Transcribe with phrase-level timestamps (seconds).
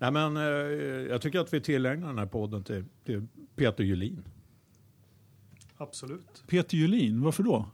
[0.00, 0.42] Nej, men, eh,
[1.10, 4.24] jag tycker att vi tillägnar den här podden till, till Peter Julin.
[5.76, 6.44] Absolut.
[6.48, 7.66] Peter Julin, varför då?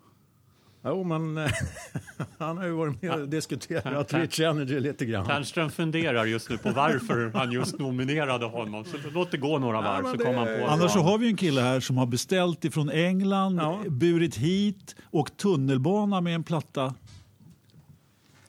[0.85, 1.51] Jo, men eh,
[2.39, 5.27] han har ju varit med och diskuterat Rich Energy lite grann.
[5.27, 8.85] Ternström funderar just nu på varför han just nominerade honom.
[8.85, 11.37] Så låt det gå några varv så kommer han på Annars så har vi en
[11.37, 13.83] kille här som har beställt ifrån England, Ja.
[13.89, 16.95] burit hit och tunnelbana med en platta.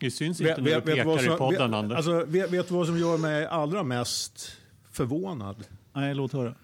[0.00, 1.96] Det syns inte när du pekar i som, podden, vet, Anders.
[1.96, 4.52] alltså, vet, vet du vad som gör mig allra mest
[4.90, 5.64] förvånad?
[5.92, 6.54] Nej, låt höra.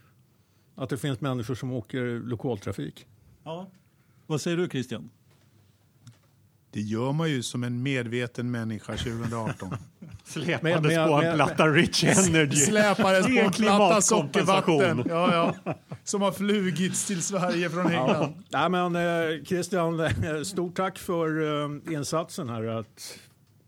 [0.75, 3.06] Att det finns människor som åker lokaltrafik.
[3.45, 3.70] Ja.
[4.27, 5.11] Vad säger du Christian?
[6.74, 9.74] Det gör man ju som en medveten människa 2018.
[10.24, 12.77] Släpandes på en platta Rich Energy.
[12.77, 14.02] En platta klimatkompensation.
[14.02, 15.05] sockervatten.
[15.09, 15.74] Ja, ja.
[16.05, 18.34] Som har flugits till Sverige från England.
[18.48, 20.09] Nej, men, eh, Christian,
[20.45, 22.64] stort tack för eh, insatsen här.
[22.64, 23.19] Att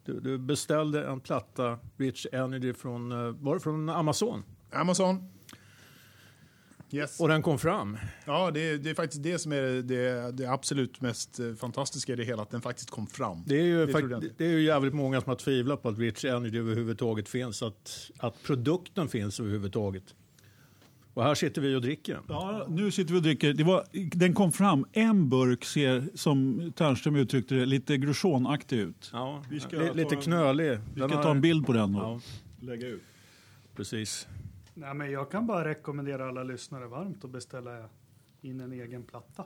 [0.07, 5.31] du, du beställde en platta Rich Energy från, eh, var det från Amazon Amazon.
[6.91, 7.21] Yes.
[7.21, 7.99] och den kom fram.
[8.25, 12.17] Ja, det är, det är faktiskt det som är det, det absolut mest fantastiska i
[12.17, 13.43] det hela, att den faktiskt kom fram.
[13.47, 15.99] Det är, ju Det fakt- det är ju jävligt många som har tvivlat på att
[15.99, 20.15] Rich Energy överhuvudtaget finns, att, att produkten finns överhuvudtaget.
[21.15, 22.21] Och här sitter vi och dricker.
[22.29, 23.53] Ja, nu sitter vi och dricker.
[23.53, 23.85] Det var,
[24.17, 24.87] den kom fram.
[24.93, 29.11] En burk ser, som Ternström uttryckte det, lite grusonaktig ut.
[29.13, 30.71] Ja, Vi ska lite en- knölig.
[30.71, 32.21] Vi Den ska har- ta en bild på den och Ja,
[32.67, 33.03] lägga ut.
[33.77, 34.29] precis.
[34.79, 37.89] Nej, men jag kan bara rekommendera alla lyssnare varmt att beställa
[38.41, 39.45] in en egen platta.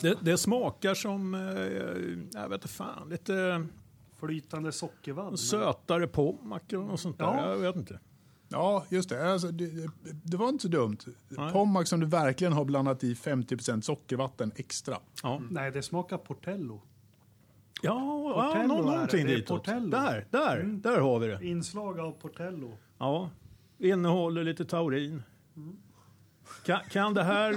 [0.00, 1.40] Det, det smakar som, eh,
[2.40, 3.66] jag vet inte fan, lite
[4.20, 5.38] Flytande sockervadd.
[5.38, 7.24] sötare pommac eller något sånt där.
[7.24, 7.50] Ja.
[7.50, 8.00] Jag vet inte.
[8.48, 9.32] Ja, just det.
[9.32, 9.90] Alltså, det,
[10.24, 10.96] det var inte så dumt.
[11.28, 11.52] Nej.
[11.52, 14.96] Pommac som du verkligen har blandat i 50% sockervatten extra.
[15.22, 16.80] Ja, Nej, det smakar Portello.
[17.82, 18.90] ja, ja Portello är det.
[18.90, 19.48] någonting Det är ditåt.
[19.64, 19.90] Portello.
[19.90, 20.80] Där, där, Mm.
[20.80, 21.44] där har vi det.
[21.46, 22.76] Inslag av Portello.
[22.98, 23.30] Ja,
[23.80, 25.22] innehåller lite taurin.
[26.64, 27.52] Kan, kan det här,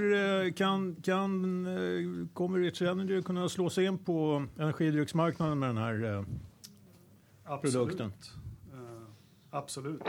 [0.46, 5.78] eh, kan, kan, eh, kommer Rich Energy kunna slå sig in på energidrycksmarknaden med den
[5.78, 6.24] här eh,
[7.44, 7.74] Absolut.
[7.74, 8.12] produkten?
[9.52, 10.02] Absolut.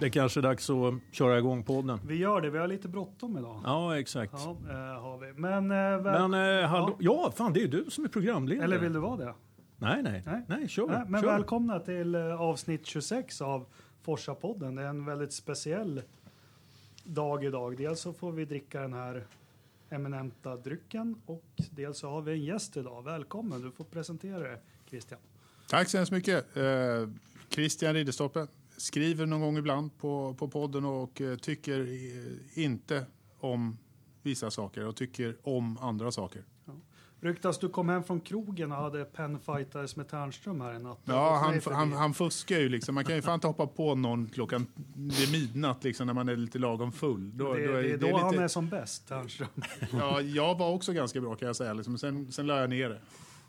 [0.00, 2.00] Det kanske är dags att köra igång podden.
[2.06, 2.50] Vi gör det.
[2.50, 3.60] Vi har lite bråttom idag.
[3.64, 4.32] Ja, exakt.
[4.36, 5.32] Ja, eh, har vi.
[5.32, 8.64] Men, eh, väl, Men eh, hallå, ja, fan det är ju du som är programledare.
[8.64, 9.34] eller vill du vara det?
[9.76, 10.42] Nej, nej, Nej.
[10.48, 10.86] nej, kör.
[10.86, 11.28] Nej, men kör.
[11.28, 13.66] välkomna till avsnitt 26 av
[14.04, 14.76] Forsa-podden.
[14.76, 16.02] Det är en väldigt speciell
[17.04, 17.76] dag idag.
[17.76, 19.26] Dels så får vi dricka den här
[19.90, 23.02] eminenta drycken och dels så har vi en gäst idag.
[23.04, 25.20] Välkommen, du får presentera dig Christian.
[25.68, 26.56] Tack så hemskt mycket.
[26.56, 26.64] Eh,
[27.48, 28.46] Christian Ridderstolpe
[28.80, 33.06] skriver någon gång ibland på, på podden och eh, tycker eh, inte
[33.40, 33.78] om
[34.22, 36.44] vissa saker och tycker om andra saker.
[37.22, 41.00] Ryktas du kom hem från krogen och hade penfighters med Ternström här i natt?
[41.04, 42.94] Ja, han, han, han fuskar ju liksom.
[42.94, 46.36] Man kan ju fan inte hoppa på någon klockan vid midnatt liksom när man är
[46.36, 47.36] lite lagom full.
[47.38, 49.48] Då, det, då det är då det han lite, är som bäst, Ternström.
[49.92, 51.72] ja, jag var också ganska bra kan jag säga.
[51.72, 51.98] Liksom.
[51.98, 53.00] Sen, sen la jag ner det.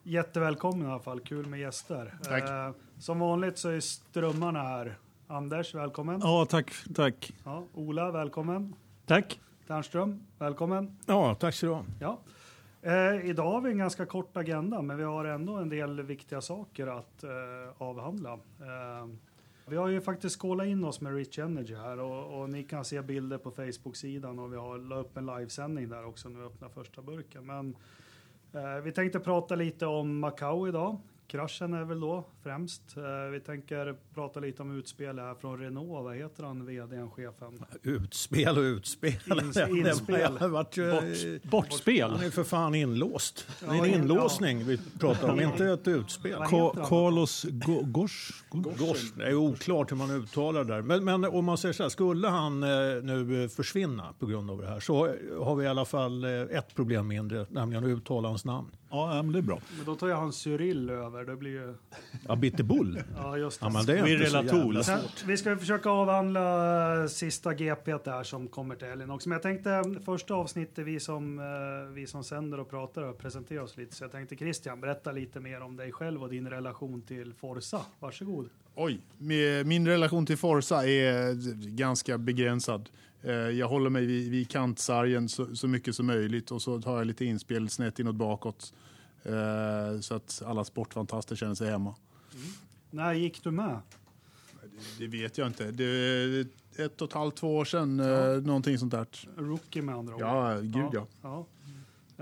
[0.04, 2.20] Jättevälkommen i alla fall, kul med gäster.
[2.30, 4.98] Eh, som vanligt så är strömmarna här.
[5.32, 6.20] Anders, välkommen.
[6.24, 6.74] Ja, tack.
[6.96, 7.34] tack.
[7.44, 8.76] Ja, Ola, välkommen.
[9.06, 9.40] Tack.
[9.68, 10.98] Ternström, välkommen.
[11.06, 11.86] Ja, tack så du ha.
[12.00, 12.20] Ja.
[12.82, 16.42] Eh, idag har vi en ganska kort agenda, men vi har ändå en del viktiga
[16.42, 17.30] saker att eh,
[17.78, 18.34] avhandla.
[18.34, 19.08] Eh,
[19.66, 22.86] vi har ju faktiskt skålat in oss med Rich Energy här och, och ni kan
[22.86, 26.46] se bilder på Facebook-sidan och vi har la upp en livesändning där också när vi
[26.46, 27.46] öppnar första burken.
[27.46, 27.76] Men
[28.54, 30.98] eh, vi tänkte prata lite om Macau idag.
[31.28, 32.98] Kraschen är väl då främst.
[32.98, 35.90] Eh, vi tänker prata lite om utspel här från Renault.
[36.04, 37.66] Vad heter han, vdn, chefen?
[37.84, 39.12] Utspel och utspel.
[39.26, 40.38] Ins- inspel.
[40.50, 42.12] Varit, ju- Bort, bortspel.
[42.12, 43.48] Han är för fan inlåst.
[43.60, 46.32] Det är en inlåsning vi pratar om, inte ett utspel.
[46.40, 46.86] Ka-?
[46.90, 48.32] Carlos Go- Gosh?
[48.52, 50.82] Gosh, det är oklart hur man uttalar det där.
[50.82, 52.70] Men, men om man säger så här, skulle han eh,
[53.04, 56.76] nu eh, försvinna på grund av det här så har vi i alla fall ett
[56.76, 58.68] problem mindre, nämligen att uttala hans namn.
[58.90, 59.60] Ja, men det är bra.
[59.78, 61.24] Men då tar ju han Cyril över.
[61.26, 61.74] Det blir ju...
[62.32, 63.04] Ja, Bitterbull.
[63.16, 63.66] Ja, just det.
[63.66, 65.24] Ja, men det är inte så jävla svårt.
[65.28, 69.30] vi ska försöka avhandla eh, sista GP där som kommer till helgen också.
[69.30, 73.18] Men jag tänkte eh, första avsnittet vi som, eh, vi som sänder och pratar och
[73.18, 73.96] presenterar oss lite.
[73.96, 77.82] Så jag tänkte Christian, berätta lite mer om dig själv och din relation till Forza.
[78.00, 78.50] Varsågod.
[78.76, 79.00] Oj,
[79.66, 81.34] min relation till Forza är
[81.76, 82.90] ganska begränsad.
[83.54, 87.08] Jag håller mig vid, vid kantsargen så, så mycket som möjligt och så tar jag
[87.08, 88.74] lite inspel snett inåt bakåt.
[90.02, 91.96] Så att alla sportfantaster känner sig hemma.
[92.92, 93.80] När gick du med?
[95.00, 95.72] Det vet jag inte.
[95.72, 96.48] Det
[96.78, 99.08] ett och ett halvt, två år sedan, eh, någonting sånt där.
[99.38, 100.22] Rookie med andra ord.
[100.22, 101.08] Ja, gud ja.
[101.22, 101.46] ja.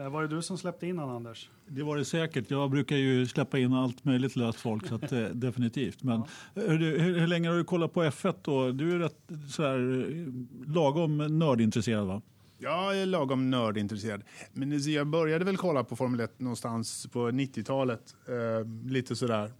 [0.04, 1.50] Eh, Var det du som släppte in han, Anders?
[1.68, 2.52] Det var det säkert.
[2.52, 6.04] Jag brukar ju släppa in allt möjligt löst folk, så att, eh, definitivt.
[6.04, 6.24] Men
[6.56, 8.72] hur, hur, hur länge har du kollat på F1 då?
[8.72, 9.18] Du är rätt
[9.50, 10.34] så här, eh,
[10.74, 12.22] lagom nördintresserad va?
[12.58, 14.24] Jag är lagom nördintresserad.
[14.54, 18.16] Men jag började väl kolla på Formel 1 någonstans på 90-talet.
[18.28, 19.52] Eh, lite sådär.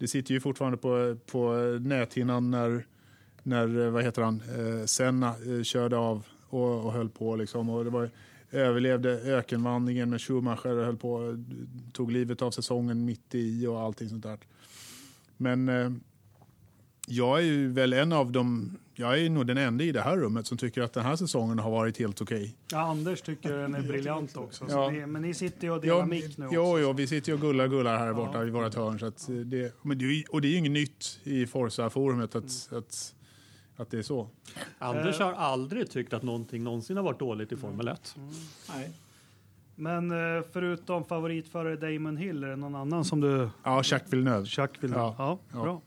[0.00, 2.86] Det sitter ju fortfarande på, på näthinnan när,
[3.42, 7.36] när vad heter han, eh, Senna eh, körde av och, och höll på.
[7.36, 7.70] Liksom.
[7.70, 8.10] Och det var,
[8.50, 11.44] överlevde ökenvandringen med Schumacher och höll på,
[11.92, 14.38] tog livet av säsongen mitt i och allting sånt där.
[15.36, 15.90] Men eh,
[17.10, 20.16] jag är ju väl en av dem, jag är nog den enda i det här
[20.16, 22.56] rummet som tycker att den här säsongen har varit helt okej.
[22.72, 24.66] Ja, Anders tycker den är briljant också.
[24.68, 24.90] Så Ja.
[24.90, 26.54] ni, men ni sitter ju och delar Ja, mick nu också.
[26.56, 28.44] jo, jo, vi sitter ju och gullar gullar här borta Ja.
[28.46, 28.98] i vårt hörn.
[28.98, 33.14] Så att det, men det, och det är ju inget nytt i Forza-forumet att, att,
[33.76, 34.28] att det är så.
[34.78, 38.16] Anders har aldrig tyckt att någonting någonsin har varit dåligt i Formel 1.
[38.74, 38.90] Nej.
[39.74, 43.48] Men eh, förutom favoritförare Damon Hill, är det någon annan som du...
[43.62, 44.46] Ja, Jacques Villeneuve.
[44.46, 45.14] Chuck vill ja.
[45.18, 45.38] Ja.
[45.52, 45.62] ja, Ja.
[45.62, 45.80] bra.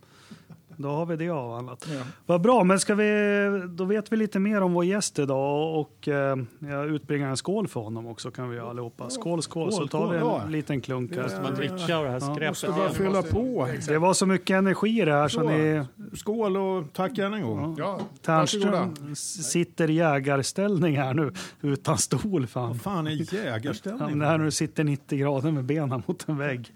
[0.77, 1.87] Då har vi det avhandlat.
[1.93, 2.01] Ja.
[2.25, 6.07] Vad bra, men ska vi, då vet vi lite mer om vår gäst idag och
[6.07, 9.09] eh, jag utbringar en skål för honom också kan vi allihopa.
[9.09, 10.41] Skål, skål, så Skål, tar vi en ja.
[10.49, 11.41] liten klunk här.
[11.43, 12.35] Man dricker av det här Ja.
[12.35, 12.49] skräpet.
[12.49, 13.67] Måste bara fylla på.
[13.87, 15.49] Det var så mycket energi i det här så, Så.
[15.49, 15.85] ni...
[16.13, 17.75] Skål och tack än en gång.
[17.79, 22.47] Ja, Ternström sitter i jägarställning här nu utan stol.
[22.47, 22.67] Fan.
[22.67, 24.19] Vad fan är jägarställning?
[24.19, 26.71] det här när du sitter 90 grader med benen mot en vägg.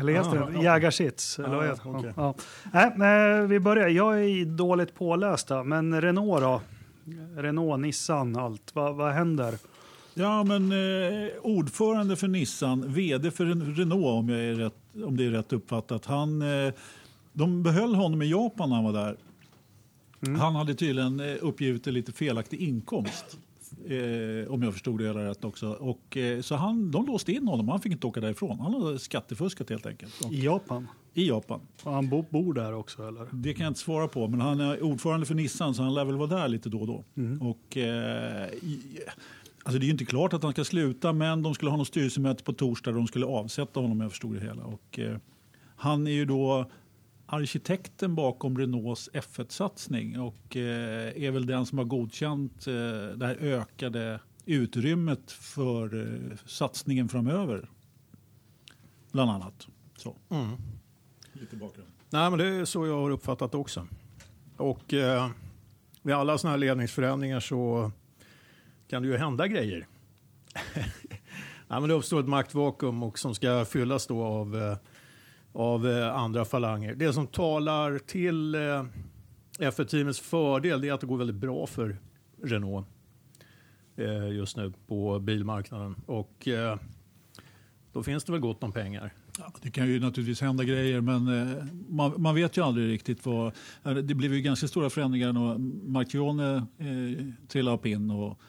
[0.00, 0.62] Eller heter Ah, det ja.
[0.62, 1.38] jägarsits?
[1.38, 2.12] Eller vad Ah, heter okej.
[2.16, 2.34] ja.
[2.72, 3.88] Nej, men vi börjar.
[3.88, 6.60] Jag är dåligt pålästa, men Renault då?
[7.36, 8.70] Renault, Nissan, allt.
[8.74, 9.54] Vad, vad händer?
[10.14, 14.74] Ja, men eh, ordförande för Nissan, vd för Ren- Renault om, jag är rätt,
[15.04, 16.06] om det är rätt uppfattat.
[16.06, 16.72] Han, eh,
[17.32, 19.16] de behöll honom i Japan när han var där.
[20.38, 23.38] Han hade tydligen eh, uppgivit en lite felaktig inkomst.
[23.88, 25.68] Eh, om jag förstod det hela rätt också.
[25.68, 28.60] Och, eh, så han, de låste in honom, han fick inte åka därifrån.
[28.60, 30.24] Han hade skattefuskat helt enkelt.
[30.24, 30.88] Och, I Japan?
[31.14, 31.60] I Japan.
[31.82, 33.26] Och han bo, bor där också, eller?
[33.32, 36.04] Det kan jag inte svara på, men han är ordförande för Nissan så han lär
[36.04, 37.04] väl vara där lite då och då.
[37.40, 38.80] Och, eh, i,
[39.62, 41.88] alltså det är ju inte klart att han ska sluta, men de skulle ha något
[41.88, 44.64] styrelsemöte på torsdag och de skulle avsätta honom om jag förstod det hela.
[44.64, 45.16] Och, eh,
[45.76, 46.70] han är ju då
[47.32, 52.72] arkitekten bakom Renaults F1-satsning och eh, är väl den som har godkänt eh,
[53.16, 57.68] det här ökade utrymmet för eh, satsningen framöver.
[59.12, 59.66] Bland annat.
[59.96, 60.16] Så.
[60.28, 60.56] Mm.
[61.32, 61.88] Lite bakgrund.
[62.10, 63.86] Nej, men det är så jag har uppfattat också.
[64.56, 65.30] Och eh,
[66.02, 67.92] vid alla sådana här ledningsförändringar så
[68.88, 69.86] kan det ju hända grejer.
[71.68, 74.76] Nej, men det uppstår ett maktvakuum och som ska fyllas då av,
[75.52, 76.94] av eh, andra falanger.
[76.94, 78.84] Det som talar till eh,
[79.58, 81.96] F1-teamets fördel är att det går väldigt bra för
[82.42, 82.86] Renault
[83.96, 85.94] eh, just nu på bilmarknaden.
[86.06, 86.76] Och eh,
[87.92, 89.12] då finns det väl gott om pengar.
[89.38, 93.26] Ja, det kan ju naturligtvis hända grejer, men eh, man, man vet ju aldrig riktigt
[93.26, 93.52] vad...
[93.84, 95.58] Eh, det blev ju ganska stora förändringar när
[95.90, 98.40] Marchione eh, trillade upp in och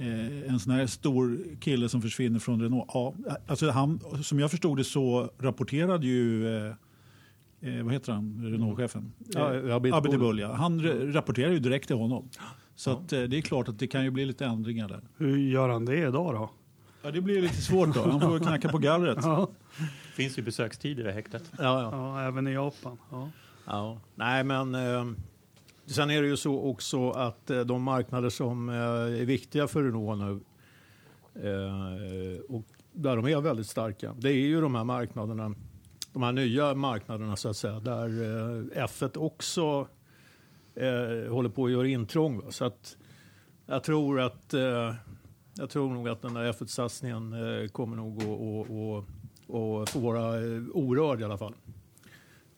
[0.00, 2.90] eh, en sån här stor kille som försvinner från Renault.
[2.94, 3.14] Ja,
[3.46, 6.56] alltså han, som jag förstod det så rapporterade ju...
[6.56, 6.74] Eh,
[7.60, 9.12] eh, vad heter han, Renault-chefen?
[9.18, 10.38] Ja, Eh, Abid Bull.
[10.38, 10.52] Ja.
[10.54, 12.28] Han re- rapporterar ju direkt till honom.
[12.74, 15.00] Så att, eh, det är klart att det kan ju bli lite ändringar där.
[15.16, 16.50] Hur gör han det idag då?
[17.02, 18.10] Ja, det blir lite svårt då.
[18.10, 19.18] Han får knacka på gallret.
[19.24, 19.50] Ja,
[20.14, 21.52] finns ju besökstider i häktet.
[21.58, 21.90] Ja, ja.
[21.92, 22.98] ja även i Japan.
[23.10, 23.28] Ja.
[23.66, 25.04] Ja, nej men eh,
[25.90, 28.74] sen är det ju så också att eh, de marknader som eh,
[29.20, 30.40] är viktiga för Renault nu
[31.48, 35.54] eh, och där de är väldigt starka, det är ju de här marknaderna,
[36.12, 38.08] de här nya marknaderna så att säga, där
[38.74, 39.88] F1 också
[41.28, 42.42] håller på att göra intrång.
[42.48, 42.96] Så att
[43.66, 44.54] jag tror att
[45.54, 47.34] jag tror nog att den där F1-satsningen
[47.72, 49.06] kommer nog att att,
[49.50, 50.30] att, att få vara
[50.72, 51.54] orörd i alla fall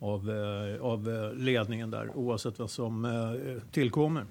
[0.02, 4.24] av, eh, av eh, ledningen där oavsett vad som eh, tillkommer.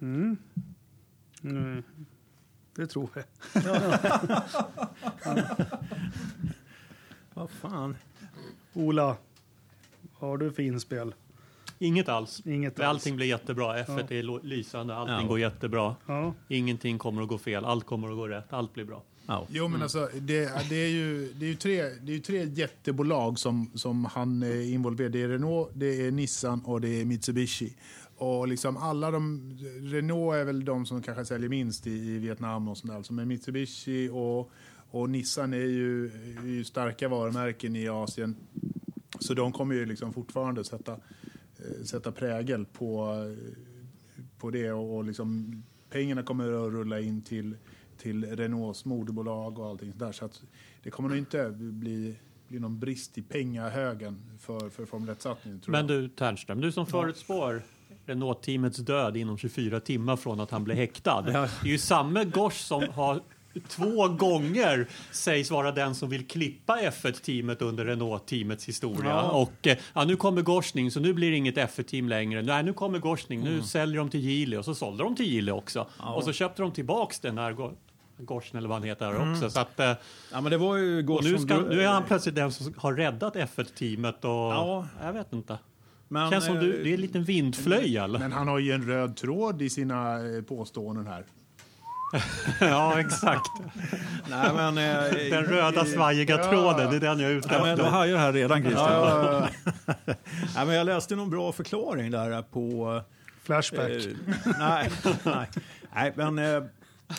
[0.00, 0.36] Mm.
[1.44, 1.82] Mm.
[2.74, 3.22] Det tror vi.
[7.34, 7.96] Vad fan.
[8.74, 9.16] Ola,
[10.12, 11.14] har du för inspel?
[11.78, 12.42] Inget alls.
[12.46, 12.86] Inget alls.
[12.88, 13.82] Allting blir jättebra.
[13.84, 14.94] F1 är lo- lysande.
[14.96, 15.22] Allting Ja.
[15.26, 15.96] går jättebra.
[16.06, 16.34] Ja.
[16.48, 17.64] Ingenting kommer att gå fel.
[17.64, 18.52] Allt kommer att gå rätt.
[18.52, 19.02] Allt blir bra.
[19.26, 19.46] Ja.
[19.50, 23.38] Jo, men alltså, det, det, är ju, det, är ju tre, det är tre jättebolag
[23.38, 25.12] som, som han är involverad.
[25.12, 27.76] Det är Renault, det är Nissan och det är Mitsubishi.
[28.16, 32.68] Och liksom alla de, Renault är väl de som kanske säljer minst i, i Vietnam
[32.68, 33.02] och sånt där.
[33.02, 34.50] Som är Mitsubishi och,
[34.90, 36.06] och Nissan är ju,
[36.44, 38.36] är ju starka varumärken i Asien.
[39.20, 43.14] Så de kommer ju liksom fortfarande sätta, eh, sätta prägel på,
[44.38, 47.56] på det och, och liksom pengarna kommer att rulla in till,
[47.98, 50.12] till Renaults moderbolag och allting där.
[50.12, 50.42] Så att
[50.82, 52.16] det kommer nog inte bli,
[52.48, 55.60] bli någon brist i pengahögen för, för Formel 1-satsningen.
[55.66, 57.62] Men du Ternström, du som förutspår
[58.06, 61.22] Renault-teamets död inom 24 timmar från att han blev häktad.
[61.22, 63.20] Det är ju samme Gosh som har
[63.68, 69.10] två gånger sägs vara den som vill klippa F1-teamet under Renault-teamets historia.
[69.10, 69.30] Ja.
[69.30, 72.42] Och eh, ja, nu kommer Gorsning, så nu blir det inget F1-team längre.
[72.42, 75.52] Nej, nu kommer Gorsning, nu säljer de till Geely och så sålde de till Geely
[75.52, 75.86] också.
[75.98, 77.72] Och så köpte de tillbaks den här Go-
[78.18, 79.50] Gorsen eller vad han heter här också.
[79.50, 79.92] Så att, eh,
[80.32, 82.92] Ja, men det var ju nu, som ska, nu är han plötsligt den som har
[82.92, 84.86] räddat F1-teamet och Ja.
[85.02, 85.58] jag vet inte.
[86.08, 88.18] Men, Känns som eh, du, det är en liten vindflöja eller?
[88.18, 91.24] Men han har ju en röd tråd i sina eh, påståenden här.
[92.60, 93.50] ja, exakt.
[94.30, 97.84] Nej, men, eh, Den röda svajiga tråden, det är den jag är ute Ja, efter.
[97.84, 98.92] du hajar här redan Christian.
[98.92, 99.74] Ja, ja,
[100.06, 100.14] ja.
[100.56, 103.00] Nej, men jag läste någon bra förklaring där på...
[103.42, 103.90] Flashback.
[103.90, 104.02] Eh,
[104.58, 104.90] nej,
[105.24, 105.46] nej.
[105.94, 106.62] nej, men eh,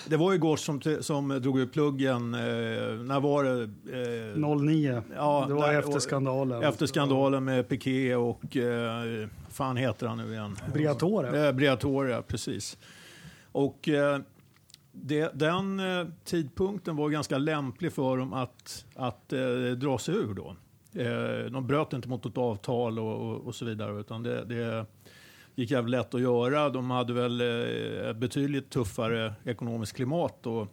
[0.08, 2.34] det var ju Gård som, som drog ut pluggen.
[2.34, 3.63] Eh, när var det?
[4.34, 5.01] Eh, 09.
[5.15, 6.63] ja, det var där- efter skandalen.
[6.63, 8.58] Efter skandalen med Piqué och...
[8.58, 10.58] Eh, fan heter han nu igen?
[10.74, 11.48] Briatore.
[11.48, 12.77] Eh, Briatore, precis.
[13.51, 14.20] Och eh,
[14.91, 19.39] det, den eh, tidpunkten var ganska lämplig för dem att, att eh,
[19.77, 20.56] dra sig ur då.
[21.01, 24.86] Eh, de bröt inte mot ett avtal och, och, och så vidare utan det, det
[25.58, 26.70] gick jävligt lätt att göra.
[26.70, 30.70] De hade väl eh, ett betydligt tuffare ekonomiskt klimat att,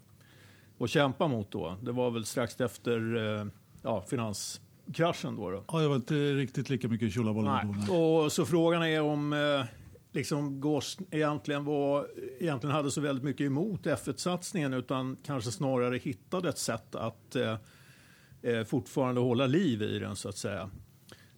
[0.78, 1.76] att kämpa mot då.
[1.82, 3.46] Det var väl strax efter eh,
[3.82, 5.50] ja, finanskraschen då.
[5.50, 5.64] då.
[5.72, 7.44] Ja, det var inte riktigt lika mycket tjolaboll.
[7.44, 7.98] Nej.
[7.98, 9.64] Och så frågan är om eh,
[10.12, 12.08] liksom Gås egentligen, var,
[12.40, 18.64] egentligen hade så väldigt mycket emot F1-satsningen utan kanske snarare hittade ett sätt att eh,
[18.66, 20.70] fortfarande hålla liv i den så att säga.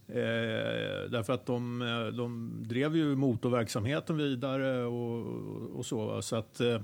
[0.09, 5.27] Eh, därför att de, eh, de drev ju motorverksamheten vidare och,
[5.79, 6.23] och så.
[6.23, 6.81] så att, eh,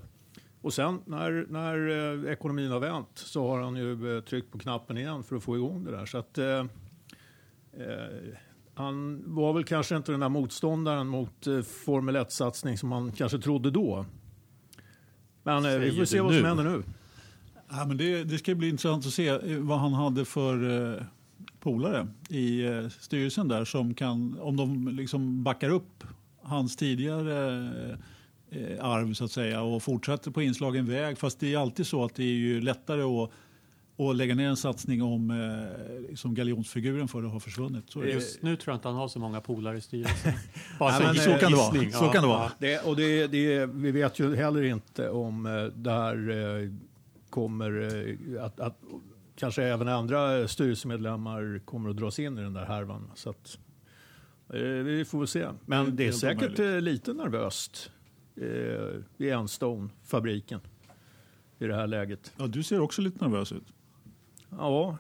[0.61, 1.89] och sen när, när
[2.25, 5.57] eh, ekonomin har vänt så har han ju tryckt på knappen igen för att få
[5.57, 6.07] igång det där.
[6.07, 6.65] Så att, eh,
[8.75, 13.39] han var väl kanske inte den där motståndaren mot eh, Formel 1-satsning som man kanske
[13.39, 14.07] trodde då.
[15.43, 16.49] Men eh, vi Säger får se vad som nu?
[16.49, 16.83] händer nu.
[17.71, 21.03] Ja, men det, det ska bli intressant att se vad han hade för eh,
[21.61, 26.05] polare i eh, styrelsen där som kan, om de liksom backar upp
[26.43, 27.71] hans tidigare
[28.51, 31.19] eh, arv så att säga och fortsätter på inslagen väg.
[31.19, 33.31] Fast det är alltid så att det är ju lättare att,
[33.99, 37.91] att lägga ner en satsning om eh, liksom galjonsfiguren för att ha försvunnit.
[37.91, 38.11] Så det.
[38.11, 40.33] Just nu tror jag inte han har så många polare i styrelsen.
[40.79, 41.91] Bara Nej, så, men, så eh, kan det vara.
[41.91, 42.53] Så kan det vara.
[42.59, 46.71] Det, och det, det, vi vet ju heller inte om eh, det här eh,
[47.31, 48.79] kommer eh, att, att
[49.37, 53.11] kanske även andra styrelsemedlemmar kommer att dras in i den där härvan.
[53.15, 53.59] Så att,
[54.49, 55.49] eh, vi får väl se.
[55.67, 57.91] Men Det är säkert eh, lite nervöst
[58.37, 58.47] eh,
[59.27, 60.61] i Enstone-fabriken
[61.59, 62.33] i det här läget.
[62.37, 63.73] Ja, du ser också lite nervös ut.
[64.51, 64.99] Ja.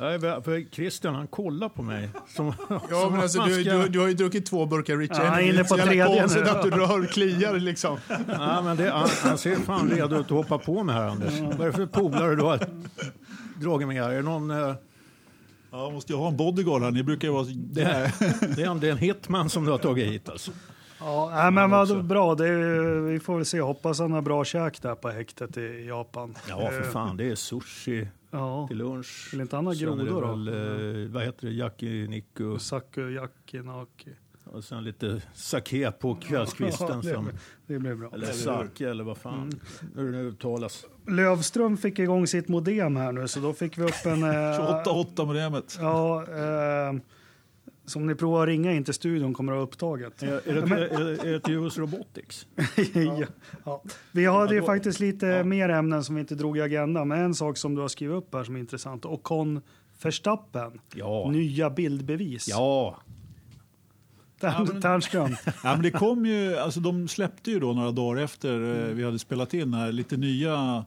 [0.00, 2.08] Nej, för Christian han kollar på mig.
[2.28, 5.10] Som, Ja, som men alltså, du, ska- du, du har ju druckit två burkar Rich
[5.14, 5.48] Ja, han är Energy.
[5.48, 7.96] inne Det är på så jävla tredje konstigt att du rör kliar liksom.
[8.28, 11.32] Ja, men det, han, han ser fan redo ut att hoppa på mig här, Anders.
[11.40, 12.66] Vad är det för polare du har
[13.60, 14.10] dragit med här?
[14.10, 14.50] Är det någon...
[14.50, 14.74] eh,
[15.70, 16.90] Ja, måste jag ha en bodyguard här?
[16.90, 17.46] Ni brukar ju vara...
[17.54, 18.12] Det är,
[18.56, 20.50] det är en, det är en hitman som du har tagit hit alltså.
[21.00, 22.34] Ja, men vad bra.
[22.34, 23.60] Det är, vi får väl se.
[23.60, 26.34] Hoppas han har bra käk där på häktet i Japan.
[26.48, 27.16] Ja, för Eh, fan.
[27.16, 29.28] Det är sushi Ja, till lunch.
[29.32, 30.26] vill inte han ha grodor då?
[30.34, 30.48] väl,
[31.04, 31.52] eh, vad heter det?
[31.52, 32.58] Yakiniku.
[32.58, 34.10] Saku Yakinaki.
[34.44, 36.86] Och sen lite sake på kvällskvisten.
[36.90, 37.34] Ja, det, som, blir,
[37.66, 38.10] det blir bra.
[38.14, 39.60] eller sake eller vad fan
[39.94, 40.84] hur det nu uttalas.
[41.08, 44.22] Lövström fick igång sitt modem här nu så då fick vi upp en...
[44.22, 44.28] eh,
[44.84, 45.78] 28-8-modemet.
[45.80, 46.92] Ja, eh,
[47.86, 50.22] som ni provar att ringa in till studion kommer att ha upptaget.
[50.22, 52.46] Är, är, det, är, det, det US Robotics?
[52.94, 53.24] ja.
[53.64, 53.82] Ja.
[54.12, 55.44] Vi hade ju faktiskt lite ja.
[55.44, 58.16] mer ämnen som vi inte drog i agendan, men en sak som du har skrivit
[58.16, 59.04] upp här som är intressant.
[59.04, 59.60] Ocon
[60.02, 61.30] Verstappen, Ja.
[61.30, 62.48] nya bildbevis.
[62.48, 62.96] Ja.
[64.40, 65.36] Tern- Ternström.
[65.44, 69.04] Ja, men det kom ju, alltså de släppte ju då några dagar efter eh, vi
[69.04, 70.84] hade spelat in här, lite nya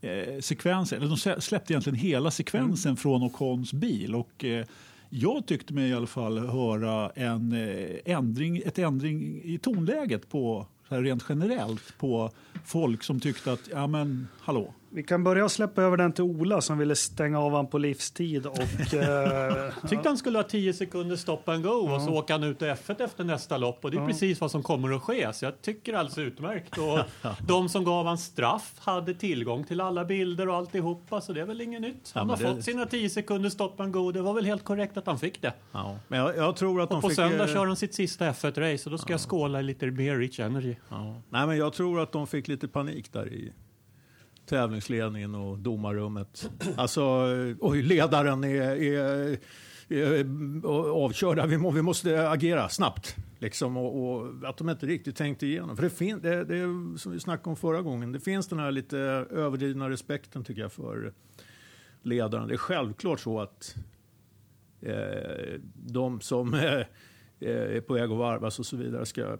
[0.00, 0.96] eh, sekvenser.
[0.96, 4.14] Eller de slä- släppte egentligen hela sekvensen från Ocons bil.
[4.14, 4.66] Och, eh,
[5.10, 10.66] jag tyckte mig i alla fall höra en eh, ändring, ett ändring i tonläget på
[10.88, 12.30] rent generellt på
[12.64, 16.60] folk som tyckte att ja men hallå, vi kan börja släppa över den till Ola
[16.60, 18.46] som ville stänga av han på livstid.
[18.46, 18.58] Och,
[18.94, 22.62] eh, Tyckte han skulle ha 10 sekunder stop and go och så åker han ut
[22.62, 25.32] i F1 efter nästa lopp och det är precis vad som kommer att ske.
[25.32, 26.78] Så jag tycker alltså utmärkt.
[26.78, 26.98] Och
[27.48, 31.46] de som gav han straff hade tillgång till alla bilder och alltihopa så det är
[31.46, 32.10] väl inget nytt.
[32.14, 34.12] Han Ja, har det- fått sina 10 sekunder stop and go.
[34.12, 35.52] Det var väl helt korrekt att han fick det.
[35.72, 35.96] Ja.
[36.08, 37.16] Men jag, jag tror att Och på fick...
[37.16, 40.16] söndag eh, kör han sitt sista F1-race och då ska jag skåla i lite mer
[40.16, 40.74] Rich Energy.
[40.88, 41.22] Ja.
[41.30, 43.52] Nej, men jag tror att de fick lite panik där i
[44.50, 46.50] tävlingsledningen och domarrummet.
[46.76, 49.38] Alltså, eh, oj, ledaren är, är,
[49.88, 50.70] är eh,
[51.04, 51.46] avkörda.
[51.46, 53.16] Vi, må, vi måste agera snabbt.
[53.38, 55.76] Liksom, och, och att de inte riktigt tänkte igenom.
[55.76, 58.12] För det, fin, det, det är som vi snackade om förra gången.
[58.12, 58.98] Det finns den här lite
[59.30, 61.12] överdrivna respekten tycker jag för
[62.02, 62.48] ledaren.
[62.48, 63.74] Det är självklart så att
[64.80, 66.74] eh, de som eh,
[67.40, 69.38] eh är på väg att varvas och så vidare ska,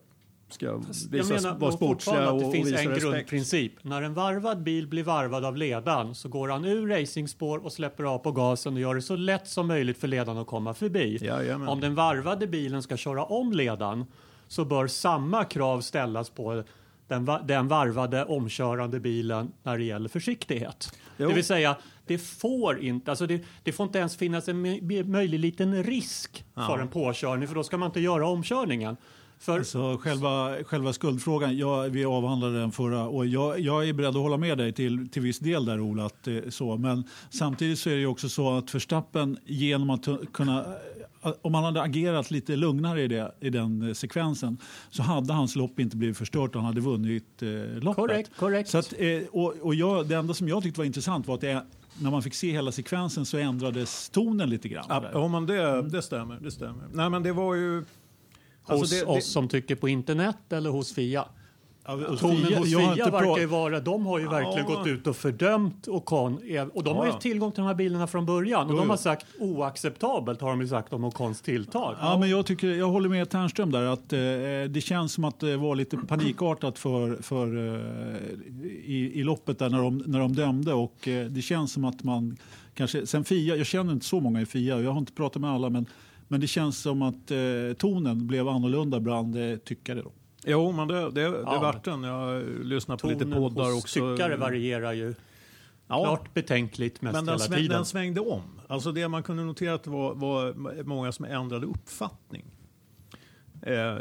[0.53, 3.05] ska Jag visa, menar vara sportsliga och, att det och finns visa en respekt.
[3.13, 3.73] grundprincip.
[3.85, 8.05] När en varvad bil blir varvad av ledaren så går han ur racingspår och släpper
[8.05, 11.19] av på gasen och gör det så lätt som möjligt för ledaren att komma förbi.
[11.21, 11.69] Jajamän.
[11.69, 14.05] Om den varvade bilen ska köra om ledaren
[14.49, 16.63] så bör samma krav ställas på
[17.09, 20.93] den, den varvade omkörande bilen när det gäller försiktighet.
[21.17, 21.29] Jo.
[21.29, 21.77] Det vill säga,
[22.07, 26.45] det får inte, alltså det, det får inte ens finnas en mö- möjlig liten risk
[26.55, 28.97] för en påkörning för då ska man inte göra omkörningen.
[29.41, 34.09] För Så själva, själva skuldfrågan, ja, vi avhandlade den förra och jag, jag är beredd
[34.09, 36.07] att hålla med dig till, till viss del där Ola.
[36.07, 40.59] Att, så, men samtidigt så är det ju också så att Verstappen genom att kunna
[40.61, 44.59] eh, om han hade agerat lite lugnare i, det, i den eh, sekvensen
[44.91, 47.49] så hade hans lopp inte blivit förstört och han hade vunnit eh,
[47.83, 47.97] loppet.
[47.97, 48.69] Korrekt, korrekt.
[48.69, 51.41] Så att, eh, och, och jag, det enda som jag tyckte var intressant var att
[51.41, 51.65] det,
[51.99, 54.85] när man fick se hela sekvensen så ändrades tonen lite grann.
[54.89, 55.01] Ja,
[55.47, 56.39] det, det stämmer.
[56.41, 56.85] Det stämmer.
[56.93, 57.85] Nej, men det var ju...
[58.63, 61.25] hos alltså det- det- oss som tycker på internet eller hos Fia?
[61.87, 64.77] Ja, och Tonen Fia- hos Fia verkar ju vara, de har ju verkligen Ja.
[64.77, 66.39] gått ut och fördömt Ocon.
[66.75, 67.19] Och de har ju Ja.
[67.19, 68.67] tillgång till de här bilarna från början.
[68.67, 71.97] Och Jo, de har sagt oacceptabelt har de ju sagt om Ocons tilltag.
[72.01, 73.83] Ja, men jag, tycker, jag håller med Ternström där.
[73.83, 74.19] att eh,
[74.71, 78.21] Det känns som att det var lite panikartat för, för, eh,
[78.85, 80.73] i, i loppet där när de, när de dömde.
[80.75, 82.37] Och, eh, det känns som att man
[82.75, 83.07] kanske...
[83.07, 85.51] Sen Fia, jag känner inte så många i Fia och jag har inte pratat med
[85.51, 85.87] alla men,
[86.31, 87.39] men det känns som att eh,
[87.79, 90.03] tonen blev annorlunda bland eh, tyckare.
[90.03, 90.13] Då.
[90.45, 91.59] Jo, men det, det, det Ja.
[91.61, 92.03] vart den.
[92.03, 94.17] Jag lyssnar på lite Tonen poddar hos också.
[94.17, 95.15] tyckare varierar ju
[95.89, 97.77] Ja, klart betänkligt mest men den, hela sväng, tiden.
[97.77, 98.43] den svängde om.
[98.69, 102.45] Alltså det man kunde notera att det var, var många som ändrade uppfattning.
[103.63, 103.93] Eh,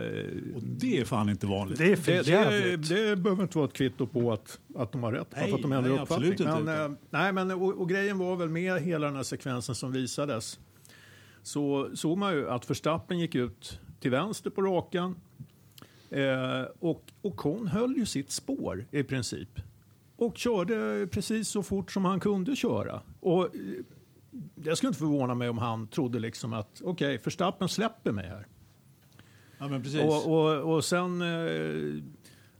[0.55, 1.77] Och det är fan inte vanligt.
[1.77, 5.11] det är det, det, det behöver inte vara ett kvitto på att, att de har
[5.11, 5.27] rätt.
[5.35, 6.31] Nej, att de ändrar nej, uppfattning.
[6.31, 6.63] absolut inte.
[6.63, 9.91] Men, eh, nej, men, och, och grejen var väl med hela den här sekvensen som
[9.91, 10.59] visades.
[11.43, 15.15] Så såg man ju att Verstappen gick ut till vänster på rakan.
[16.10, 19.49] Eh, och Ocon höll ju sitt spår i princip.
[20.15, 23.02] Och körde precis så fort som han kunde köra.
[23.19, 23.62] Och eh,
[24.63, 28.47] jag skulle inte förvåna mig om han trodde liksom att okej, Verstappen släpper mig här.
[29.58, 30.02] Ja, men precis.
[30.02, 32.04] Och, och, och sen eh,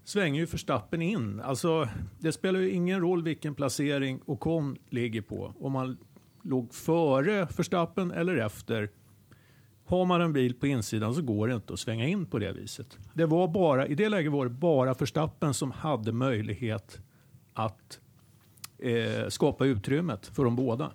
[0.04, 1.42] svänger ju Verstappen in.
[1.42, 1.88] Alltså,
[2.20, 5.54] det spelar ju ingen roll vilken placering Ocon ligger på.
[5.60, 5.98] Om man
[6.43, 8.89] låg före Verstappen eller efter.
[9.86, 12.52] Har man en bil på insidan så går det inte att svänga in på det
[12.52, 12.97] viset.
[13.13, 17.02] Det var bara, I det läget var det bara Verstappen som hade möjlighet
[17.54, 17.99] att
[18.78, 20.91] eh, skapa utrymmet för de båda.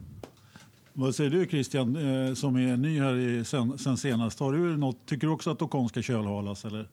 [0.93, 4.41] Vad säger du Christian, eh, som är ny här i, sen, sen senast?
[4.41, 6.65] Har du något, tycker du också att Ocon ska kölhalas?
[6.65, 6.89] Eller?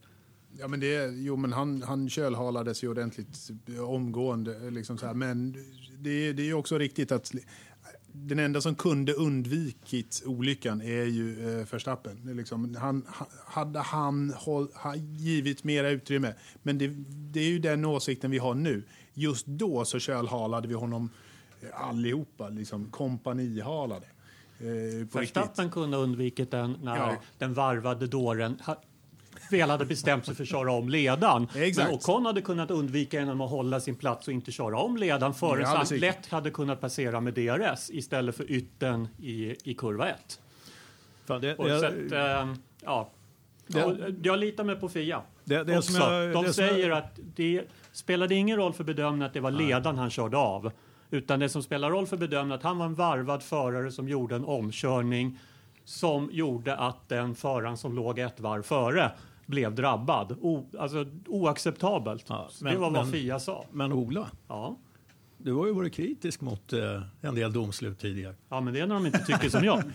[0.59, 4.69] Ja, men det, jo, men han, han kölhalades ju ordentligt omgående.
[4.69, 5.13] Liksom så här.
[5.13, 5.51] Men
[5.99, 7.31] det, det är ju också riktigt att
[8.13, 12.35] den enda som kunde undvikit olyckan är ju eh, Verstappen.
[12.37, 14.67] Liksom, han, ha- hade han håll,
[15.17, 16.33] givit mera utrymme.
[16.63, 18.83] Men det, det är ju den åsikten vi har nu.
[19.13, 21.09] Just då så kölhalade vi honom
[21.61, 24.05] eh, allihopa, liksom kompanihalade.
[24.59, 25.07] Eh.
[25.13, 27.15] Verstappen kunde ha undvikit den när Ja.
[27.37, 28.61] den varvade dåren
[29.51, 31.47] väl hade bestämt sig för att köra om ledan.
[31.55, 31.87] Exakt.
[31.87, 35.33] Men Ocon hade kunnat undvika genom att hålla sin plats och inte köra om ledan
[35.33, 40.09] förrän Ja, han lätt hade kunnat passera med DRS istället för ytten i, i kurva
[40.09, 40.39] 1.
[41.25, 43.09] Fan, det, Och det- så att, eh, ja.
[43.67, 45.21] Det- Och jag litar mig på Fia.
[45.43, 45.93] det- det också.
[45.97, 47.61] jag- De som jag- säger att det
[47.91, 50.71] spelade ingen roll för bedömningen att det var ledaren han körde av.
[51.13, 54.35] Utan det som spelar roll för bedömningen att han var en varvad förare som gjorde
[54.35, 55.39] en omkörning
[55.85, 59.11] som gjorde att den föraren som låg ett varv före
[59.51, 60.35] blev drabbad.
[60.41, 62.25] O, alltså oacceptabelt.
[62.27, 63.65] Ja, men- det var vad men- Fia sa.
[63.71, 64.77] Men Ola, Ja.
[65.37, 68.35] du har ju varit kritisk mot eh, en del domslut tidigare.
[68.49, 69.83] ja, men det är när de inte tycker som jag.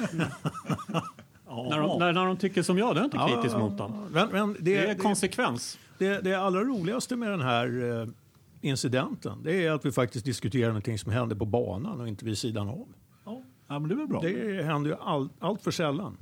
[1.47, 4.07] när, de, när, när de tycker som jag, då är jag inte kritisk mot dem.
[4.13, 5.79] Men, men det, Det är konsekvens.
[5.99, 8.09] det, det allra roligaste med den här eh,
[8.61, 12.39] incidenten det är att vi faktiskt diskuterar någonting som händer på banan och inte vid
[12.39, 12.87] sidan av.
[13.69, 14.21] Ja, men det är bra.
[14.21, 16.17] Det händer ju all, allt för sällan.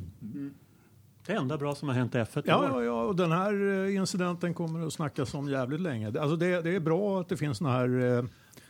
[1.26, 3.84] Det enda bra som har hänt i F1 i Ja, ja, ja, och den här
[3.86, 6.10] eh, incidenten kommer att snackas om jävligt länge.
[6.10, 8.24] Det- Alltså det, det är bra att det finns såna här eh,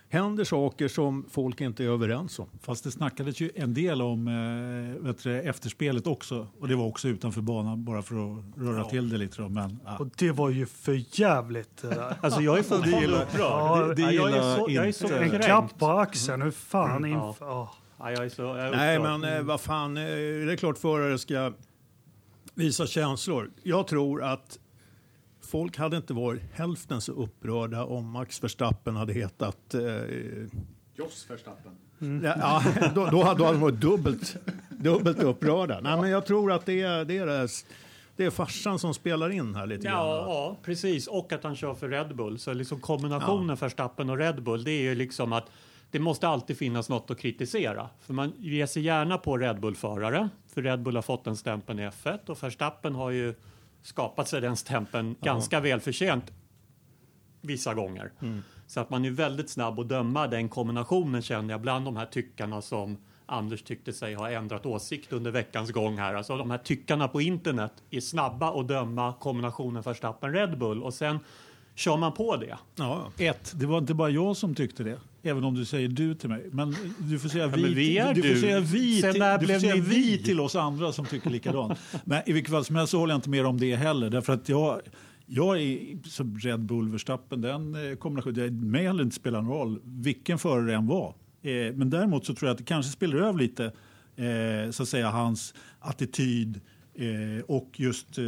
[0.08, 2.46] händer saker som folk inte är överens om.
[2.62, 6.46] Fast det snackades ju en del om eh, vet du, efterspelet också.
[6.60, 9.42] Och det var också utanför banan bara för att röra till det lite.
[9.42, 9.48] Då.
[9.48, 9.96] Men, ja.
[9.98, 12.16] Och det var ju för jävligt det där.
[12.20, 13.40] Alltså jag är fortfarande upprörd.
[13.40, 16.50] Ja, det Ja, jag, är så, jag är så inte- En klapp på axeln, hur
[16.50, 17.16] fan Ja.
[17.18, 17.74] inf- ja.
[17.98, 20.78] Ja, jag är så, jag är Nej, men eh, vad fan, eh, det är klart
[20.78, 21.52] förare ska
[22.54, 23.50] visa känslor.
[23.62, 24.58] Jag tror att
[25.42, 29.74] folk hade inte varit hälften så upprörda om Max Verstappen hade hetat...
[29.74, 29.80] Eh,
[30.96, 31.72] Jos Verstappen.
[32.22, 32.34] ja,
[32.80, 34.36] ja, då, då hade de varit dubbelt,
[34.70, 35.80] dubbelt upprörda.
[35.80, 37.48] Nej, men jag tror att det är, det, är det,
[38.16, 40.28] det är farsan som spelar in här lite Ja, grann.
[40.30, 41.06] ja, precis.
[41.06, 42.38] Och att han kör för Red Bull.
[42.38, 45.50] Så liksom kombinationen Verstappen och Red Bull, det är ju liksom att
[45.90, 47.88] det måste alltid finnas något att kritisera.
[48.00, 50.28] För man ger sig gärna på Red Bull-förare.
[50.54, 53.34] För Red Bull har fått den stämpeln i F1 och Verstappen har ju
[53.82, 56.32] skapat sig den stämpeln ganska välförtjänt
[57.40, 58.12] vissa gånger.
[58.66, 62.06] Så att man är väldigt snabb att döma den kombinationen känner jag bland de här
[62.06, 66.14] tyckarna som Anders tyckte sig ha ändrat åsikt under veckans gång här.
[66.14, 71.18] Alltså de här tyckarna på internet är snabba att döma kombinationen Verstappen-Red Bull och sen
[71.74, 72.58] kör man på det.
[72.76, 75.00] Ja, Ett, det var inte bara jag som tyckte det.
[75.26, 76.46] Även om du säger du till mig.
[76.52, 79.46] Men du får säga vi, men vi är du, du får säga vi, till, du
[79.46, 80.18] får säga vi?
[80.18, 81.78] till oss andra som tycker likadant.
[82.04, 84.10] Men i vilket fall som helst så håller jag inte med om det heller.
[84.10, 84.80] Därför att jag,
[85.26, 89.52] jag är som Red Bull Verstappen, den eh, kombinationen, det mig heller inte spelar någon
[89.52, 91.14] roll vilken förare det än var.
[91.42, 93.64] Eh, men däremot så tror jag att det kanske spelar över lite,
[94.16, 96.60] eh, så att säga, hans attityd
[96.96, 98.24] Eh, och just eh,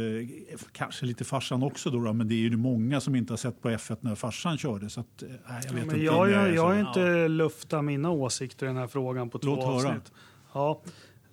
[0.71, 3.61] kanske lite farsan också då, då, men det är ju många som inte har sett
[3.61, 4.89] på F1 när farsan körde.
[4.89, 5.97] Så att, eh, jag vet Men inte.
[5.97, 9.65] jag, jag, jag har inte luftat mina åsikter i den här frågan på två Låt
[9.65, 9.75] höra.
[9.75, 10.11] avsnitt.
[10.53, 10.81] Ja.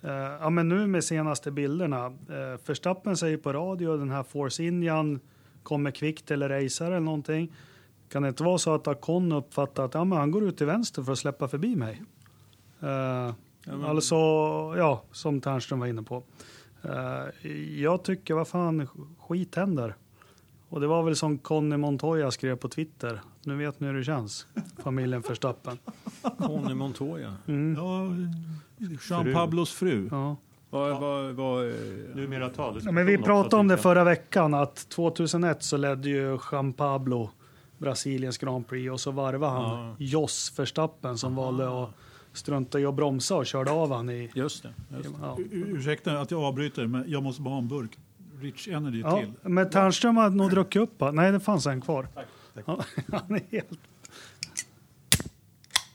[0.01, 2.07] Eh, ja, men nu med senaste bilderna.
[2.07, 2.15] Uh,
[2.63, 5.19] Förstappen säger på radio den här Force Indian
[5.63, 7.53] kommer kvickt eller racear eller någonting.
[8.09, 10.65] Kan det inte vara så att Acon uppfattar att ja, men han går ut till
[10.67, 12.01] vänster för att släppa förbi mig?
[12.81, 13.33] Eh,
[13.85, 14.15] Alltså,
[14.77, 16.23] ja, som Ternström var inne på.
[16.89, 18.87] Eh, jag tycker, vad fan,
[19.19, 19.95] skit händer.
[20.69, 23.21] Och det var väl som Conny Montoya skrev på Twitter.
[23.43, 24.47] Nu vet ni hur det känns,
[24.83, 25.77] familjen Verstappen.
[26.37, 27.35] Conny Montoya.
[27.47, 27.75] Mm.
[27.75, 28.07] Ja,
[29.09, 30.07] Jean Pablos fru.
[30.11, 30.35] Ja.
[30.69, 31.75] Vad, vad, eh,
[32.13, 36.73] Numera Ja, men vi pratade om det förra veckan att 2001 så ledde ju Jean
[36.73, 37.29] Pablo
[37.77, 39.95] Brasiliens Grand Prix och så varvade han Ja.
[39.99, 41.89] Jos Verstappen som valde att
[42.37, 44.31] strunta i att bromsa och körde av han i...
[44.33, 44.73] just det.
[44.95, 45.15] Just det.
[45.21, 45.37] Ja.
[45.51, 47.97] Ursäkta att jag avbryter, men jag måste bara ha en burk
[48.41, 49.31] Rich Energy Ja, till.
[49.41, 50.99] men Ternström hade nog druckit upp.
[51.01, 51.11] va?
[51.11, 52.07] Nej, det fanns en kvar.
[52.65, 52.79] Ja,
[53.11, 53.69] han är helt...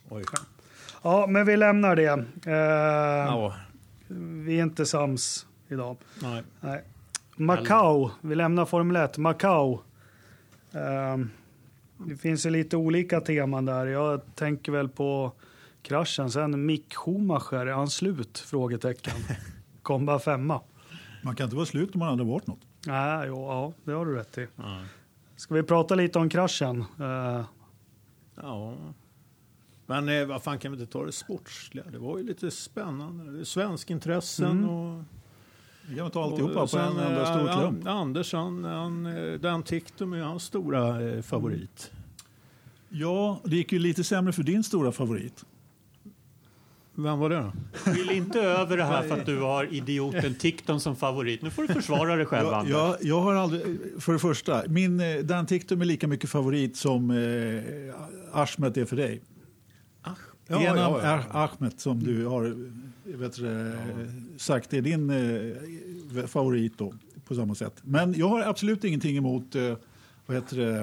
[0.08, 0.24] Oj.
[1.02, 2.24] ja, men vi lämnar det.
[2.46, 2.54] Eh,
[3.26, 3.54] Ja,
[4.08, 5.96] Vi är inte sams idag.
[6.22, 6.42] nej.
[6.60, 6.82] Nej.
[7.36, 9.18] Macau, vi lämnar Formel 1.
[9.18, 9.78] Macau.
[10.72, 11.30] Ehm,
[11.98, 13.86] det finns ju lite olika teman där.
[13.86, 15.32] Jag tänker väl på
[15.82, 16.30] kraschen.
[16.30, 18.38] Sen Mick Schumacher, är han slut?
[18.38, 19.14] Frågetecken.
[19.82, 20.60] Kom bara femma.
[21.22, 22.60] Man kan inte vara slut om man aldrig varit något.
[22.86, 24.46] Nej, jo, ja, det har du rätt i.
[24.56, 24.82] Ja.
[25.36, 26.84] Ska vi prata lite om kraschen?
[27.00, 27.44] Eh,
[28.42, 28.74] Ja.
[29.86, 31.84] Men eh, vad fan kan vi inte ta det sportsliga?
[31.92, 33.44] Det var ju lite spännande.
[33.44, 34.68] Svensk intressen Mm.
[34.70, 35.02] och...
[35.88, 37.86] Vi kan ta alltihopa och på en sen, enda eh, stor An- klump.
[37.86, 41.90] Anders, han, han, eh, Dan Tictum är hans stora eh, favorit.
[42.88, 45.44] Ja, det gick ju lite sämre för din stora favorit.
[47.02, 47.52] Vem var det då?
[47.92, 51.42] Vill inte över det här för att du har idioten Ticton som favorit.
[51.42, 52.70] Nu får du försvara dig själv, Jag, Anders.
[52.72, 53.62] jag, jag har aldrig,
[53.98, 57.16] för det första, min eh, Dan Tictum är lika mycket favorit som eh,
[58.32, 59.20] Ahmed är för dig.
[60.46, 61.24] Ja, Enam ja, ja.
[61.32, 63.72] Ah- Ahmed som du har eh, vet du,
[64.36, 66.94] sagt är din eh, favorit då,
[67.26, 67.74] på samma sätt.
[67.82, 69.74] Men jag har absolut ingenting emot eh,
[70.26, 70.80] vad heter det,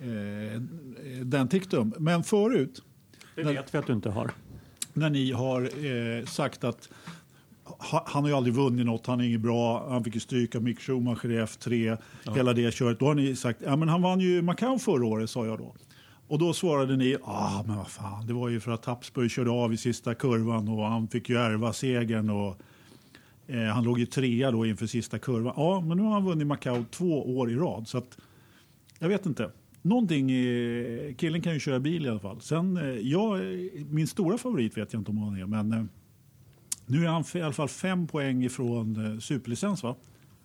[0.00, 0.60] eh,
[1.22, 1.94] Dan Tictum.
[1.98, 2.82] Men förut,
[3.34, 4.30] Det vet vi att du inte har.
[5.00, 6.88] När ni har eh, sagt att
[7.64, 10.60] ha, han har ju aldrig vunnit något, han är inget bra, han fick ju stryka
[10.60, 11.98] Mick Schumacher i F3,
[12.34, 12.98] hela det köret.
[12.98, 15.74] Då har ni sagt, ja men han vann ju Macau förra året, sa jag då.
[16.28, 19.50] Och då svarade ni, ah men vad fan, det var ju för att Tapsburg körde
[19.50, 22.56] av i sista kurvan och han fick ju ärva segern och
[23.46, 25.54] eh, han låg ju trea då inför sista kurvan.
[25.56, 28.18] Ja, men nu har han vunnit Macau två år i rad, så att
[28.98, 29.50] jag vet inte.
[29.82, 32.40] Någonting, eh, killen kan ju köra bil i alla fall.
[32.40, 35.88] Sen, eh, jag, eh, min stora favorit vet jag inte om han är, men
[36.86, 39.96] nu är han i alla fall fem poäng ifrån superlicens va?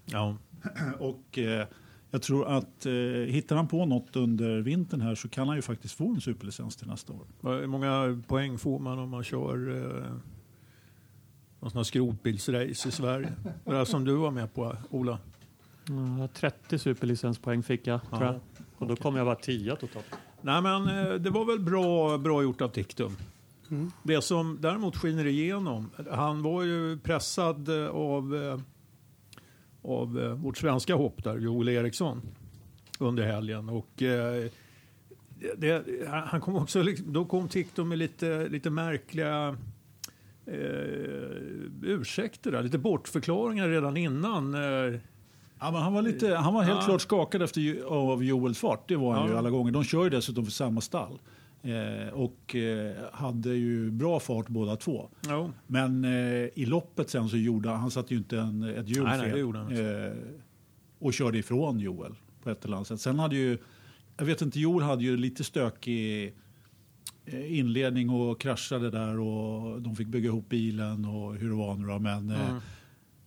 [0.05, 0.37] Ja.
[0.99, 1.67] Och eh,
[2.11, 2.93] jag tror att eh,
[3.27, 6.75] hittar han på något under vintern här så kan han ju faktiskt få en superlicens
[6.75, 7.25] till nästa år.
[7.41, 10.11] Hur många poäng får man om man kör eh,
[11.59, 13.33] någon sån här skrotbilsrace i Sverige?
[13.65, 15.19] Det där som du var med på, Ola.
[16.19, 18.39] Ja, 30 superlicenspoäng fick jag, tror jag.
[18.77, 20.05] Och då kom jag bara 10 totalt.
[20.41, 23.17] Nej, men eh, det var väl bra, bra gjort av Tiktum.
[24.03, 28.59] Det som däremot skiner igenom, han var ju pressad eh, av, eh,
[29.81, 32.21] av vårt svenska hopp där, Joel Eriksson,
[32.99, 33.69] under helgen.
[33.69, 34.03] Och,
[35.57, 35.85] det,
[36.27, 39.57] han kom också, då kom Tiktum med lite, lite märkliga
[40.45, 40.55] eh,
[41.81, 44.53] ursäkter, där, lite bortförklaringar redan innan.
[44.53, 44.99] Eh,
[45.59, 46.85] Ja, men han var, lite, han var helt Ja.
[46.85, 48.87] klart skakad efter, av Joels fart.
[48.89, 49.31] Det var han Ja.
[49.31, 49.71] ju alla gånger.
[49.71, 51.19] De kör ju dessutom för samma stall.
[51.63, 55.09] Eh, och eh, hade ju bra fart båda två.
[55.29, 55.51] jo.
[55.67, 56.11] Men eh,
[56.55, 59.55] i loppet sen så gjorde han, satte ju inte en, ett hjul fel.
[59.55, 60.17] eh,
[60.99, 63.01] och körde ifrån Joel på ett eller annat sätt.
[63.01, 63.57] Sen hade ju,
[64.17, 66.33] jag vet inte, Joel hade ju lite stökig
[67.25, 71.75] eh, inledning och kraschade där och de fick bygga ihop bilen och hur det var
[71.75, 71.99] nu då.
[71.99, 72.61] Men eh, Mm.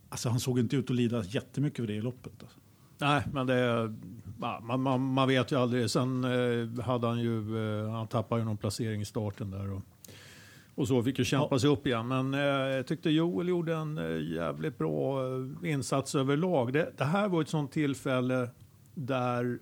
[0.09, 2.33] Alltså, han såg inte ut att lida jättemycket för det i loppet.
[2.41, 2.59] Alltså.
[3.01, 3.93] Nej, men det,
[4.41, 5.89] ja, man, man, man vet ju aldrig.
[5.89, 9.71] Sen eh, hade han ju, eh, han tappade ju någon placering i starten där.
[9.71, 9.81] Och,
[10.75, 12.07] och så fick ju kämpa sig upp igen.
[12.07, 15.21] Men eh, jag tyckte Joel gjorde en eh, jävligt bra
[15.63, 16.73] insats överlag.
[16.73, 18.49] Det, det här var ett sånt tillfälle
[18.93, 19.59] där,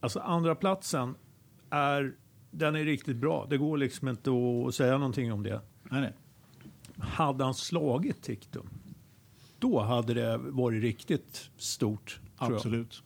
[0.00, 1.14] alltså andra platsen
[1.70, 2.14] är,
[2.50, 3.46] den är riktigt bra.
[3.50, 4.30] Det går liksom inte
[4.68, 5.60] att säga någonting om det.
[5.82, 6.12] Nej, nej.
[6.98, 8.68] Hade han slagit Tiktum,
[9.62, 12.20] då hade det varit riktigt stort.
[12.36, 13.02] Absolut.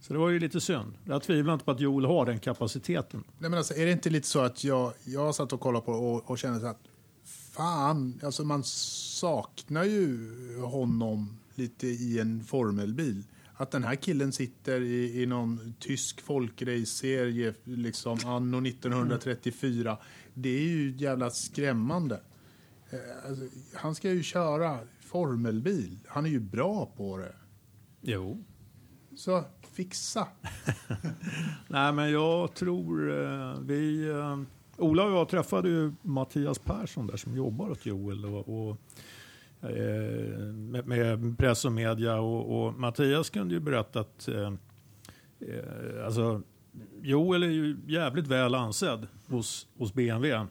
[0.00, 0.94] Så det var ju lite synd.
[1.04, 3.24] Jag tvivlar inte på att Joel har den kapaciteten.
[3.38, 5.92] Nej, men alltså, är det inte lite så att jag, jag satt och kollade på
[5.92, 6.80] och, och kände så att
[7.24, 13.22] fan, alltså man saknar ju honom lite i en formelbil.
[13.56, 19.98] Att den här killen sitter i, i någon tysk folkrace-serie liksom anno 1934.
[20.34, 22.20] Det är ju jävla skrämmande.
[22.90, 24.78] Eh, Alltså, han ska ju köra
[25.14, 25.98] formelbil.
[26.08, 27.34] Han är ju bra på det.
[28.00, 28.44] Jo.
[29.16, 30.28] Så fixa.
[31.68, 34.08] Nej, men jag tror eh, vi...
[34.08, 34.38] Eh,
[34.76, 38.76] Ola och jag träffade ju Mattias Persson där som jobbar åt Joel och, och
[39.70, 44.52] eh, med, med press och media och, och Mattias kunde ju berätta att eh,
[45.40, 46.42] eh, alltså,
[47.02, 50.46] Joel är ju jävligt väl ansedd hos, hos BMW.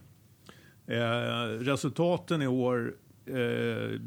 [0.87, 2.95] Eh, resultaten i år
[3.25, 3.99] eh,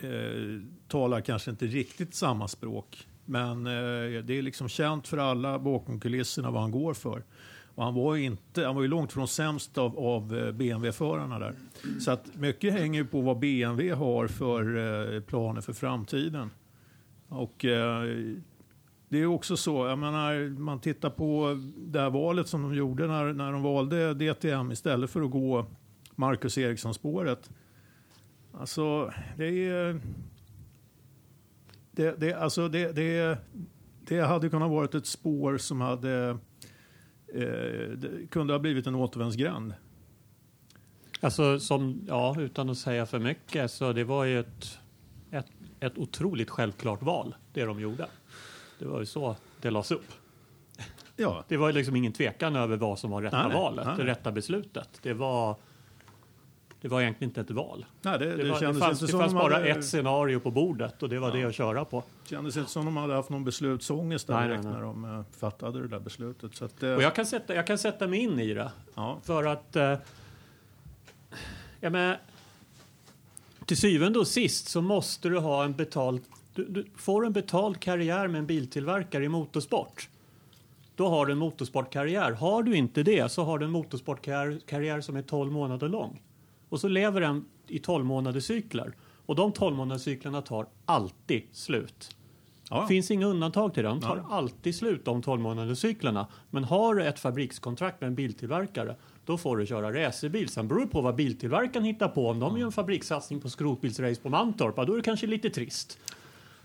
[0.00, 3.06] eh, talar kanske inte riktigt samma språk.
[3.24, 7.22] Men eh, det är liksom känt för alla bakom kulisserna vad han går för.
[7.78, 11.38] Och han var ju, inte, han var ju långt från sämst av, av eh, BMW-förarna
[11.38, 11.54] där.
[12.00, 14.76] Så att mycket hänger ju på vad BMW har för
[15.14, 16.50] eh, planer för framtiden.
[17.28, 18.02] Och eh,
[19.08, 23.06] det är också så, jag menar, man tittar på det här valet som de gjorde
[23.06, 25.66] när, när de valde DTM istället för att gå
[26.14, 27.50] Marcus Eriksson-spåret.
[28.60, 30.00] Alltså, det är...
[31.90, 33.38] Det, det, alltså det, det,
[34.04, 36.38] det hade kunnat varit ett spår som hade...
[37.34, 37.98] Eh,
[38.30, 39.74] kunde ha blivit en återvändsgränd.
[41.20, 44.78] Alltså, som, ja, utan att säga för mycket, så det var ju ett,
[45.30, 45.46] ett,
[45.80, 48.06] ett otroligt självklart val, det de gjorde.
[48.78, 50.12] Det var ju så det lades upp.
[51.16, 53.96] Ja, Det var ju liksom ingen tvekan över vad som var rätta nej, valet, nej.
[53.96, 55.00] det rätta beslutet.
[55.02, 55.56] Det var,
[56.80, 57.86] det var egentligen inte ett val.
[58.02, 61.02] nej, det, Det, det, var, det fanns, det fanns bara hade, ett scenario på bordet
[61.02, 61.34] och det var Ja.
[61.34, 62.02] det att köra på.
[62.24, 64.80] kändes inte som de hade haft någon beslutsångest där Nej, direkt nej, nej.
[64.80, 66.54] när de eh, fattade det där beslutet.
[66.54, 68.72] Så att, eh, Och jag kan sätta, jag kan sätta mig in i det.
[68.94, 69.76] ja, För att...
[69.76, 69.94] Eh,
[71.80, 72.16] ja, men,
[73.66, 76.22] till syvende och sist så måste du ha en betald...
[76.54, 80.08] Du, du får en betald karriär med en biltillverkare i motorsport.
[80.96, 82.32] Då har du en motorsportkarriär.
[82.32, 86.22] Har du inte det så har du en motorsportkarriär karriär som är 12 månader lång.
[86.68, 88.92] Och så lever den i 12 månaders cykler.
[89.26, 92.16] Och de 12 månaders cyklerna tar alltid slut.
[92.70, 92.86] ja.
[92.86, 93.88] Finns inga undantag till det.
[93.88, 94.26] De tar Ja.
[94.30, 96.26] alltid slut de 12 månaders cyklerna.
[96.50, 100.48] Men har du ett fabrikskontrakt med en biltillverkare då får du köra racerbil.
[100.48, 102.28] Sen beror det på vad biltillverkaren hittar på.
[102.28, 105.98] Om de gör en fabrikssatsning på skrotbilsrace på Mantorp, då är det kanske lite trist.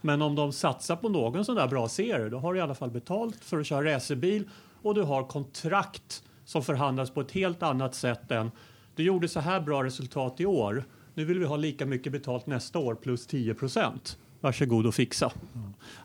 [0.02, 2.76] Men om de satsar på någon sån där bra serie, då har du i alla
[2.76, 4.50] fall betalt för att köra racerbil
[4.82, 8.52] och du har kontrakt som förhandlas på ett helt annat sätt än
[8.96, 10.86] du gjorde så här bra resultat i år.
[11.14, 14.18] Nu vill vi ha lika mycket betalt nästa år plus 10 procent.
[14.42, 15.32] Varsågod och fixa.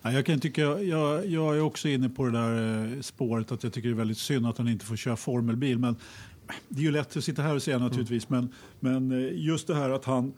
[0.03, 3.63] Ja, jag, kan tycka, jag, jag är också inne på det där eh, spåret att
[3.63, 5.79] jag tycker det är väldigt synd att han inte får köra formelbil.
[5.79, 5.97] Men
[6.69, 8.29] det är ju lätt att sitta här och säga naturligtvis.
[8.29, 10.33] Men, men eh, just det här att han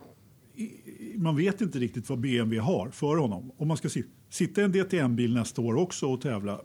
[1.15, 3.53] man vet inte riktigt vad BMW har för honom.
[3.57, 3.89] Om man ska
[4.31, 6.61] sitta i en DTM-bil nästa år också och tävla.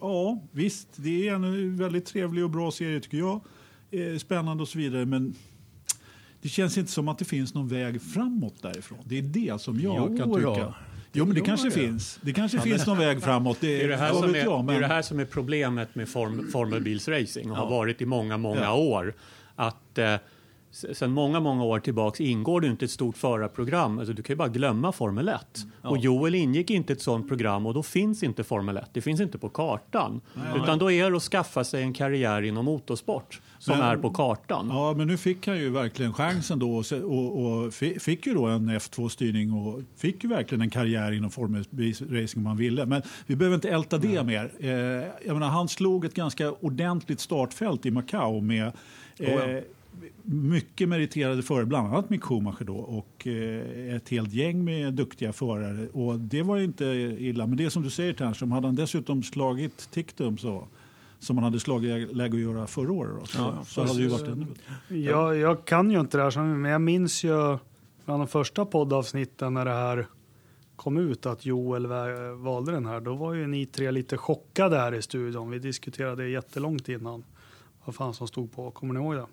[0.00, 3.40] Ja, visst, det är en väldigt trevlig och bra serie tycker jag.
[3.92, 5.34] Eh, spännande och så vidare, men
[6.42, 8.98] det känns inte som att det finns någon väg framåt därifrån.
[9.04, 10.46] Det är det som jag jo, kan tycka.
[10.46, 10.74] Då.
[11.12, 11.74] Jo, men det kanske det.
[11.74, 12.18] finns.
[12.22, 13.58] Det kanske ja, finns någon väg framåt.
[13.60, 14.66] Det, är det, här som är, jag, men...
[14.66, 17.62] det är det här som är problemet med form, formelbilsracing och ja.
[17.62, 18.74] har varit i många, många ja.
[18.74, 19.14] år.
[19.56, 20.16] Att eh,
[20.72, 23.98] Sen många, många år tillbaks ingår det inte ett stort förarprogram.
[23.98, 25.40] Alltså du kan ju bara glömma Formel 1.
[25.82, 25.88] Ja.
[25.88, 28.90] Och Joel ingick inte ett sånt program och då finns inte Formel 1.
[28.92, 30.20] Det finns inte på kartan.
[30.34, 33.96] Nej, Utan då är det att skaffa sig en karriär inom motorsport som men, är
[33.96, 34.68] på kartan.
[34.70, 38.46] Ja, men nu fick han ju verkligen chansen då och, och, och fick ju då
[38.46, 41.64] en F2-styrning och fick ju verkligen en karriär inom Formel
[42.10, 42.86] racing om han ville.
[42.86, 44.24] Men vi behöver inte älta det Nej.
[44.24, 44.52] mer.
[44.58, 44.70] Eh,
[45.26, 48.72] jag menar, han slog ett ganska ordentligt startfält i Macao med
[49.18, 49.60] eh, oh ja
[50.22, 55.32] mycket meriterade förare, bland annat Mick Schumacher då, och eh, ett helt gäng med duktiga
[55.32, 55.88] förare.
[55.88, 56.84] Och det var inte
[57.18, 57.46] illa.
[57.46, 60.68] Men det som du säger Ternström, hade han dessutom slagit Tictum så
[61.22, 63.14] som han hade slagit läge att göra förra året.
[63.20, 64.98] Då, så, ja, så hade det ju varit ännu bättre.
[64.98, 67.58] Jag, jag kan ju inte det här, men jag minns ju
[68.04, 70.06] bland de första poddavsnitten när det här
[70.76, 71.86] kom ut att Joel
[72.36, 73.00] valde den här.
[73.00, 75.50] Då var ju ni tre lite chockade här i studion.
[75.50, 77.24] Vi diskuterade jättelångt innan
[77.84, 78.70] vad fan som stod på.
[78.70, 79.26] Kommer ni ihåg det?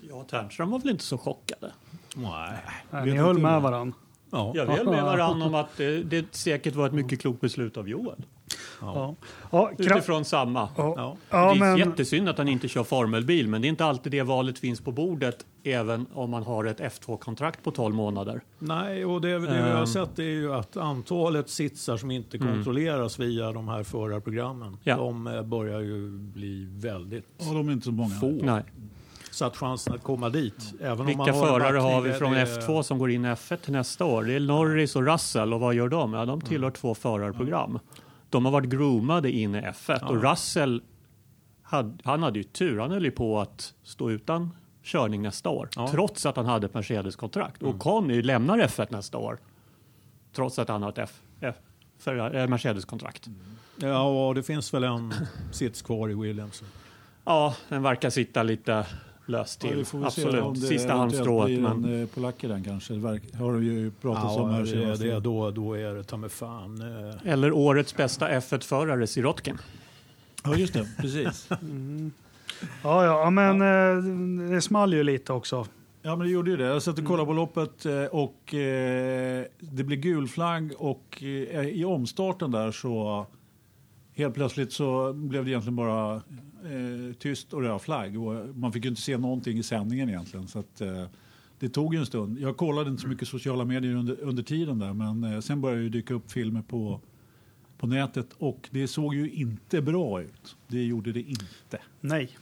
[0.00, 1.72] Ja, Ternström var väl inte så chockade?
[2.16, 2.58] Nej.
[2.90, 3.94] Nej ni höll med varann.
[4.30, 4.52] Ja.
[4.54, 7.88] Jag höll med varann om att det, det säkert var ett mycket klokt beslut av
[7.88, 8.24] Joel.
[8.80, 9.14] Ja.
[9.50, 9.70] Ja.
[9.78, 10.68] Utifrån samma.
[10.76, 11.16] Ja.
[11.30, 11.76] det är men...
[11.76, 14.92] jättesynd att han inte kör formelbil, men det är inte alltid det valet finns på
[14.92, 18.40] bordet även om man har ett F2-kontrakt på 12 månader.
[18.58, 19.86] Nej, och det, det vi har ehm.
[19.86, 22.54] sett är ju att antalet sitsar som inte mm.
[22.54, 24.96] kontrolleras via de här förarprogrammen, ja.
[24.96, 28.14] de eh, börjar ju bli väldigt ja, de är inte så många.
[28.14, 28.38] få.
[28.42, 28.62] Nej.
[29.30, 30.74] Så att chansen att komma dit.
[30.80, 32.44] Även Vilka om man förare har vi från det...
[32.44, 34.24] F2 som går in i F1 till nästa år?
[34.24, 36.12] Det är Norris och Russell och vad gör de?
[36.12, 36.72] Ja, de tillhör mm.
[36.72, 37.78] två förarprogram.
[38.30, 40.08] De har varit groomade in i F1 ja.
[40.08, 40.82] och Russell
[41.62, 42.78] hade, han hade ju tur.
[42.78, 44.50] Han höll ju på att stå utan
[44.82, 45.88] körning nästa år ja.
[45.88, 47.62] trots att han hade ett Mercedes-kontrakt.
[47.62, 47.74] Mm.
[47.74, 49.38] Och Conny lämnar F1 nästa år
[50.32, 51.54] trots att han har ett F, F,
[52.08, 53.26] eh, Mercedes-kontrakt.
[53.26, 53.38] Mm.
[53.76, 55.14] Ja, och det finns väl en
[55.52, 56.62] sits kvar i Williams.
[57.24, 58.86] Ja, den verkar sitta lite
[59.26, 59.84] löst till.
[59.92, 61.60] Ja, Absolut, sista halmstrået.
[61.60, 61.84] Men...
[61.84, 62.94] en eh, polack i den kanske?
[62.94, 66.16] Det har du ju pratat ja, om här det, det, då, då är det ta
[66.16, 66.80] mig fan.
[66.80, 67.32] Eh.
[67.32, 69.58] Eller årets bästa F1-förare, Sirotkin.
[70.44, 70.88] Ja, just det.
[70.98, 71.48] Precis.
[71.62, 72.12] mm.
[72.82, 73.96] Ja, ja, men ja.
[73.96, 75.66] Eh, det small ju lite också.
[76.02, 76.64] Ja, men det gjorde ju det.
[76.64, 78.44] Jag satt och kollade på loppet och
[79.58, 81.22] det blev gul flagg och
[81.72, 83.26] i omstarten där så
[84.16, 86.22] helt plötsligt så blev det egentligen bara
[86.66, 88.22] eh, tyst och röd flagg.
[88.22, 90.48] Och man fick ju inte se någonting i sändningen egentligen.
[90.48, 91.04] Så att, eh,
[91.58, 92.38] det tog en stund.
[92.38, 95.82] Jag kollade inte så mycket sociala medier under, under tiden där men eh, sen började
[95.82, 97.00] det dyka upp filmer på,
[97.78, 100.56] på nätet och det såg ju inte bra ut.
[100.68, 101.80] Det gjorde det inte.
[102.00, 102.38] Nej.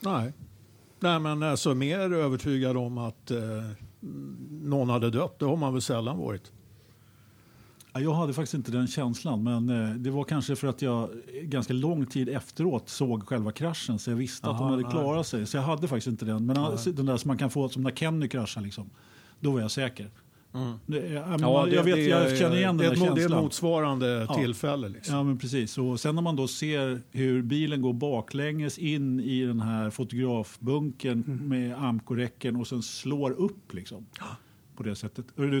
[0.00, 0.32] Nej.
[1.00, 3.38] Nej men alltså mer övertygad om att eh,
[4.50, 6.52] någon hade dött, det har man väl sällan varit.
[8.00, 11.10] Jag hade faktiskt inte den känslan, men eh, det var kanske för att jag
[11.42, 15.26] ganska lång tid efteråt såg själva kraschen så jag visste Aha, att de hade klarat
[15.26, 15.46] sig.
[15.46, 16.46] Så jag hade faktiskt inte den.
[16.46, 16.92] Men nej.
[16.94, 18.90] den där som man kan få som när Kenny kraschar, liksom,
[19.40, 20.10] då var jag säker.
[20.54, 20.78] Mm.
[20.86, 23.14] Det, jag, ja, jag, vet, jag känner igen den där känslan.
[23.14, 24.34] Det är motsvarande ja.
[24.34, 24.88] tillfälle.
[24.88, 25.14] Liksom.
[25.14, 25.78] Ja, men precis.
[25.78, 31.24] Och sen när man då ser hur bilen går baklänges in i den här fotografbunkern
[31.26, 31.48] mm.
[31.48, 33.74] med amkoräcken och sen slår upp.
[33.74, 34.06] Liksom
[34.76, 35.24] på det sättet.
[35.36, 35.58] Du,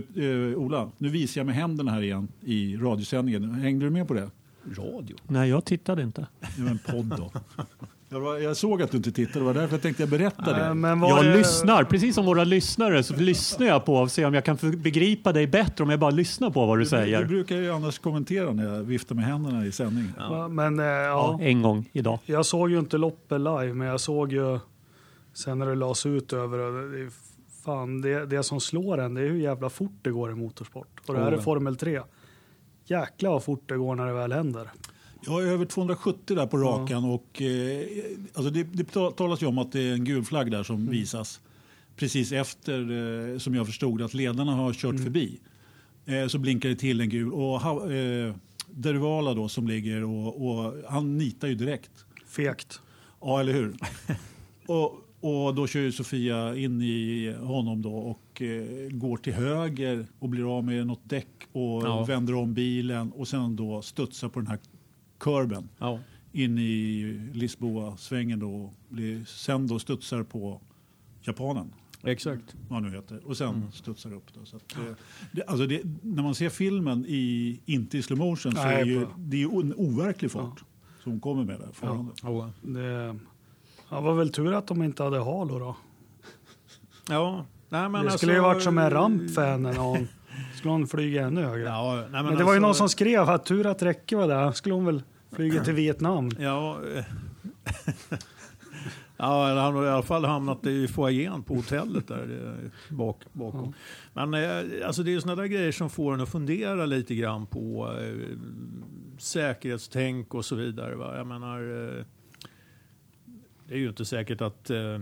[0.52, 3.50] eh, Ola, nu visar jag med händerna här igen i radiosändningen.
[3.50, 4.30] Hängde du med på det?
[4.76, 5.16] Radio?
[5.26, 6.26] Nej, jag tittade inte.
[6.56, 7.30] Det var en podd då.
[8.42, 10.66] Jag, såg att du inte tittade, det var därför jag tänkte jag berätta det.
[10.66, 11.36] Äh, men jag det...
[11.36, 15.32] lyssnar, precis som våra lyssnare, så lyssnar jag på och ser om jag kan begripa
[15.32, 17.20] dig bättre om jag bara lyssnar på vad du, du säger.
[17.20, 20.12] Du brukar ju annars kommentera när jag viftar med händerna i sändningen.
[20.18, 20.48] Ja.
[20.48, 21.38] Men, äh, ja.
[21.40, 21.44] ja.
[21.44, 22.18] en gång idag.
[22.26, 24.58] Jag såg ju inte loppet live, men jag såg ju
[25.34, 26.58] sen när det lades ut över
[27.64, 31.00] fan, det, det som slår en det är hur jävla fort det går i motorsport.
[31.06, 32.00] Och det här är Formel 3.
[32.84, 34.70] Jäklar vad fort det går när det väl händer.
[35.26, 37.14] Jag är över 270 där på rakan ja.
[37.14, 37.86] och eh,
[38.34, 38.84] alltså det, det
[39.16, 40.90] talas ju om att det är en gul flagg där som mm.
[40.90, 41.40] visas
[41.96, 42.80] precis efter,
[43.32, 45.02] eh, som jag förstod att ledarna har kört mm.
[45.02, 45.40] förbi.
[46.04, 48.34] Eh, så blinkar det till en gul och eh,
[48.70, 52.04] Derivala då som ligger och, och han nitar ju direkt.
[52.26, 52.80] Fegt.
[53.20, 53.76] Ja, eller hur?
[54.66, 60.06] och och då kör ju Sofia in i honom då och eh, går till höger
[60.18, 62.04] och blir av med något däck och ja.
[62.04, 64.58] vänder om bilen och sen då studsar på den här
[65.18, 66.00] kurben ja.
[66.32, 67.02] in i
[67.32, 68.70] Lisboa-svängen då.
[68.88, 70.60] Blir, sen då studsar på
[71.22, 71.72] japanen.
[72.02, 72.56] Exakt.
[72.68, 74.34] vad nu heter, och sen studsar upp.
[74.34, 74.82] Då, så att, eh,
[75.32, 78.84] det, alltså det, när man ser filmen i, inte i slow motion så Nej, är
[78.84, 80.64] ju, det är ju en overklig fart
[81.02, 81.72] som hon kommer med där.
[81.72, 82.12] farande.
[82.22, 82.50] Ja.
[82.62, 83.18] Det
[83.88, 85.76] ja, var väl tur att de inte hade halo då.
[87.08, 87.44] ja.
[87.68, 89.70] Nej, men det alltså, skulle ju varit som en ramp för henne.
[89.72, 90.08] när hon-
[90.56, 91.64] Skulle hon flyga ännu högre.
[91.68, 94.16] Ja, nej, men, men det var ju alltså- någon som skrev att tur att Räcke
[94.16, 94.52] var där.
[94.52, 96.30] Skulle hon väl flyga till Vietnam.
[96.38, 97.04] Ja, eh,
[99.16, 102.54] ja, eller han har i alla fall hamnat i foajén på hotellet där
[102.90, 103.74] eh, bak, bakom.
[104.12, 107.14] Men eh, alltså det är ju sådana där grejer som får en att fundera lite
[107.14, 108.38] grann på eh,
[109.18, 110.94] säkerhetstänk och så vidare.
[110.96, 111.16] Va?
[111.16, 111.58] Jag menar,
[111.98, 112.04] eh,
[113.68, 114.98] det är ju inte säkert att eh,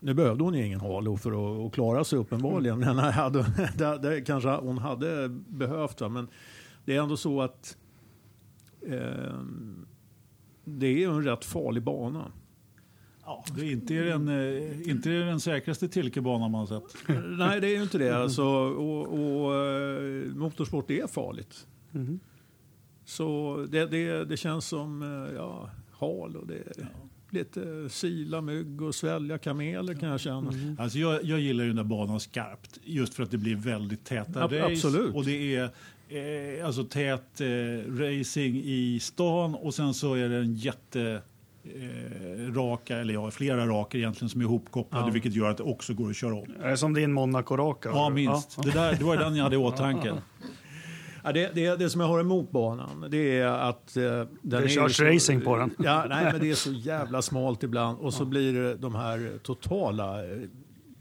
[0.00, 2.78] nu behövde hon ju ingen halo för att, att klara sig uppenbarligen.
[2.78, 3.46] Men jag hade,
[3.78, 6.00] det, det kanske hon hade behövt.
[6.00, 6.08] Va?
[6.08, 6.28] Men
[6.84, 7.76] det är ändå så att
[8.86, 9.40] eh,
[10.64, 12.32] det är en rätt farlig bana.
[13.24, 16.96] Ja, det är inte den, eh, inte den säkraste Tilkebanan man har sett.
[17.38, 18.16] Nej, det är ju inte det.
[18.16, 21.66] Alltså, och, och, eh, motorsport är farligt.
[21.90, 22.20] Mhm.
[23.04, 26.88] Så det, det, det känns som eh, ja, hal och det är
[27.32, 30.52] lite sila mygg och svälja kameler kan jag känna.
[30.78, 34.04] Alltså jag, jag gillar ju den där banan skarpt just för att det blir väldigt
[34.04, 34.72] täta Ab- race.
[34.72, 35.14] absolut.
[35.14, 35.70] Och det är
[36.60, 37.46] eh, alltså tät eh,
[37.92, 41.22] racing i stan och sen så är det en jätte
[41.64, 45.12] eh, raka, eller ja, flera raka egentligen som är ihopkopplade Ja.
[45.12, 46.46] vilket gör att det också går att köra om.
[46.60, 47.88] Det är som din Monaco-raka.
[47.88, 48.54] Ja, minst.
[48.56, 50.12] Ja, Det, där, det var den jag hade i åtanke.
[51.24, 53.96] Ja, det, det, det som jag har emot banan det är att...
[53.96, 54.02] Eh,
[54.42, 55.70] den Det körs så- racing på den.
[55.78, 59.38] Ja, nej, men det är så jävla smalt ibland och så blir det de här
[59.42, 60.38] totala eh,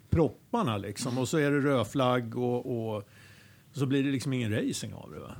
[0.09, 1.17] propparna liksom.
[1.17, 3.03] Och så är det rödflagg och, och
[3.71, 5.19] så blir det liksom ingen racing av det.
[5.19, 5.35] Va?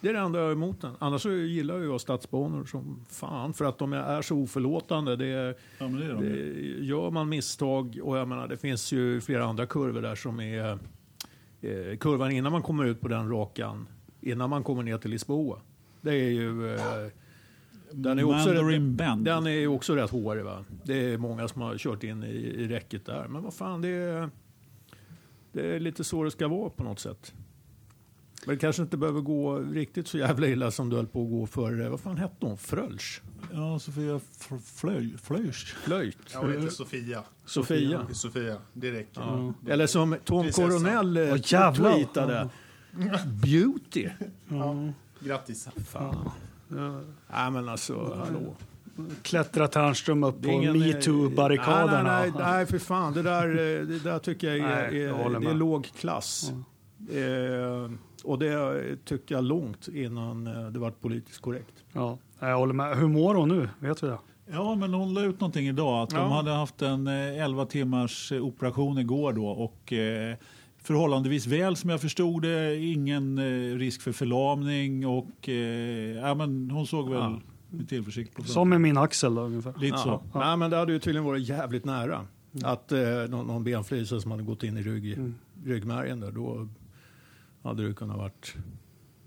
[0.00, 0.92] Det är det enda jag har emot den.
[0.98, 5.16] Annars så gillar jag stadsbanor som fan för att de är så oförlåtande.
[5.16, 5.26] Det,
[5.78, 6.22] Ja, det är de.
[6.22, 10.40] det, gör man misstag och jag menar det finns ju flera andra kurvor där som
[10.40, 10.70] är
[11.60, 13.86] eh, kurvan innan man kommer ut på den rakan
[14.22, 15.60] innan man kommer ner till Lisboa.
[16.00, 16.74] Det är ju...
[16.74, 17.08] Eh,
[17.92, 19.24] den är, också rätt, Bend.
[19.24, 20.44] den är ju också rätt hårig.
[20.44, 20.64] Va?
[20.84, 23.28] Det är många som har kört in i, i räcket där.
[23.28, 24.30] Men vad fan, det är,
[25.52, 27.34] det är lite så det ska vara på något sätt.
[28.46, 31.30] Men det kanske inte behöver gå riktigt så jävla illa som du höll på att
[31.30, 32.58] gå för, eh, vad fan hette hon?
[32.58, 33.22] Frölsch?
[33.52, 34.20] Ja, Sofia
[34.64, 35.64] Flöj, Flöjs.
[35.64, 36.18] Flöjt?
[36.32, 37.22] Jag heter Sofia.
[37.44, 38.06] Sofia?
[38.12, 39.20] Sofia, det räcker.
[39.20, 39.54] Ja.
[39.68, 40.70] Eller som Tom Prinsessan.
[40.70, 41.92] Coronel Åh, jävlar.
[41.92, 42.48] tweetade.
[43.42, 44.08] Beauty.
[45.20, 45.68] Grattis.
[45.88, 46.30] Fan.
[47.34, 48.54] Nej men alltså, hallå.
[49.22, 52.02] Klättra Tärnström upp på eh, metoo-barrikaderna.
[52.02, 53.12] Nej, nej, nej, nej, för fan.
[53.12, 56.52] Det där, eh, det där tycker jag är, Nej, jag är, det är låg klass.
[57.12, 57.90] Eh,
[58.24, 61.74] och det tyckte jag långt innan eh, det var politiskt korrekt.
[61.92, 62.96] Ja, jag håller med.
[62.96, 63.68] Hur mår hon nu?
[63.78, 64.18] Vet vi det?
[64.50, 66.02] Ja, men hon la ut någonting idag.
[66.02, 66.18] Att Ja.
[66.18, 70.36] De hade haft en eh, 11 timmars operation igår då och eh,
[70.82, 72.76] förhållandevis väl som jag förstod det.
[72.76, 75.54] Ingen eh, risk för förlamning och eh,
[76.16, 77.40] ja, men hon såg väl Ja.
[77.70, 79.74] med tillförsikt på Som med min axel då, ungefär.
[79.80, 80.22] Lite så.
[80.34, 82.26] Nej, men det hade ju tydligen varit jävligt nära.
[82.64, 85.34] Att eh, någon, någon benflisa som hade gått in i rygg, Mm.
[85.64, 86.68] ryggmärgen där, då
[87.62, 88.54] hade det kunnat varit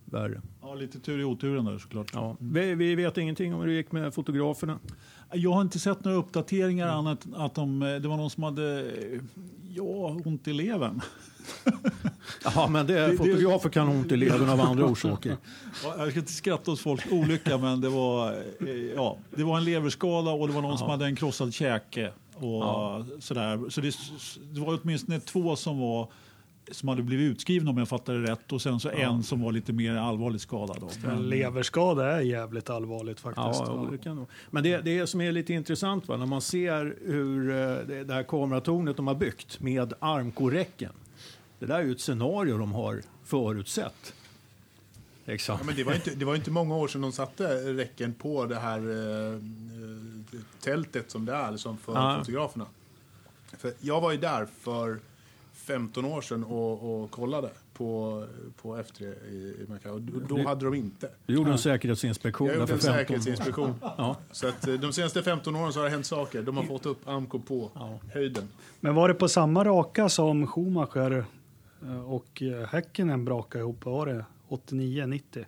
[0.06, 0.42] värre.
[0.62, 2.12] Ja, lite tur i oturen där såklart.
[2.14, 2.36] Ja.
[2.40, 4.80] Vi, vi vet ingenting om hur det gick med fotograferna.
[5.34, 8.44] Jag har inte sett några uppdateringar annat än att de, eh, det var någon som
[8.44, 9.20] hade eh,
[9.76, 11.02] ja, ont i levern.
[12.56, 15.38] Ja, men det, det- fotografer kan ont i levern av andra orsaker.
[15.84, 19.58] Ja, Jag ska inte skratta åt folks olycka men det var, eh, ja, det var
[19.58, 22.12] en leverskada och det var någon som hade en krossad käke.
[22.36, 23.06] Och Ja.
[23.20, 23.70] sådär.
[23.70, 23.92] Så det,
[24.54, 26.08] det var åtminstone två som, var,
[26.72, 29.74] som hade blivit utskrivna om jag fattade rätt och sen så en som var lite
[29.74, 30.78] mer allvarligt skadad.
[30.82, 31.10] Då.
[31.10, 33.60] En leverskada är jävligt allvarligt faktiskt.
[33.66, 34.26] Ja, det kan.
[34.52, 37.56] Men det, det som är lite intressant va, när man ser hur eh,
[37.88, 40.92] det, det här kameratornet de har byggt med armkorräcken.
[41.66, 44.14] Det där är ju ett scenario de har förutsett.
[45.26, 45.60] Exakt.
[45.62, 48.46] Ja, men det, var inte, det var inte många år sedan de satte räcken på
[48.46, 49.40] det här eh, eh,
[50.62, 52.18] tältet som det är som för Ja.
[52.20, 52.66] fotograferna.
[53.58, 55.00] För jag var ju där för
[55.54, 58.26] 15 år sedan och, och kollade på,
[58.62, 59.92] på F3 i, i Macau.
[59.94, 61.10] Och Då, då hade de inte.
[61.26, 62.98] Du gjorde en säkerhetsinspektion Jag gjorde en 15 år.
[62.98, 63.74] säkerhetsinspektion.
[63.82, 64.18] Ja.
[64.32, 66.42] Så att eh, de senaste 15 åren så har det hänt saker.
[66.42, 68.00] De har fått upp Amco på Ja.
[68.14, 68.48] höjden.
[68.80, 71.26] Men var det på samma raka som Schumacher
[72.06, 73.86] och eh, Häkkinen brakade ihop?
[73.86, 75.46] Var det 89, 90?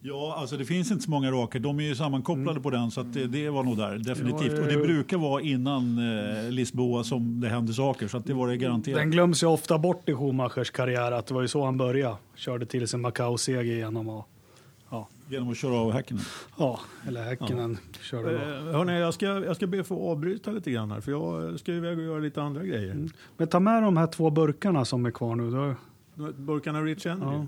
[0.00, 1.58] Ja, alltså det finns inte så många raka.
[1.58, 4.52] De är ju sammankopplade på den så det, det var nog där definitivt.
[4.52, 8.48] Ja, Och det brukar vara innan eh, Lisboa som det händer saker så det var
[8.48, 8.98] det garanterat.
[8.98, 12.16] Den glöms ju ofta bort i Schumachers karriär att det var ju så han började.
[12.34, 14.26] Körde till sin Macau-seger genom att ja,
[15.28, 16.22] Genom att köra av Häkkinen?
[16.58, 18.38] Ja, eller Häkkinen körde då.
[18.38, 21.60] Eh, hörni, jag ska, jag ska be att få avbryta lite grann här för jag
[21.60, 22.92] ska iväg och göra lite andra grejer.
[22.92, 23.10] Mm.
[23.36, 25.50] Men ta med de här två burkarna som är kvar nu.
[26.14, 27.36] Då, Burkarna Rich Energy?
[27.36, 27.46] Ja.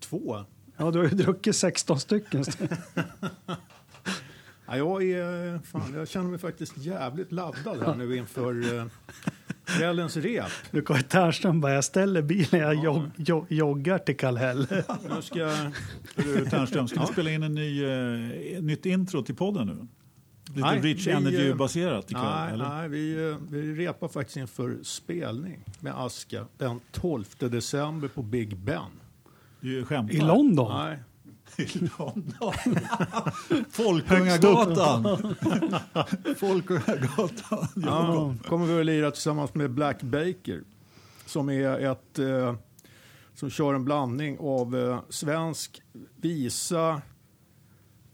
[0.00, 0.44] Två?
[0.76, 2.44] ja, du har ju druckit 16 stycken.
[4.66, 8.84] Ja, jag, är, fan, jag känner mig faktiskt jävligt laddad här nu inför eh,
[9.64, 10.50] kvällens rep.
[10.70, 14.66] Du kan ju Ternström bara, jag ställer bilen, jag jog, jog, joggar till Kallhäll.
[15.10, 15.56] Nu ska.
[16.16, 19.86] Du, Ternström, ska vi spela in en ny, eh, nytt intro till podden nu?
[20.54, 22.24] Lite Nej, Rich vi, eh, Energy-baserat ikväll?
[22.24, 22.68] Nej, eller?
[22.68, 28.56] nej vi, eh, vi repar faktiskt inför spelning med Aska den 12 december på Big
[28.56, 28.82] Ben.
[29.60, 30.14] Du skämtar?
[30.14, 30.72] I London?
[30.72, 30.98] Nej,
[31.58, 32.52] I London.
[33.70, 35.04] Folkungagatan.
[36.36, 37.68] Folkungagatan.
[37.76, 40.62] Ja, kommer vi att lira tillsammans med Black Baker
[41.26, 42.54] som är ett eh,
[43.34, 45.82] som kör en blandning av eh, svensk
[46.16, 47.02] visa,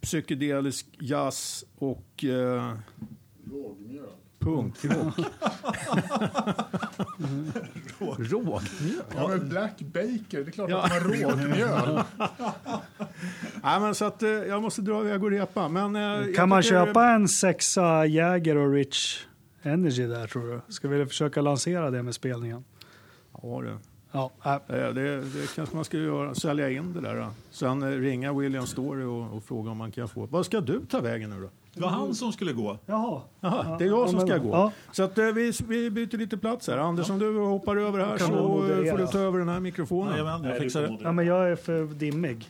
[0.00, 2.74] psykedelisk jazz och eh,
[4.38, 5.14] punkrock.
[8.18, 8.60] Rågmjöl?
[9.16, 10.82] Ja, men Black Baker, det är klart Ja.
[10.82, 12.00] att de har rågmjöl.
[13.62, 15.68] Nej, men så att eh, jag måste dra iväg och repa.
[15.68, 19.24] Men, eh, Kan man tycker- köpa en sexa Jäger och Rich
[19.62, 20.60] Energy där tror du?
[20.72, 22.64] Ska vi försöka lansera det med spelningen?
[23.42, 23.78] Ja, det.
[24.12, 24.58] Ja, äh, Eh,
[24.94, 27.16] Det, det kanske man ska göra, sälja in det där.
[27.16, 27.26] Då.
[27.50, 30.26] Sen ringa William Story och, och fråga om man kan få.
[30.26, 31.50] Vad ska du ta vägen nu då?
[31.78, 32.78] Det var han som skulle gå.
[32.86, 33.20] Jaha.
[33.40, 34.50] Jaha, det är jag som Ja, ska gå.
[34.50, 34.72] ja.
[34.92, 36.78] Så att, eh, vi, vi byter lite plats här.
[36.78, 39.60] Anders, om du hoppar över här så du eh, får du ta över den här
[39.60, 40.12] mikrofonen.
[40.12, 40.98] Jajamän, jag fixar det.
[41.02, 42.48] Ja, men jag är för dimmig.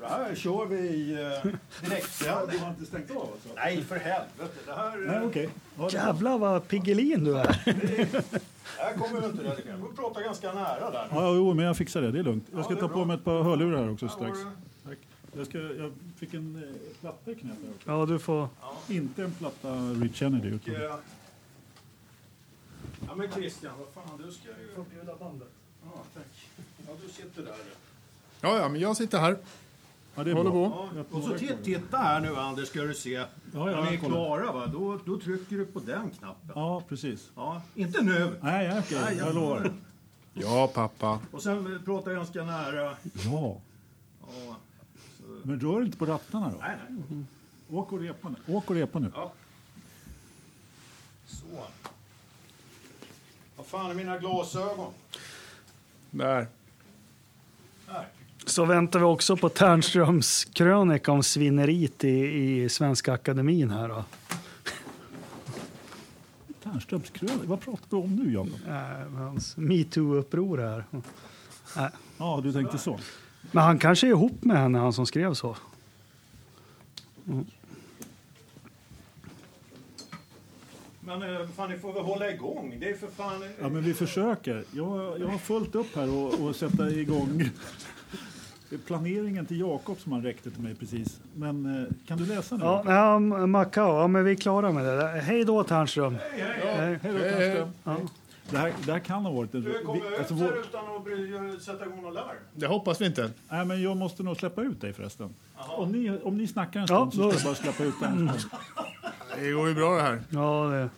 [0.00, 1.52] Det här kör vi i uh,
[1.88, 2.58] direktsändning.
[2.62, 3.48] har inte stängt av alltså?
[3.56, 4.58] Nej, för helvete.
[4.66, 4.96] Det här,
[5.32, 5.50] Nej, eh.
[5.78, 7.46] Ja, det- Jävlar vad Piggelin du är.
[8.78, 9.42] här kommer vi inte.
[9.42, 11.06] Vi får prata ganska nära där.
[11.10, 12.10] Ja, jo, men jag fixar det.
[12.10, 12.44] Det är lugnt.
[12.54, 12.96] Jag ska ta bra.
[12.96, 14.38] på mig ett par hörlurar här också Här strax.
[15.36, 17.90] Jag, ska, jag fick en eh, platta i knät här också.
[17.90, 18.48] Ja, du får...
[18.88, 20.48] Inte en platta Rich Energy.
[20.48, 20.74] Utan...
[20.74, 20.96] Eh,
[23.06, 24.84] Ja men Christian, vad fan, du ska ju...
[24.90, 25.48] bjuda bandet.
[25.84, 26.48] Ja, tack.
[26.86, 27.54] Ja, du sitter där.
[28.40, 29.36] Ja, ja, men jag sitter här.
[30.14, 30.68] Ja, det är Håller bra.
[30.70, 30.88] på.
[30.96, 33.10] Ja, och så titta, titta här nu Anders, ska du se.
[33.12, 34.66] ja, När ni är klara, va?
[34.66, 36.50] Då, då trycker du på den knappen.
[36.54, 37.30] Ja, precis.
[37.36, 38.36] Ja, inte nu.
[38.40, 38.98] Nej, ja, okej.
[39.04, 39.72] Nej, jag lovar.
[40.34, 41.20] Ja, pappa.
[41.30, 42.96] Och sen eh, prata ganska nära.
[43.24, 43.60] Ja,
[44.20, 44.56] Ja.
[45.42, 46.58] Men rör inte på rattarna då.
[46.60, 47.24] Nej, nej.
[47.70, 48.54] Åk och repa nu.
[48.54, 49.10] Åk och repa nu.
[49.14, 49.32] Ja.
[51.26, 51.44] Så.
[53.56, 54.92] Vad fan är mina glasögon?
[56.10, 56.46] Där.
[57.86, 58.08] Här.
[58.46, 64.04] Så väntar vi också på Ternströms krönika om svinneriet i, i Svenska Akademin här då.
[66.62, 67.46] Ternströms krönika.
[67.46, 68.60] Vad pratar du om nu, Jakob?
[68.68, 70.84] Äh, hans metoo-uppror här.
[71.76, 71.92] Äh.
[72.18, 72.98] Ja, du tänkte så.
[73.50, 75.56] Men han kanske är ihop med henne, han som skrev så.
[81.00, 82.76] Men eh, fan, ni får väl hålla igång.
[82.80, 83.44] Det är för fan...
[83.60, 84.64] Ja, men vi försöker.
[84.72, 87.50] Jag, jag har fullt upp här och, och sätta igång
[88.86, 91.20] planeringen till Jakob som han räckte till mig precis.
[91.34, 92.64] Men eh, kan du läsa nu?
[92.64, 94.96] Ja, ja, Macao, ja, men vi är klara med det.
[94.96, 95.20] där.
[95.20, 96.16] Hej då Ternström.
[96.30, 96.76] Hej, hej.
[96.76, 96.98] Hej.
[97.02, 98.08] Hej då, Ternström.
[98.52, 99.62] Det här, det här kan ha varit en...
[99.62, 102.26] Du kommer vi- ut alltså, vår, utan att bry- sätta igång något larm.
[102.54, 103.30] Det hoppas vi inte.
[103.48, 105.34] nej, men jag måste nog släppa ut dig förresten.
[105.56, 107.94] Om ni, om ni snackar en Ja, stund så då- ska jag bara släppa ut
[108.00, 108.30] den.
[109.40, 110.22] Det går ju bra det här.
[110.30, 110.88] Ja, det...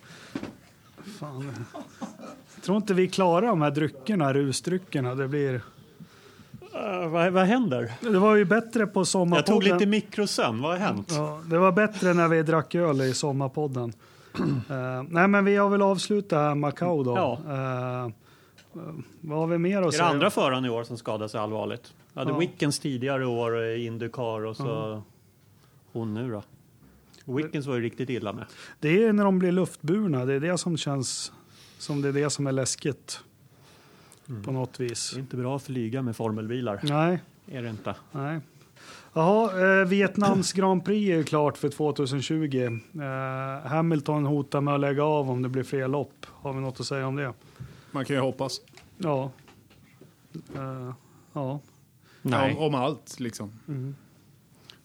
[1.19, 1.65] Fan.
[2.55, 5.15] Jag tror inte vi klarar de här dryckerna, rusdryckerna.
[5.15, 5.53] Det, blir...
[5.53, 7.91] Uh, vad, vad händer?
[8.01, 9.45] det var ju bättre på Jag sommarpodden.
[9.53, 10.61] tog lite mikrosömn.
[10.61, 11.11] Vad har hänt?
[11.11, 13.93] Ja, det var bättre när vi drack öl i sommarpodden.
[14.69, 17.15] Eh, nej, men vi har väl avslutat Macau då.
[17.15, 17.33] Ja.
[17.47, 18.09] Eh,
[19.21, 20.05] vad har vi mer att Är det säga?
[20.05, 21.93] andra föraren i år som skadade sig allvarligt?
[22.13, 22.37] Jag hade Ja.
[22.37, 25.01] Wickens tidigare år i Indycar och så
[25.91, 26.43] hon nu då.
[27.33, 28.45] Wickens var ju riktigt illa med.
[28.79, 30.25] Det är när de blir luftburna.
[30.25, 31.31] Det är det som känns
[31.77, 33.19] som det är det som är läskigt.
[34.45, 35.11] På något vis.
[35.11, 36.79] Det är inte bra att flyga med formelbilar.
[36.83, 37.95] Nej, Är det inte.
[38.11, 38.39] nej.
[39.13, 42.79] Jaha, eh, Vietnams Grand Prix är klart för 2020.
[43.01, 46.25] Eh, Hamilton hotar med att lägga av om det blir fler lopp.
[46.31, 47.33] Har vi något att säga om det?
[47.91, 48.61] Man kan ju hoppas.
[48.97, 49.31] Ja.
[50.55, 50.93] Eh,
[51.33, 51.59] ja.
[52.21, 52.55] Nej.
[52.55, 53.51] Om, om allt liksom.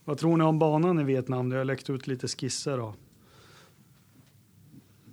[0.04, 1.48] Vad tror ni om banan i Vietnam?
[1.48, 2.76] Det har läckt ut lite skisser.
[2.76, 2.94] Då.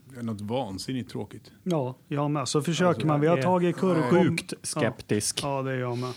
[0.06, 1.52] Det är något vansinnigt tråkigt.
[1.64, 2.48] Ja, jag med.
[2.48, 3.22] Så försöker Alltså, man.
[3.22, 4.10] Vi har tagit kurvor.
[4.24, 5.40] Sjukt skeptisk.
[5.44, 6.14] Ja, det är jag med.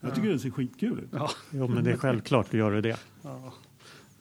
[0.00, 1.08] Jag tycker det ser skitkul ut.
[1.12, 1.30] Ja.
[1.50, 2.96] Jo, men det är självklart att göra det.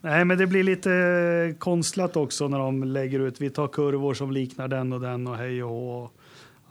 [0.01, 3.41] Nej, men det blir lite konstlat också när de lägger ut.
[3.41, 6.09] Vi tar kurvor som liknar den och den och hej och hå.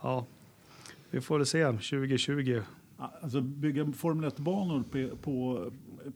[0.01, 0.25] Ja,
[1.09, 2.61] vi får väl se 2020
[2.97, 5.65] Alltså bygga Formel 1-banor på, på,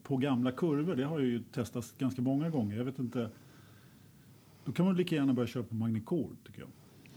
[0.02, 2.76] på gamla kurvor, det har ju testats ganska många gånger.
[2.76, 3.30] Jag vet inte.
[4.64, 6.68] Då kan man lika gärna börja köra på Magnicor tycker jag.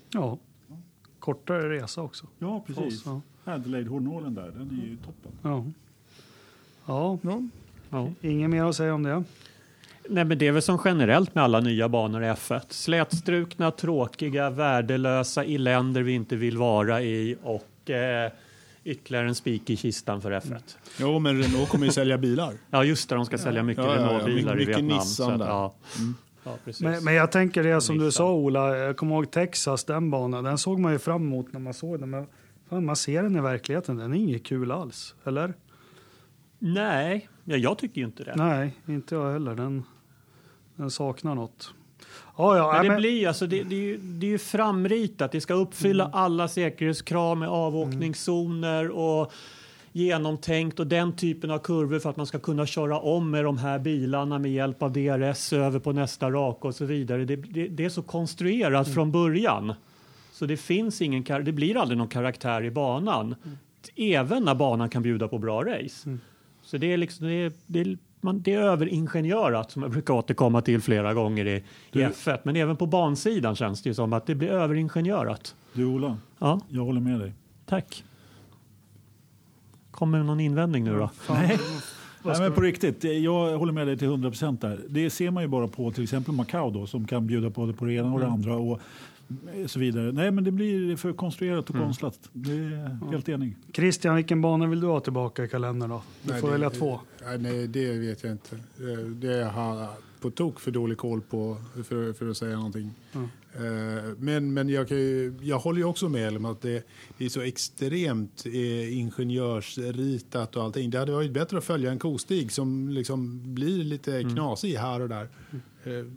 [0.10, 0.38] Ja.
[1.20, 2.28] Kortare resa också.
[2.40, 2.86] Ja, precis.
[2.86, 3.22] oss, ja.
[3.46, 5.32] Adelaide-hårnålen där, den är ju toppen.
[5.42, 5.66] Ja.
[6.86, 7.42] Ja, Ja.
[7.90, 8.12] Ja.
[8.22, 9.24] inget mer att säga om det.
[10.10, 12.62] Nej, men det är väl som generellt med alla nya banor i F1.
[12.70, 18.32] Slätstrukna, tråkiga, värdelösa i länder vi inte vill vara i och eh,
[18.84, 20.58] ytterligare en spik i kistan för F1.
[21.00, 22.54] Jo, men Renault kommer ju sälja bilar.
[22.70, 24.08] Ja, just det, de ska sälja mycket Ja, ja, ja.
[24.08, 24.88] Renault-bilar i Mycket Vietnam.
[24.98, 25.46] Nissan så att, där.
[25.48, 25.74] ja.
[26.44, 26.82] Ja, precis.
[26.82, 30.44] Men, men jag tänker det som du sa Ola, jag kommer ihåg Texas, den banan,
[30.44, 32.10] den såg man ju fram emot när man såg den.
[32.10, 32.28] Men
[32.74, 35.16] fan, man ser den i verkligheten, den är inget kul alls.
[35.24, 35.54] Eller?
[36.60, 38.36] Nej, ja, jag tycker ju inte det.
[38.36, 39.56] Nej, inte jag heller.
[39.56, 39.84] Den,
[40.76, 41.74] den saknar något.
[42.38, 45.32] Ja, ja, Men det men, blir alltså, det, det, är ju, det är ju framritat.
[45.32, 46.16] Det ska uppfylla Mm.
[46.18, 49.32] alla säkerhetskrav med avåkningszoner och
[49.92, 53.58] genomtänkt och den typen av kurvor för att man ska kunna köra om med de
[53.58, 57.26] här bilarna med hjälp av DRS över på nästa rak och så vidare.
[57.26, 58.96] Det, det, det är så konstruerat Mm.
[58.96, 59.74] från början.
[60.44, 63.36] Så det finns ingen, det blir aldrig någon karaktär i banan.
[63.96, 66.10] Även när banan kan bjuda på bra race.
[66.10, 66.20] Mm.
[66.62, 70.14] Så det är liksom, det är, det är, man, det är överingenjörat som jag brukar
[70.14, 72.40] återkomma till flera gånger i, i Du- F1.
[72.44, 75.56] Men även på bansidan känns det ju som att det blir överingenjörat.
[75.74, 77.34] Du Ola, Ja, jag håller med dig.
[77.66, 78.04] tack.
[79.92, 81.10] Kommer någon invändning nu då?
[81.30, 81.60] Nej.
[82.26, 84.80] Nej, men på riktigt, jag håller med dig till 100 procent där.
[84.90, 87.86] Det ser man ju bara på till exempel Macau då, som kan bjuda både på
[87.86, 88.80] det ena och det andra och
[89.68, 90.12] så vidare.
[90.12, 92.20] Nej, men det blir för konstruerat och konstlat.
[92.34, 93.58] Det är helt enig.
[93.74, 96.02] Christian, vilken bana vill du ha tillbaka i kalendern då?
[96.24, 97.00] Du Nej, får det- välja två.
[97.26, 98.56] Nej, nej, det vet jag inte.
[98.56, 99.90] Eh, Det har jag
[100.22, 101.58] på tok för dålig koll på
[101.88, 102.92] för, för att säga någonting.
[103.14, 103.28] Mm.
[104.18, 107.30] Men, men jag, kan ju, jag håller ju också med om att det, det är
[107.30, 110.90] så extremt eh, ingenjörsritat och allting.
[110.90, 114.34] Det hade varit bättre att följa en kostig som liksom blir lite Mm.
[114.34, 115.24] knasig här och där.
[115.52, 115.58] Eh,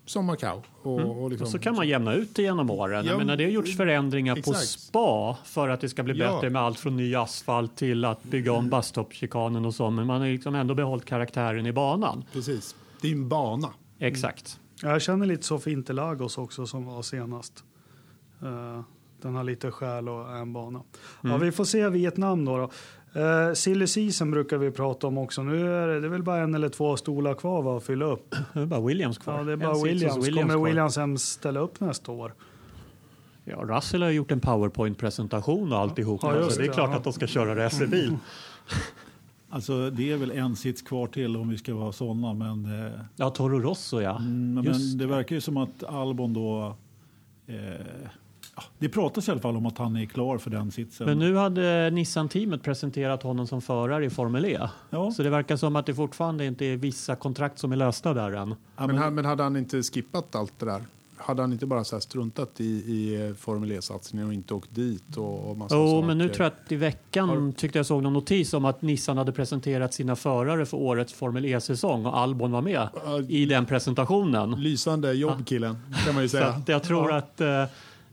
[0.07, 0.62] Som Macau.
[0.83, 3.05] Och, och liksom, Och så kan man jämna ut det genom åren.
[3.07, 4.67] Ja, menar, det har gjorts förändringar på exakt.
[4.67, 6.33] spa för att det ska bli Ja.
[6.35, 9.91] bättre med allt från ny asfalt till att bygga om busstop-chikanen och så.
[9.91, 12.25] Men man har liksom ändå behållit karaktären i banan.
[12.33, 12.77] Precis.
[13.01, 13.69] Det är en bana.
[13.99, 14.61] Exakt.
[14.83, 17.64] Jag känner lite så för Interlagos också som var senast.
[18.43, 18.83] Eh,
[19.23, 20.83] den har lite själ och är en bana.
[21.23, 21.41] Ja, Mm.
[21.41, 22.57] vi får se Vietnam då.
[22.59, 22.71] då.
[23.17, 25.43] Uh, Silly season brukar vi prata om också.
[25.43, 28.05] Nu är det, det är väl bara en eller två stolar kvar va, att fylla
[28.05, 28.35] upp.
[28.53, 29.39] Det är bara Williams kvar.
[29.39, 30.29] Ja, det är bara hos Williams.
[30.29, 30.64] Kommer kvar.
[30.64, 32.35] Williams ens ställa upp nästa år?
[33.45, 36.35] Ja, Russell har gjort en powerpoint-presentation och alltihopa.
[36.35, 36.97] Ja, just så det är det, klart ja.
[36.97, 38.17] Att de ska köra racerbil.
[39.51, 42.93] Alltså, det är väl en sits kvar till om vi ska vara sådana, men, eh,
[43.17, 44.17] Ja, Toro Rosso ja.
[44.17, 46.77] mm, men Just det verkar ju som att Albon då...
[47.47, 47.57] Eh,
[48.79, 51.07] det pratas i alla fall om att han är klar för den sitsen.
[51.07, 54.59] Men nu hade Nissan-teamet presenterat honom som förare i Formel E.
[54.91, 58.15] ja, Så det verkar som att det fortfarande inte är vissa kontrakt som är lösta
[58.15, 58.55] där än.
[58.77, 60.83] ja, Men, men, hade han inte skippat allt det där?
[61.19, 64.75] Hade han inte bara så här struntat i, i eh, Formel E-satsningen och inte åkt
[64.75, 65.17] dit?
[65.17, 66.07] Och, och massa saker?
[66.07, 68.83] men nu tror jag att i veckan Har- tyckte jag såg någon notis om att
[68.83, 73.47] Nissan hade presenterat sina förare för årets Formel E-säsong och Albon var med Ja, i
[73.47, 74.51] den presentationen.
[74.51, 76.47] Lysande jobb killen, kan man ju Så säga.
[76.49, 77.65] att jag tror att eh,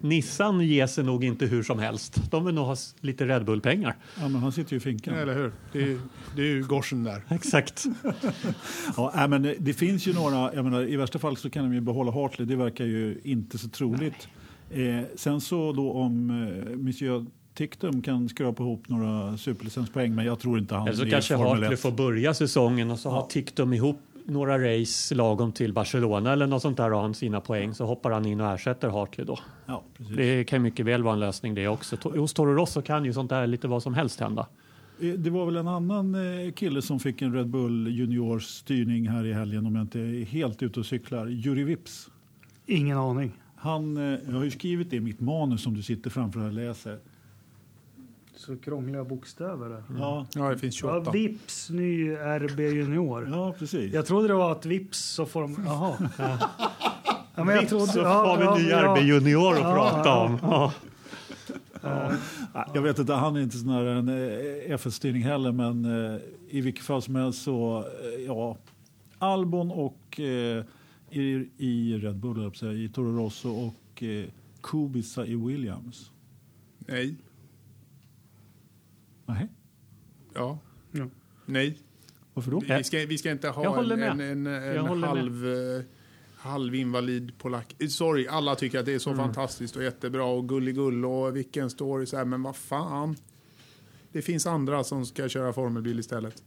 [0.04, 2.32] Nissan ger sig nog inte hur som helst.
[2.32, 3.96] De vill nog ha lite Red Bull-pengar.
[4.20, 5.14] ja, men han sitter ju i finkan.
[5.14, 5.52] Eller hur?
[5.72, 6.00] Det är,
[6.36, 7.22] det är ju gorsen där.
[7.30, 7.86] Exakt.
[8.98, 11.74] Ja, men det- det finns ju några, jag menar, i värsta fall så kan de
[11.74, 14.28] ju behålla Hartley, det verkar ju inte så troligt.
[14.72, 20.40] Eh, sen så då om eh, Monsieur Tictum kan skrapa ihop några superlicenspoäng, men jag
[20.40, 21.80] tror inte han Eller så är kanske Hartley 1.
[21.80, 26.62] får börja säsongen och så har Tictum ihop några race lagom till Barcelona eller något
[26.62, 29.40] sånt där och har han sina poäng så hoppar han in och ersätter Hartley då.
[29.66, 30.16] Ja, precis.
[30.16, 31.96] Det kan mycket väl vara en lösning det också.
[32.04, 34.48] Hos Toro Rosso kan ju sånt där lite vad som helst hända.
[35.02, 39.08] Eh, Det var väl en annan eh, kille som fick en Red Bull Juniors styrning
[39.08, 41.28] här i helgen om jag inte är helt ute och cyklar.
[41.28, 42.10] Juri Vips.
[42.66, 43.32] Ingen aning.
[43.56, 46.54] Han, eh, jag har ju skrivit det i mitt manus som du sitter framför och
[46.54, 47.00] läser.
[48.46, 49.84] Så krångliga bokstäver där.
[50.00, 51.12] Ja, Ja, det finns Ja, 28.
[51.12, 53.28] Vips ny RB Junior.
[53.32, 53.94] ja, precis.
[53.94, 55.58] Jag trodde det var att Vips så får de...
[55.66, 55.98] Jaha.
[57.36, 58.96] Ja, men jag trodde, Så ja, har vi ja, ny ja.
[58.96, 60.26] RB Junior att Ja, prata ja.
[60.26, 60.38] om.
[60.42, 60.74] Ja.
[62.74, 66.20] Jag vet inte, han är inte sån här en eh, FS-styrning heller, men eh,
[66.50, 68.58] i vilket fall som helst så, eh, ja,
[69.20, 70.64] Albon och eh,
[71.10, 74.26] i, i Red Bull, i Toro Rosso och eh,
[74.62, 76.12] Kubica i Williams.
[76.78, 77.16] Nej.
[79.26, 79.48] Nej,
[80.34, 80.60] Ja.
[80.92, 81.10] Ja.
[81.46, 81.78] Nej.
[82.34, 82.60] varför då?
[82.78, 83.64] Vi ska, vi ska inte ha
[83.94, 84.10] en, med.
[84.12, 85.10] en, en, en håller med.
[85.10, 85.84] halv, eh,
[86.36, 87.76] halvinvalid polack.
[87.80, 89.26] Eh, Sorry, alla tycker att det är så Mm.
[89.26, 93.16] fantastiskt och jättebra och gulligull och vilken story så här, men vad fan.
[94.12, 96.44] det finns andra som ska köra formelbil istället.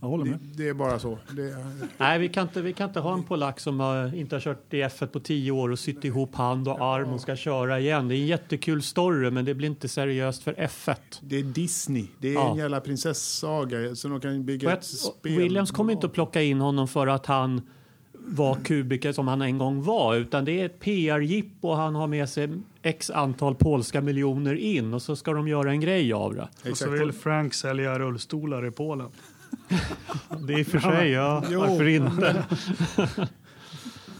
[0.00, 0.38] Jag håller Det, med.
[0.56, 1.18] det är bara så.
[1.30, 1.56] Det är,
[1.98, 4.74] Nej, vi kan, inte, vi kan inte ha en polack som har, inte har kört
[4.74, 8.08] i F1 på tio år och sytt ihop hand och arm och ska köra igen.
[8.08, 10.94] Det är en jättekul story, men det blir inte seriöst för F1.
[11.20, 12.06] det är Disney.
[12.18, 12.50] Det är Ja.
[12.50, 15.38] en jävla prinsessaga så de kan bygga ett ett, spel.
[15.38, 17.62] Williams kommer inte att plocka in honom för att han
[18.26, 22.06] var kubiker som han en gång var, utan det är ett PR-jippo och han har
[22.06, 22.48] med sig
[22.82, 26.42] x antal polska miljoner in och så ska de göra en grej av det.
[26.42, 26.92] Och så Exakt.
[26.92, 29.08] vill Frank sälja rullstolar i Polen.
[30.46, 31.44] Det är i och för sig, ja.
[31.50, 31.60] Jo.
[31.60, 32.44] Varför inte?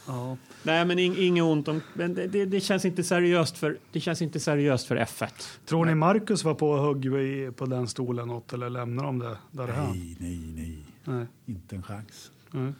[0.06, 0.36] Ja.
[0.62, 1.80] Nej, men ing, inget ont om...
[1.94, 5.28] Men det, det, det, känns inte seriöst för, det känns inte seriöst för F1.
[5.66, 9.36] Tror ni Marcus var på och högg på den stolen något eller lämnar de det
[9.50, 9.90] där han?
[9.90, 10.78] Nej, nej, nej.
[11.04, 11.26] Nej.
[11.46, 12.30] Inte en chans.
[12.50, 12.72] Nej.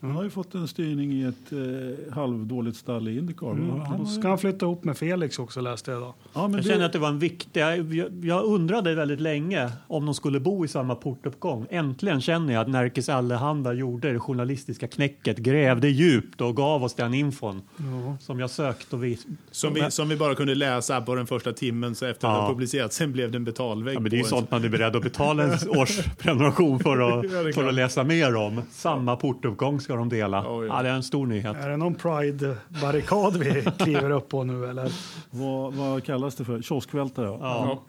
[0.00, 3.50] Han har ju fått en styrning i ett eh, halvdåligt stall i Indycar.
[3.52, 3.80] Mm.
[3.80, 6.14] Han ska han flytta ihop med Felix också läste jag idag.
[6.32, 7.60] ja, men Jag det, känner att det var en viktig...
[7.60, 11.66] Jag, jag undrade väldigt länge om de skulle bo i samma portuppgång.
[11.70, 16.94] Äntligen känner jag att Närkes Allehanda gjorde det journalistiska knäcket, grävde djupt och gav oss
[16.94, 18.16] den infon Ja.
[18.20, 19.18] som jag sökt och vi...
[19.50, 22.36] Som vi, som vi bara kunde läsa på den första timmen så efter att Ja.
[22.36, 22.92] det var publicerat.
[22.92, 23.96] Sen blev det en betalvägg.
[23.96, 27.54] Ja, men det är ju sånt man är beredd att betala en årsprenumeration för att,
[27.54, 28.62] för att läsa mer om.
[28.70, 30.36] Samma portuppgång ska de dela.
[30.44, 30.76] Ja, ja.
[30.76, 31.56] Ja, det är en stor nyhet.
[31.56, 34.92] Är det någon Pride-barrikad vi kliver upp på nu eller?
[35.30, 36.62] vad, vad kallas det för?
[36.62, 37.26] Kioskvältare?
[37.26, 37.38] Ja.
[37.40, 37.82] Ja.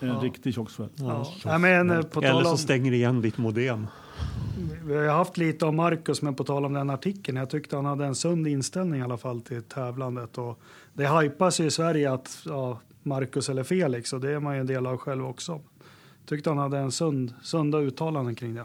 [0.00, 0.14] En Ja.
[0.22, 1.08] riktig kioskvältare.
[1.08, 1.26] Ja.
[1.44, 3.86] Nej, men eh, på Eller så om, stänger igen ditt modem.
[4.84, 7.36] vi har haft lite om Marcus, men på tal om den artikeln.
[7.38, 10.38] Jag tyckte han hade en sund inställning i alla fall till tävlandet.
[10.38, 10.58] Och
[10.94, 14.60] det hypas ju i Sverige att ja, Marcus eller Felix och det är man ju
[14.60, 15.60] en del av själv också.
[16.26, 18.64] Tyckte han hade en sund, sunda uttalanden kring det.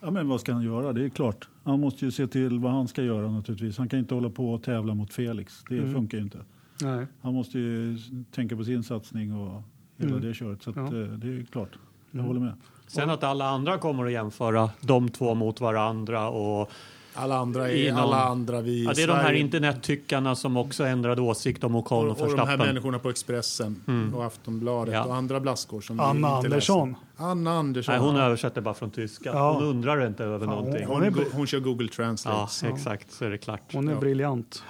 [0.00, 0.92] Ja, men vad ska han göra?
[0.92, 1.48] Det är klart.
[1.64, 3.78] Han måste ju se till vad han ska göra naturligtvis.
[3.78, 5.64] Han kan inte hålla på och tävla mot Felix.
[5.68, 5.92] Det Mm.
[5.94, 6.38] funkar ju inte.
[6.82, 7.06] Nej.
[7.20, 7.98] Han måste ju
[8.30, 9.62] tänka på sin satsning och
[9.96, 10.22] hela Mm.
[10.28, 10.62] det köret.
[10.62, 10.82] Så att, Ja.
[10.86, 11.70] eh, det är klart.
[12.10, 12.26] Jag Mm.
[12.26, 12.52] håller med.
[12.86, 16.70] Sen att alla andra kommer att jämföra de två mot varandra och
[17.14, 19.40] Alla andra är Inom- alla andra vi ja, det är de här Sverige.
[19.40, 22.66] internettyckarna som också ändrade åsikt om Ocon och, och, och de här Verstappen.
[22.66, 24.14] människorna på Expressen Mm.
[24.14, 25.04] och Aftonbladet Ja.
[25.04, 26.88] och andra blaskor som Anna Andersson.
[26.90, 27.24] läser.
[27.30, 27.94] Anna Andersson.
[27.94, 29.30] Nej, hon översätter bara från tyska.
[29.32, 29.52] Ja.
[29.52, 30.86] Hon undrar inte över Ja, någonting.
[30.86, 32.50] hon- hon, är hon, kör Google Translate.
[32.62, 33.60] Ja, exakt, så är det klart.
[33.72, 34.00] Hon är Ja.
[34.00, 34.62] briljant.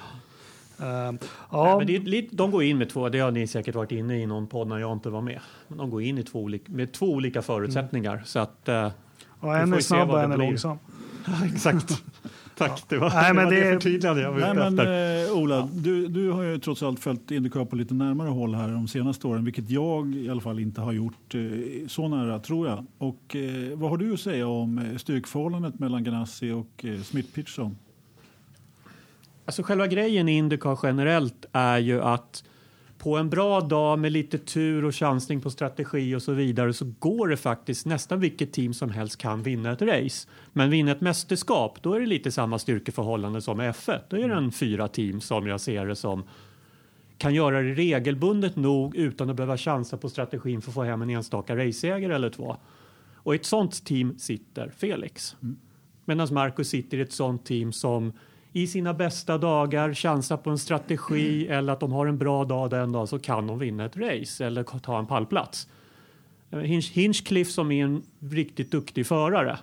[0.80, 1.12] Uh, Ja,
[1.50, 4.26] ja, men det de går in med två, det har ni säkert varit inne i
[4.26, 5.40] någon podd när jag inte var med.
[5.68, 8.22] Men de går in i två olika, med två olika förutsättningar.
[8.26, 8.88] Så att, eh,
[9.40, 10.46] och en får är snabb och vad det en är blir.
[11.26, 11.48] Långsam.
[11.54, 12.02] exakt.
[12.56, 14.58] Tack, det var, Nej, det, men var det, det är- förtydligande jag var Nej, ute
[14.60, 15.26] men, efter.
[15.32, 18.68] eh, Ola, du, du har ju trots allt följt Indycar på lite närmare håll här
[18.68, 21.40] de senaste åren, vilket jag i alla fall inte har gjort eh,
[21.88, 22.86] så nära, tror jag.
[22.98, 27.76] Och, eh, vad har du att säga om eh, styrkeförhållandet mellan Ganassi och eh, Smith-Pitchson?
[29.44, 32.44] Alltså själva grejen i Indycar generellt är ju att
[33.02, 36.92] på en bra dag med lite tur och chansning på strategi och så vidare så
[36.98, 40.28] går det faktiskt nästan vilket team som helst kan vinna ett race.
[40.52, 44.00] Men vinna ett mästerskap, då är det lite samma styrkeförhållande som i F1.
[44.08, 46.24] Då är det en fyra team som jag ser det som
[47.18, 51.02] kan göra det regelbundet nog utan att behöva chansa på strategin för att få hem
[51.02, 52.56] en enstaka raceseger eller två.
[53.16, 55.36] Och i ett sånt team sitter Felix.
[56.04, 58.12] Medan Marcus sitter i ett sånt team som
[58.52, 62.70] i sina bästa dagar chansar på en strategi eller att de har en bra dag
[62.70, 65.68] den dagen så kan de vinna ett race eller ta en pallplats.
[66.50, 69.58] Eh, Hinch, Hinchcliffe som är en riktigt duktig förare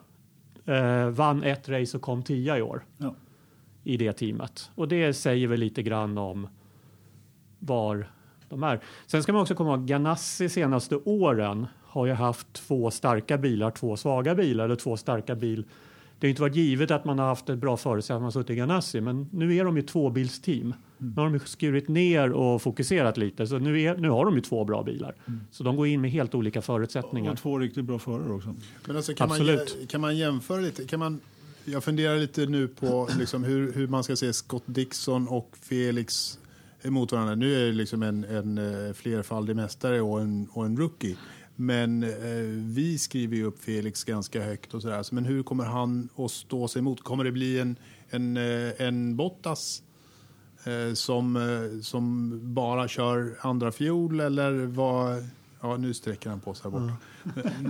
[0.65, 3.15] eh, vann ett race och kom tia i år Ja.
[3.83, 4.71] i det teamet.
[4.75, 6.47] Och det säger väl lite grann om
[7.59, 8.07] var
[8.49, 8.79] de är.
[9.07, 13.71] Sen ska man också komma ihåg Ganassi senaste åren har ju haft två starka bilar,
[13.71, 15.65] två svaga bilar eller två starka bil.
[16.19, 18.49] Det har inte varit givet att man har haft ett bra förutsättning att man suttit
[18.49, 20.73] i Ganassi, men nu är de ju tvåbilsteam.
[20.97, 24.41] Nu har de skurit ner och fokuserat lite, så nu, är, nu har de ju
[24.41, 25.15] två bra bilar.
[25.51, 27.31] Så de går in med helt olika förutsättningar.
[27.31, 28.55] Och två riktigt bra förare också.
[28.85, 29.77] Men alltså, kan, man, Absolut.
[29.81, 30.85] jä- kan man jämföra lite?
[30.85, 31.19] Kan man,
[31.65, 36.39] jag funderar lite nu på liksom hur, hur man ska se Scott Dixon och Felix
[36.81, 37.35] emot varandra.
[37.35, 41.17] Nu är det liksom en, en eh, flerfaldig mästare och en, och en rookie.
[41.61, 42.09] Men eh,
[42.55, 45.03] vi skriver ju upp Felix ganska högt och sådär.
[45.03, 47.03] Så, Men hur kommer han att stå sig emot?
[47.03, 47.75] Kommer det bli en,
[48.09, 49.83] en, eh, en Bottas
[50.63, 55.27] eh, som, eh, som bara kör andra fjol eller vad?
[55.61, 56.93] Ja, nu sträcker han på sig här borta.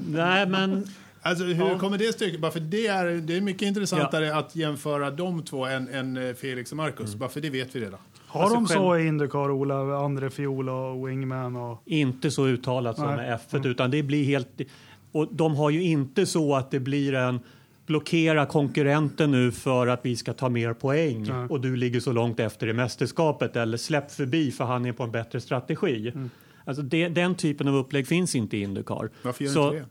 [0.07, 0.87] Nej, men
[1.21, 1.79] Alltså hur Ja.
[1.79, 2.39] kommer det stycket?
[2.41, 6.33] Bara för det är, det är mycket intressantare att jämföra de två än, än eh,
[6.33, 7.15] Felix och Marcus.
[7.15, 7.99] Bara för det vet vi redan.
[8.31, 11.81] Har Alltså de själv- så i Indycar, Ola, andre fiol och wingman och...
[11.85, 14.61] inte så uttalat som med F1 utan det blir helt...
[15.11, 17.39] Och de har ju inte så att det blir en
[17.85, 21.47] blockera konkurrenten nu för att vi ska ta mer poäng Nej.
[21.49, 25.03] och du ligger så långt efter i mästerskapet eller släpp förbi för han är på
[25.03, 26.13] en bättre strategi.
[26.65, 29.09] Alltså det, den typen av upplägg finns inte i Indycar.
[29.23, 29.85] Varför gör Så- inte det?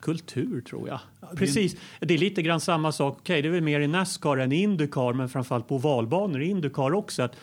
[0.00, 1.00] Kultur tror jag.
[1.36, 3.16] Precis, det är lite grann samma sak.
[3.20, 6.48] Okej, det är väl mer i Nascar än i Indycar, men framförallt på ovalbanor i
[6.48, 7.22] Indycar också.
[7.22, 7.36] Att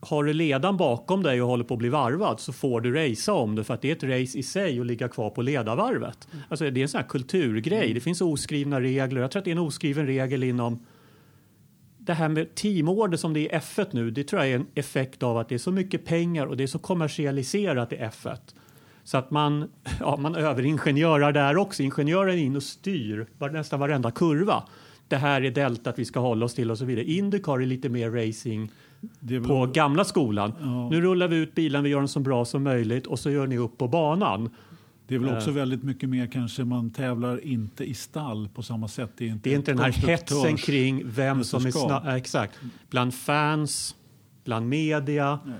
[0.00, 3.34] har du ledan bakom dig och håller på att bli varvad så får du racea
[3.34, 6.28] om det för att det är ett race i sig att ligga kvar på ledarvarvet.
[6.48, 7.94] Alltså det är en sån här kulturgrej.
[7.94, 9.20] Det finns oskrivna regler.
[9.20, 10.86] Jag tror att det är en oskriven regel inom
[11.98, 14.66] det här med teamorder som det är i F1 nu, det tror jag är en
[14.74, 18.38] effekt av att det är så mycket pengar och det är så kommersialiserat i F1.
[19.04, 19.68] Så att man,
[20.00, 21.82] ja, man överingenjörar där också.
[21.82, 24.62] Ingenjören är in och styr var, nästan varenda kurva.
[25.08, 27.04] Det här är deltat vi ska hålla oss till och så vidare.
[27.04, 28.70] Indycar är lite mer racing
[29.20, 30.52] väl- på gamla skolan.
[30.60, 30.88] Ja.
[30.90, 33.46] Nu rullar vi ut bilen, vi gör den så bra som möjligt och så gör
[33.46, 34.50] ni upp på banan.
[35.06, 35.56] Det är väl också Eh.
[35.56, 39.10] väldigt mycket mer kanske man tävlar inte i stall på samma sätt.
[39.16, 41.90] Det är inte, Det är inte den här hetsen kring vem som är mästerskap.
[41.90, 42.02] snabb.
[42.06, 42.58] Ja, exakt.
[42.90, 43.94] Bland fans,
[44.44, 45.38] bland media.
[45.46, 45.54] Nej.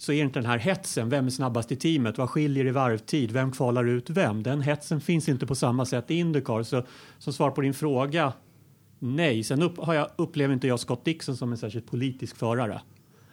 [0.00, 3.30] Så är inte den här hetsen, vem är snabbast i teamet, vad skiljer i varvtid,
[3.32, 4.42] vem kvalar ut vem?
[4.42, 6.62] Den hetsen finns inte på samma sätt i Indycar.
[6.62, 6.82] Så
[7.18, 8.32] som svar på din fråga,
[8.98, 9.44] nej.
[9.44, 12.80] Sen upp, har jag, upplever inte jag Scott Dixon som en särskilt politisk förare.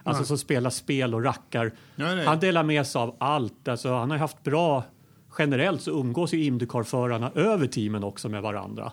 [0.03, 1.71] Alltså som spelar spel och rackar.
[1.95, 2.25] Nej, nej.
[2.25, 3.67] Han delar med sig av allt.
[3.67, 4.83] Alltså, han har haft bra...
[5.39, 8.91] Generellt så umgås ju Indycar-förarna över teamen också med varandra.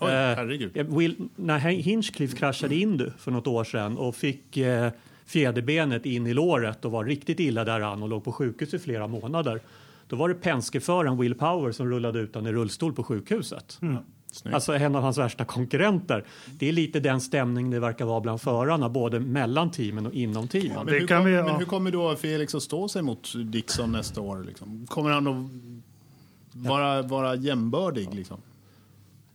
[0.00, 4.90] Oj, Eh, Will, när Hin- Hinchcliffe kraschade Indy för något år sedan och fick eh,
[5.26, 9.06] fjäderbenet in i låret och var riktigt illa däran och låg på sjukhus i flera
[9.06, 9.60] månader.
[10.08, 13.78] Då var det Penske-föraren Will Power som rullade ut honom i rullstol på sjukhuset.
[14.32, 14.54] Snyggt.
[14.54, 16.24] Alltså en av hans värsta konkurrenter.
[16.58, 20.48] Det är lite den stämning det verkar vara bland förarna, både mellan teamen och inom
[20.48, 20.72] teamen.
[20.76, 21.56] Men, det hur kan kom, vi- men ja.
[21.58, 24.44] hur kommer då Felix att stå sig mot Dixon nästa år?
[24.46, 24.86] Liksom?
[24.86, 25.50] Kommer han att
[26.52, 28.14] vara, vara jämbördig?
[28.14, 28.36] Liksom?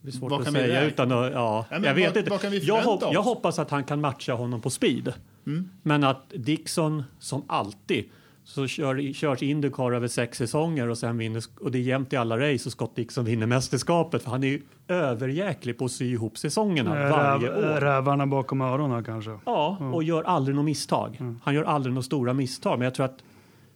[0.02, 2.30] Det är svårt Vad att säga utan att, ja, Ja, men jag vet vad- inte.
[2.30, 3.04] vad kan vi jag, oss?
[3.14, 5.14] jag hoppas att han kan matcha honom på speed.
[5.46, 5.70] Mm.
[5.84, 8.06] Men att Dixon, som alltid,
[8.44, 12.16] så kör, körs Indycar över sex säsonger och sen vinner, och det är jämnt i
[12.16, 14.24] alla race och Scott Dixon vinner mästerskapet.
[14.24, 17.82] För han är ju överjäklig på att sy ihop säsongerna varje Räv, år.
[17.82, 19.40] rävarna bakom öronen kanske.
[19.46, 21.18] Ja, och gör aldrig något misstag.
[21.44, 22.80] Han gör aldrig några stora misstag.
[22.80, 23.24] Men jag tror att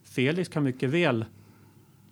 [0.03, 1.25] Felix kan mycket väl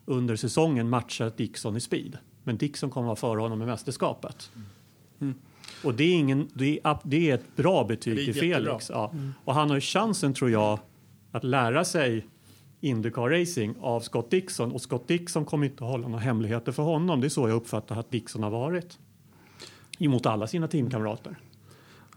[0.05, 2.17] under säsongen matcha Dixon i speed.
[2.43, 4.51] Men Dixon kommer vara före honom i mästerskapet.
[5.83, 8.33] Och det är, ingen, det, är, det är ett bra betyg till.
[8.33, 8.89] Felix.
[8.89, 9.13] Ja.
[9.45, 10.79] Och han har ju chansen, tror jag,
[11.31, 12.27] att lära sig
[12.81, 14.71] Indycar racing av Scott Dixon.
[14.71, 17.21] Och Scott Dixon kommer inte att hålla några hemligheter för honom.
[17.21, 18.99] Det är så jag uppfattar att Dixon har varit.
[19.99, 21.35] Emot alla sina teamkamrater.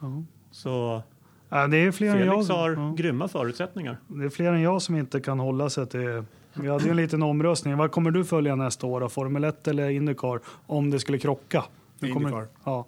[0.00, 0.24] Ja.
[0.50, 1.02] Så
[1.48, 2.94] Ja, det, är fler än Felix jag, har ja.
[2.96, 3.96] grymma förutsättningar.
[4.06, 6.24] det är fler än jag som inte kan hålla sig till...
[6.54, 7.76] Vi hade ju en liten omröstning.
[7.76, 9.00] Vad kommer du följa nästa år?
[9.00, 9.08] Då?
[9.08, 10.40] Formel 1 eller Indycar?
[10.66, 11.64] Om det skulle krocka.
[12.02, 12.48] Indycar.
[12.64, 12.86] Ja.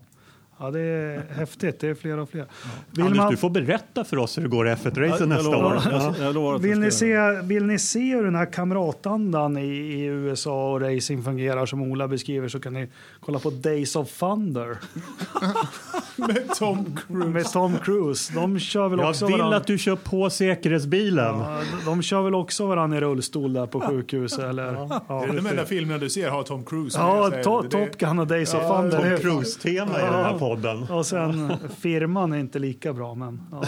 [0.60, 1.80] Ja, det är häftigt.
[1.80, 2.46] Det är fler och fler.
[2.90, 5.50] Vill, Anders, man, du får berätta för oss hur det går i F1-racen Jag nästa
[5.50, 5.82] lovar, år.
[5.90, 9.62] jag, jag lovar att vill, ni se, vill ni se hur den här kamratandan i,
[9.66, 12.88] i USA och racing fungerar som Ola beskriver så kan ni
[13.20, 14.76] kolla på Days of Thunder
[16.16, 17.28] Med Tom Cruise.
[17.28, 18.32] med Tom Cruise.
[18.34, 19.56] De kör väl Jag också vill varandra.
[19.56, 21.24] att du kör på säkerhetsbilen.
[21.38, 24.72] Ja, de- de kör väl också varandra i rullstol där på sjukhuset eller?
[24.72, 26.98] Ja, Det är de enda filmerna du ser har Tom Cruise.
[26.98, 29.16] Ja, to, Top Gun och Days of Thunder.
[29.16, 30.47] Tom Cruise-tema i den här podden.
[30.90, 33.62] Och sen firman är inte lika bra, men ja.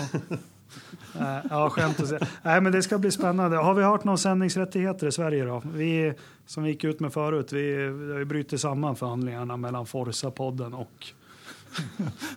[1.18, 2.18] Nej, Ja, skämt åsido.
[2.42, 3.56] Nej, men det ska bli spännande.
[3.56, 5.62] Har vi hört några sändningsrättigheter i Sverige då?
[5.74, 6.12] Vi,
[6.46, 10.74] som vi gick ut med förut, vi, vi har ju brutit samman förhandlingarna mellan Forza-podden
[10.74, 11.06] och...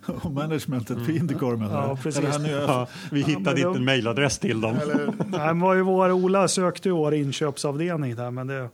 [0.23, 2.25] Och managementet för Indycar menar Ja, precis.
[2.25, 4.75] Här nya- Ja, vi hittade men inte en mejladress till dem.
[5.27, 8.69] Nej, men var ju vår Ola sökte ju vår inköpsavdelning där, men det...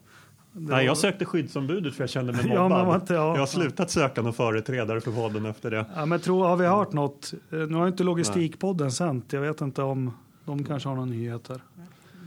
[0.54, 2.88] det Nej, var- jag sökte skyddsombudet för jag kände mig Ja, mobbad.
[2.88, 3.34] var inte- ja.
[3.34, 5.86] Jag har slutat söka någon företrädare för podden efter det.
[5.96, 7.34] Ja, men tror, har vi hört något?
[7.52, 9.34] Eh, Nu har inte Logistikpodden sänt.
[9.34, 10.12] Jag vet inte om
[10.46, 11.62] de kanske har några nyheter.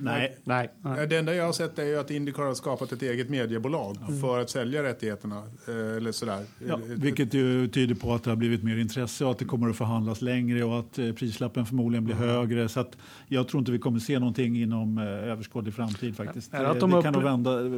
[0.01, 0.70] Nej, Nej.
[0.82, 4.38] Ja, Det enda jag har sett är att Indycar har skapat ett eget mediebolag för
[4.40, 5.36] att sälja rättigheterna.
[5.68, 6.45] eh, Eller sådär.
[6.68, 9.68] ja, vilket ju tyder på att det har blivit mer intresse och att det kommer
[9.70, 12.68] att förhandlas längre och att eh, prislappen förmodligen blir högre.
[12.68, 12.97] Så att
[13.28, 16.55] jag tror inte vi kommer se någonting inom eh, överskådlig framtid faktiskt.
[16.55, 17.72] Är det att de det kan nog vända eh,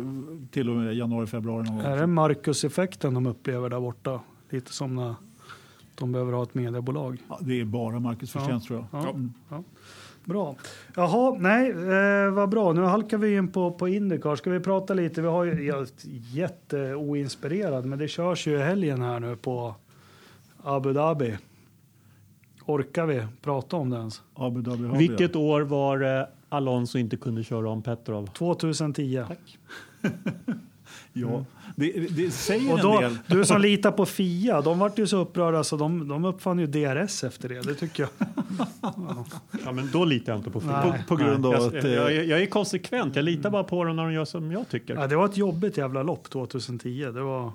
[0.50, 1.80] till och med januari, februari någon.
[1.80, 4.20] Är det Marcus-effekten de upplever där borta?
[4.50, 5.14] Lite som när
[5.94, 7.18] de behöver ha ett mediebolag.
[7.28, 9.02] Ja, det är bara Marcus förtjänst tror jag.
[9.04, 9.14] Ja,
[9.50, 9.64] ja.
[10.24, 10.54] Bra.
[10.96, 12.72] Jaha, nej, eh, vad bra.
[12.72, 14.36] Nu halkar vi in på, på Indycar.
[14.36, 15.22] Ska vi prata lite?
[15.22, 15.88] Vi har ju jag är
[16.32, 19.74] jätteoinspirerad, men det körs ju i helgen här nu på
[20.62, 21.36] Abu Dhabi.
[22.66, 24.22] Orkar vi prata om det ens?
[24.34, 28.26] Abu Dhabi har vi Vilket år var eh, Alonso inte kunde köra om Petrov?
[28.26, 29.24] 2010.
[29.28, 29.58] Tack.
[31.16, 31.44] Ja,
[31.76, 33.18] det, det säger Och en då, del.
[33.26, 36.66] du som litar på Fia, de vart ju så upprörda så de, de uppfann ju
[36.66, 37.60] DRS efter det.
[37.60, 38.10] Det tycker jag.
[39.64, 40.84] Ja, men då litar jag inte på Fia.
[40.90, 41.04] Nej.
[41.08, 41.84] På grund av Jag, att...
[41.84, 43.16] eh, jag, jag, jag är konsekvent.
[43.16, 44.94] Jag litar bara på dem när de gör som jag tycker.
[44.94, 47.04] Ja, det var ett jobbigt jävla lopp 2010.
[47.14, 47.52] Det var,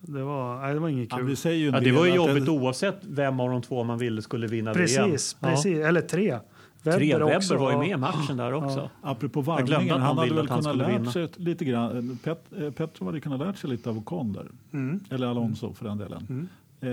[0.00, 1.26] det var, nej, det var inget Ja, kul.
[1.26, 3.84] vi säger ju en Ja, det var ju jobbigt det- oavsett vem av de två
[3.84, 4.86] man ville skulle vinna VM.
[4.86, 5.48] Precis, Ja.
[5.48, 5.78] precis.
[5.78, 6.38] Eller tre.
[6.84, 7.56] Webber, Tre Webber också.
[7.56, 7.78] var ju Ja.
[7.80, 8.90] med i matchen där också.
[9.02, 11.12] Apropå Jag glömde varvningen, han hade väl kunnat lärt vinna.
[11.12, 12.18] sig lite grann.
[12.24, 14.46] Pet, eh, Petro hade kunnat lärt sig lite av Ocon där.
[14.72, 15.00] Mm.
[15.10, 16.26] Eller Alonso för den delen.
[16.28, 16.48] Mm.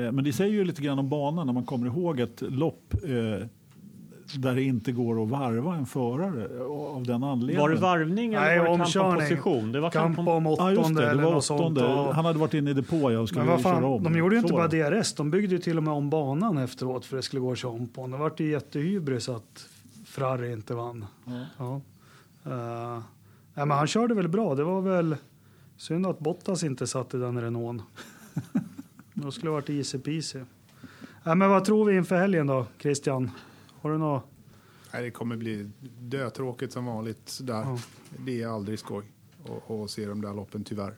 [0.06, 2.94] Eh, Men det säger ju lite grann om banan när man kommer ihåg ett lopp
[3.04, 3.48] eh,
[4.38, 6.48] där det inte går att varva en förare
[6.96, 7.62] av den anledningen.
[7.62, 9.72] Var det varvning eller Nej, var det kamp om position?
[9.72, 10.48] Det var kamp Kamp om...
[10.48, 11.06] om Ja, just åttonde det.
[11.08, 11.78] Det eller var något sånt.
[11.78, 14.04] och- Han hade varit inne i depå ja, och skulle köra om.
[14.04, 14.68] de gjorde ju inte bara.
[14.68, 17.58] DRS, de byggde ju till och med om banan efteråt för det skulle gå att
[17.58, 18.08] köra om på.
[18.08, 19.68] Det vart ju jättehybris att
[20.12, 21.06] Ferrari inte vann.
[21.58, 21.82] Ja.
[22.46, 23.02] Eh,
[23.54, 25.16] nej, men han körde väl bra, det var väl
[25.78, 27.82] synd att Bottas inte satt i den Renaulten.
[29.14, 30.40] Då skulle det varit easy peasy.
[31.24, 33.32] Nej, men vad tror vi inför helgen då, Christian?
[33.82, 34.24] Har du något?
[34.94, 37.40] Nej, det kommer bli dötråkigt som vanligt.
[37.42, 37.54] Där.
[37.54, 37.78] Ja.
[38.18, 39.06] Det är aldrig skoj
[39.86, 40.96] att- se de där loppen tyvärr.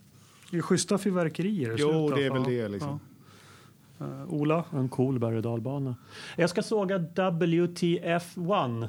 [0.51, 2.63] Det är schyssta fyrverkerier Jo, slutet, det är väl ja.
[2.63, 2.99] det liksom.
[3.97, 4.05] Ja.
[4.05, 4.63] Eh, Ola?
[4.71, 5.95] En cool berg och dalbana.
[6.37, 8.87] Jag ska såga WTF1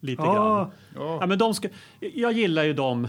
[0.00, 0.34] lite Ja.
[0.34, 0.70] grann.
[0.94, 1.68] Ja, Ja, men de ska,
[2.00, 3.08] jag gillar ju dem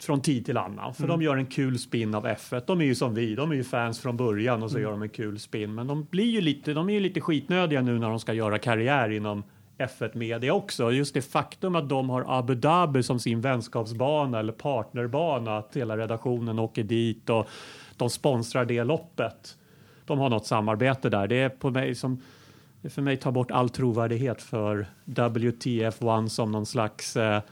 [0.00, 2.62] från tid till annan, för de gör en kul spin av F1.
[2.66, 5.02] De är ju som vi, de är ju fans från början och så gör de
[5.02, 5.74] en kul spin.
[5.74, 8.58] Men de blir ju lite, de är ju lite skitnödiga nu när de ska göra
[8.58, 9.42] karriär inom
[9.78, 10.92] F1 Media också.
[10.92, 15.96] Just det faktum att de har Abu Dhabi som sin vänskapsbana eller partnerbana, att hela
[15.96, 17.48] redaktionen åker dit och
[17.96, 19.56] de sponsrar det loppet.
[20.04, 21.26] De har något samarbete där.
[21.26, 22.22] Det är på mig som
[22.82, 27.42] det för mig tar bort all trovärdighet för WTF1 som någon slags eh,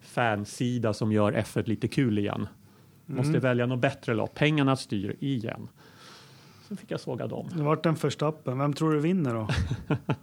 [0.00, 2.48] fansida som gör F1 lite kul igen.
[3.06, 4.34] Måste välja något bättre lopp.
[4.34, 5.68] Pengarna styr igen.
[6.68, 7.48] Sen fick jag såga dem.
[7.56, 8.58] Det vart en förstappen.
[8.58, 9.48] Vem tror du vinner då?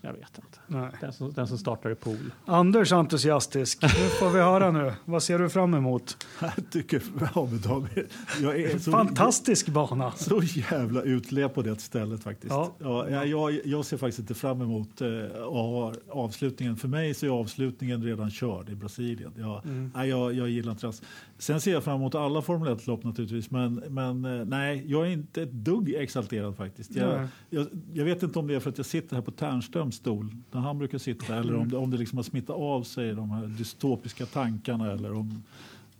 [0.00, 0.58] Jag vet inte.
[1.00, 2.32] Den som, den som startar i pool.
[2.46, 3.82] Anders entusiastisk.
[3.82, 4.92] Nu får vi höra nu.
[5.04, 6.26] Vad ser du fram emot?
[6.40, 7.02] Jag tycker
[7.34, 8.04] Abu Dhabi,
[8.42, 10.12] jag är så, Fantastisk bana.
[10.12, 12.50] så jävla utled på det stället faktiskt.
[12.52, 12.74] Ja.
[12.78, 13.10] Ja.
[13.10, 15.08] jag, jag, jag ser faktiskt inte fram emot eh,
[15.38, 16.76] ja, avslutningen.
[16.76, 19.32] För mig så är avslutningen redan körd i Brasilien.
[19.38, 19.90] Jag, Mm.
[19.94, 20.92] nej, jag, jag gillar inte det.
[21.38, 23.50] Sen ser jag fram emot alla Formel 1-lopp naturligtvis.
[23.50, 26.94] Men, men eh, nej, jag är inte ett dugg exalterad faktiskt.
[26.96, 29.94] Jag, jag, jag vet inte om det är för att jag sitter här på Ternströms
[29.94, 33.14] stol där han brukar sitta eller om det, om det liksom har smittat av sig
[33.14, 35.42] de här dystopiska tankarna eller om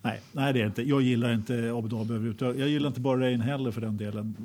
[0.03, 0.83] Nej, nej, det är inte.
[0.83, 2.61] Jag gillar inte Abu Dhabi överhuvudtaget.
[2.61, 4.37] Jag gillar inte bara Rain heller för den delen.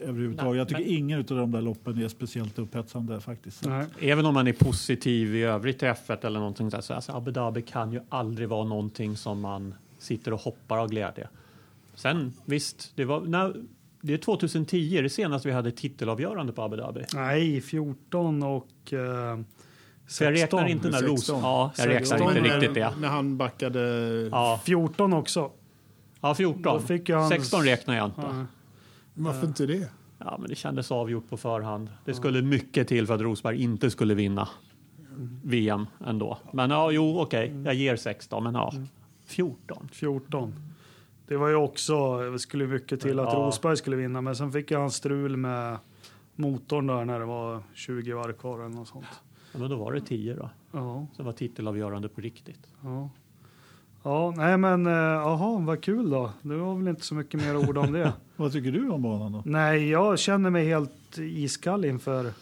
[0.00, 0.50] Överhuvudtaget.
[0.50, 3.66] Nej, jag tycker men- ingen av de där loppen är speciellt upphetsande faktiskt.
[3.66, 3.86] Nej.
[4.00, 7.30] Även om man är positiv i övrigt till F1 eller någonting sådär, så alltså Abu
[7.30, 11.28] Dhabi kan ju aldrig vara någonting som man sitter och hoppar av glädje.
[11.94, 13.54] Sen visst, det var när,
[14.06, 17.04] det är 2010, det senaste vi hade titelavgörande på Abu Dhabi.
[17.14, 19.44] Nej, 14 och eh, 16.
[20.06, 21.20] Så jag räknar inte när Ros...
[21.20, 21.40] 16.
[21.42, 22.92] Ja, jag räknar 16 inte när, riktigt det.
[23.00, 23.80] När han backade...
[24.32, 25.50] Ja, 14 också.
[26.20, 26.82] ja Då 14.
[26.82, 28.20] fick ju han- 16 räknar jag inte.
[28.20, 28.46] Ja.
[29.14, 29.88] Varför inte det?
[30.18, 31.88] Ja, men det kändes avgjort på förhand.
[32.04, 34.48] Det skulle mycket till för att Rosberg inte skulle vinna
[35.44, 36.38] VM ändå.
[36.52, 38.72] Men ja, jo, okej, jag ger 16, men ja,
[39.26, 39.88] 14.
[39.92, 40.54] 14.
[41.28, 43.38] Det var ju också, det skulle mycket till att Ja.
[43.38, 45.78] Rosberg skulle vinna, men sen fick han strul med
[46.36, 49.04] motorn där när det var 20 varv kvar eller något sånt.
[49.52, 50.50] Ja, men då var det 10 då.
[50.72, 52.66] Ja, Som var titelavgörande på riktigt.
[52.82, 53.10] ja.
[54.02, 56.30] Ja, nej men eh, jaha, vad kul då.
[56.42, 58.12] Det var väl inte så mycket mer ord om det.
[58.36, 59.42] Vad tycker du om banan då?
[59.44, 62.32] nej, jag känner mig helt iskall inför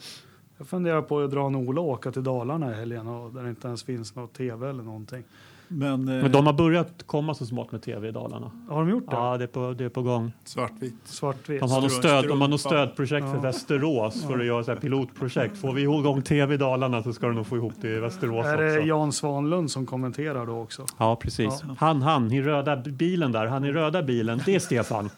[0.57, 3.43] jag funderar på att dra en Ola och åka till Dalarna i helgen och där
[3.43, 5.23] det inte ens finns något tv eller någonting.
[5.67, 8.51] Men, eh, Men de har börjat komma så smått med tv i Dalarna.
[8.69, 9.15] Har de gjort det?
[9.15, 10.31] Ja, det är på, det är på gång.
[10.43, 10.95] Svartvit.
[11.05, 11.59] Svartvitt?
[11.59, 13.41] De har något stöd, de har något stödprojekt för Ja.
[13.41, 15.57] Västerås för att göra så här pilotprojekt.
[15.57, 18.45] Får vi igång tv i Dalarna så ska de nog få ihop det i Västerås
[18.45, 18.87] Är det också.
[18.87, 20.85] Jan Svanlund som kommenterar då också?
[20.97, 21.63] Ja, precis.
[21.67, 21.75] Ja.
[21.79, 25.09] Han, han i röda bilen där, han i röda bilen, det är Stefan.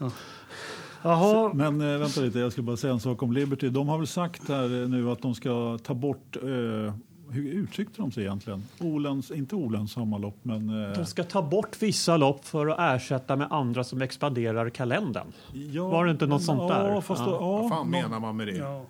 [1.01, 3.69] Jaha, Men eh, vänta lite, jag ska bara säga en sak om Liberty.
[3.69, 6.93] De har väl sagt här eh, nu att de ska ta bort, eh,
[7.31, 8.63] hur uttryckte de sig egentligen?
[8.79, 10.83] Olöns, inte olönsamma lopp, men...
[10.85, 15.27] Eh, De ska ta bort vissa lopp för att ersätta med andra som expanderar kalendern.
[15.71, 16.89] ja, var det inte något sånt där?
[16.89, 17.25] Ja, fast Ja.
[17.25, 18.55] Då, ja, Vad fan nå- menar man med det?
[18.57, 18.85] ja.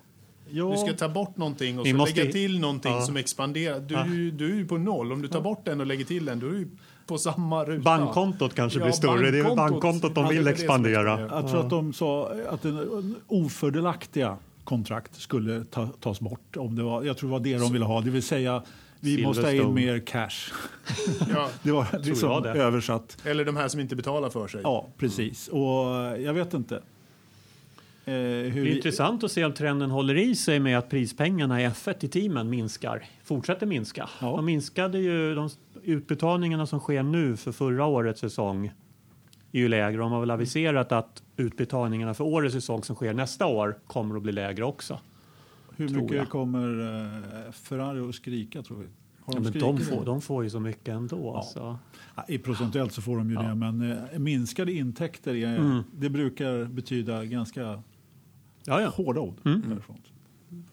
[0.50, 3.00] Ja, Du ska ta bort någonting och så måste- lägga till någonting Ja.
[3.00, 3.80] som expanderar.
[3.80, 4.00] Du, Ja.
[4.00, 5.12] är ju- du är ju på noll.
[5.12, 6.68] Om du tar bort den och lägger till den, då är du
[7.06, 7.82] på samma ruta.
[7.82, 9.30] Bankkontot kanske Ja, blir större.
[9.30, 10.14] Det är bankkontot.
[10.14, 11.20] de vill expandera.
[11.20, 14.36] Jag tror att de sa att den ofördelaktiga
[14.68, 16.56] kontrakt skulle ta, tas bort.
[16.56, 18.00] Om det var, jag tror det var det de ville ha.
[18.00, 18.62] Det vill säga
[19.00, 20.52] Vi måste ha in mer cash.
[21.34, 22.50] Ja, Det var liksom jag det.
[22.50, 23.16] översatt.
[23.24, 24.60] eller de här som inte betalar för sig.
[24.64, 25.48] Ja, precis.
[25.48, 26.74] Och eh, jag vet inte.
[28.04, 30.90] Eh, hur Det är vi- intressant att se om trenden håller i sig med att
[30.90, 34.08] prispengarna i F1 i teamen minskar, fortsätter minska.
[34.20, 34.26] Ja.
[34.36, 35.50] De minskade ju, de
[35.84, 38.70] utbetalningarna som sker nu för förra årets säsong
[39.52, 39.98] är ju lägre.
[39.98, 44.22] De har väl aviserat att utbetalningarna för årets säsong som sker nästa år kommer att
[44.22, 45.00] bli lägre också.
[45.76, 46.28] hur mycket jag.
[46.28, 46.68] kommer
[47.46, 48.86] eh, Ferrari att skrika tror vi?
[49.26, 51.32] Ja, men de, får, de får ju så mycket ändå.
[51.34, 51.42] Ja.
[51.42, 51.78] Så.
[52.16, 53.42] Ja, I procentuellt så får de ju Ja.
[53.42, 55.82] det, men eh, minskade intäkter är, Mm.
[55.96, 57.82] det brukar betyda ganska
[58.64, 59.34] Ja, hårda ord.
[59.44, 59.62] Mm.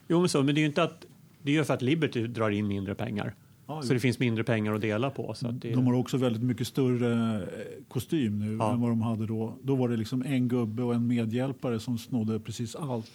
[0.08, 1.06] Jo, men, så, men det är ju inte att
[1.42, 3.34] det är för att Liberty drar in mindre pengar.
[3.68, 5.34] Ja, Så det finns mindre pengar att dela på.
[5.34, 7.48] Så det, De har också väldigt mycket större eh,
[7.88, 8.72] kostym nu Ja.
[8.72, 9.54] än vad de hade då.
[9.62, 13.10] Då var det liksom en gubbe och en medhjälpare som snodde precis allt.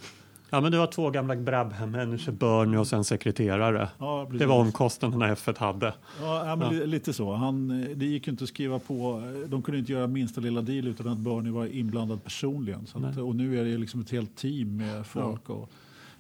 [0.50, 3.90] ja, men det var två gamla Brabham-människor, Bernie och sen sekreterare.
[4.00, 4.30] Ja.
[4.40, 5.94] Det var omkostnaderna F1 hade.
[6.22, 6.80] Ja, ja, men Ja.
[6.80, 7.34] li- lite så.
[7.34, 9.24] Han, eh, det gick ju inte att skriva på.
[9.48, 12.88] De kunde inte göra minsta lilla deal utan att Bernie var inblandad personligen.
[12.94, 15.50] Att, och nu är det liksom ett helt team med folk.
[15.50, 15.70] Och,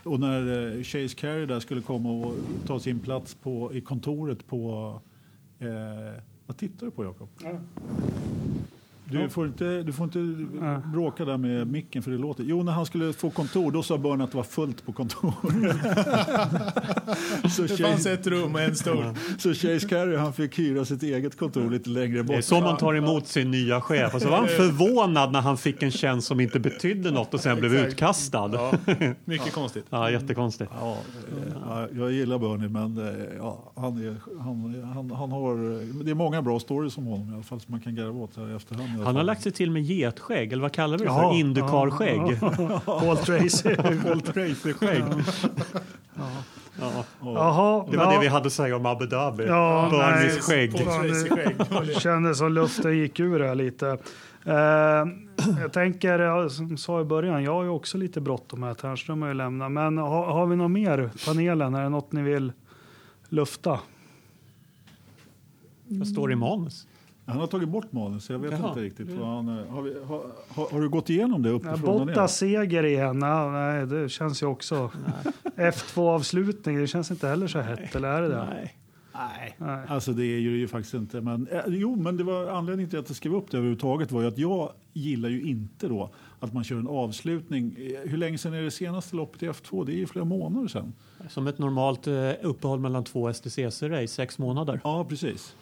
[0.03, 2.35] och när eh, Chase Carey där skulle komma och
[2.65, 5.01] ta sin plats på, i kontoret på...
[5.59, 5.67] Eh,
[6.45, 7.29] vad tittar du på Jakob?
[9.05, 10.19] Du får inte, du får inte
[10.65, 10.81] Ja.
[10.93, 12.43] bråka där med micken för det låter.
[12.43, 15.35] Jo, när han skulle få kontor då sa Bernie att det var fullt på kontoret.
[17.51, 19.03] så, Det fanns ett rum och en stol.
[19.37, 22.43] så Chase Carey han fick hyra sitt eget kontor lite längre Det är bort.
[22.43, 24.15] så man tar emot sin nya chef.
[24.15, 27.39] Och så var han förvånad när han fick en tjänst som inte betydde något och
[27.39, 28.49] sen blev utkastad.
[28.53, 28.95] Ja, Ja,
[29.25, 29.85] mycket konstigt.
[30.11, 30.71] jättekonstigt.
[30.79, 35.55] Ja, eh, ja, jag gillar Bernie, men eh, ja, han, är, han, han, han har...
[36.03, 38.35] Det är många bra stories om honom i alla fall som man kan garva åt
[38.37, 38.89] här i efterhand.
[39.05, 41.37] Han har lagt sig till med getskägg, eller vad kallar vi det Ja, för?
[41.39, 42.39] Indycar-skägg.
[42.85, 43.75] Paul Tracy.
[43.75, 45.03] Paul Tracy-skägg.
[46.79, 47.03] Ja.
[47.23, 48.11] Jaha, Det var ja.
[48.11, 49.45] det vi hade att säga om Abu Dhabi.
[49.47, 50.69] Ja, Bernies nej.
[50.69, 50.77] skägg.
[50.85, 52.01] Tracy-skägg.
[52.01, 53.97] Kändes som luften gick ur här lite.
[54.45, 54.53] Eh,
[55.61, 58.73] jag tänker, som jag sa i början, jag har ju också lite bråttom här.
[58.73, 59.71] Ternström har ju lämnat.
[59.71, 61.09] Men har, har vi något mer?
[61.25, 62.51] Panelen, är det något ni vill
[63.29, 63.79] lufta?
[65.87, 66.87] Vad står det i manus?
[67.25, 68.69] Han har tagit bort manus, så jag vet Jaha.
[68.69, 69.09] inte riktigt.
[69.09, 72.07] Vad han, eh, har, vi, har, har, har du gått igenom det Ja, uppifrån och
[72.07, 72.13] ner?
[72.13, 74.91] Bottas seger igen, ja, nej, det känns ju också.
[75.55, 78.45] F2-avslutning, det känns inte heller så hett, eller är det det?
[78.53, 78.75] Nej.
[79.13, 79.55] Nej.
[79.57, 79.85] Nej.
[79.87, 81.21] Alltså det är ju, ju faktiskt inte.
[81.21, 84.21] Men, eh, jo, men det var anledningen till att jag skrev upp det överhuvudtaget var
[84.21, 86.09] ju att jag gillar ju inte då
[86.39, 87.75] att man kör en avslutning.
[87.77, 89.85] Eh, Hur länge sedan är det senaste loppet i F2?
[89.85, 90.93] Det är ju flera månader sedan.
[91.29, 94.81] Som ett normalt eh, uppehåll mellan två STCC-race, sex månader.
[94.83, 95.55] Ja, precis.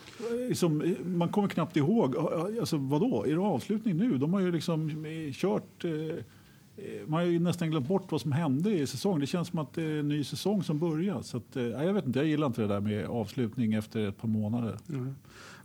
[0.50, 2.16] Eh, Som, eh, man kommer knappt ihåg.
[2.16, 2.24] eh,
[2.60, 4.18] Alltså vadå, är det avslutning nu?
[4.18, 5.84] De har ju liksom eh, kört...
[5.86, 9.20] eh, eh, Man har ju nästan glömt bort vad som hände i säsong.
[9.20, 11.22] Det känns som att det är en ny säsong som börjar.
[11.22, 14.18] Så att, eh, jag vet inte, jag gillar inte det där med avslutning efter ett
[14.22, 14.78] par månader.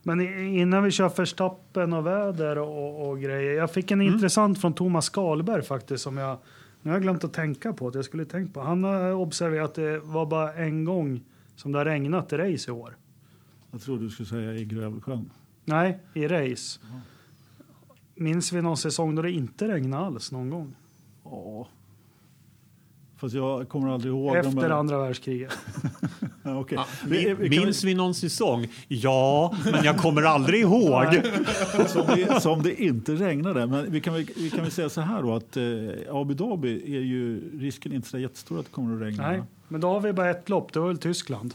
[0.02, 3.52] Men i- innan vi kör förstappen och väder och, och grejer.
[3.54, 4.14] Jag fick en Mm.
[4.14, 6.38] intressant från Thomas Skalberg faktiskt som jag,
[6.82, 8.60] nu har jag glömt att tänka på att jag skulle tänkt på.
[8.60, 11.20] Han har observerat att det var bara en gång
[11.56, 12.96] som det har regnat i race i år.
[13.74, 15.30] Jag trodde du skulle säga i Grövelsjön.
[15.64, 16.80] Nej, i race.
[18.14, 20.74] Minns vi någon säsong då det inte regnade alls någon gång?
[21.24, 21.68] Ja.
[23.16, 24.36] Fast jag kommer aldrig ihåg.
[24.36, 25.58] Efter de här- andra världskriget.
[26.42, 26.76] Ja, okej.
[26.78, 28.66] Ja, Vi- vi Minns vi någon säsong?
[28.88, 31.04] Ja, men jag kommer aldrig ihåg.
[31.88, 33.66] som, det, som det inte regnade.
[33.66, 36.96] Men vi kan, väl, vi kan väl säga så här då att eh, Abu Dhabi
[36.96, 39.28] är ju risken inte så jättestor att det kommer att regna.
[39.30, 40.72] Nej, men då har vi bara ett lopp.
[40.72, 41.54] Det var väl Tyskland.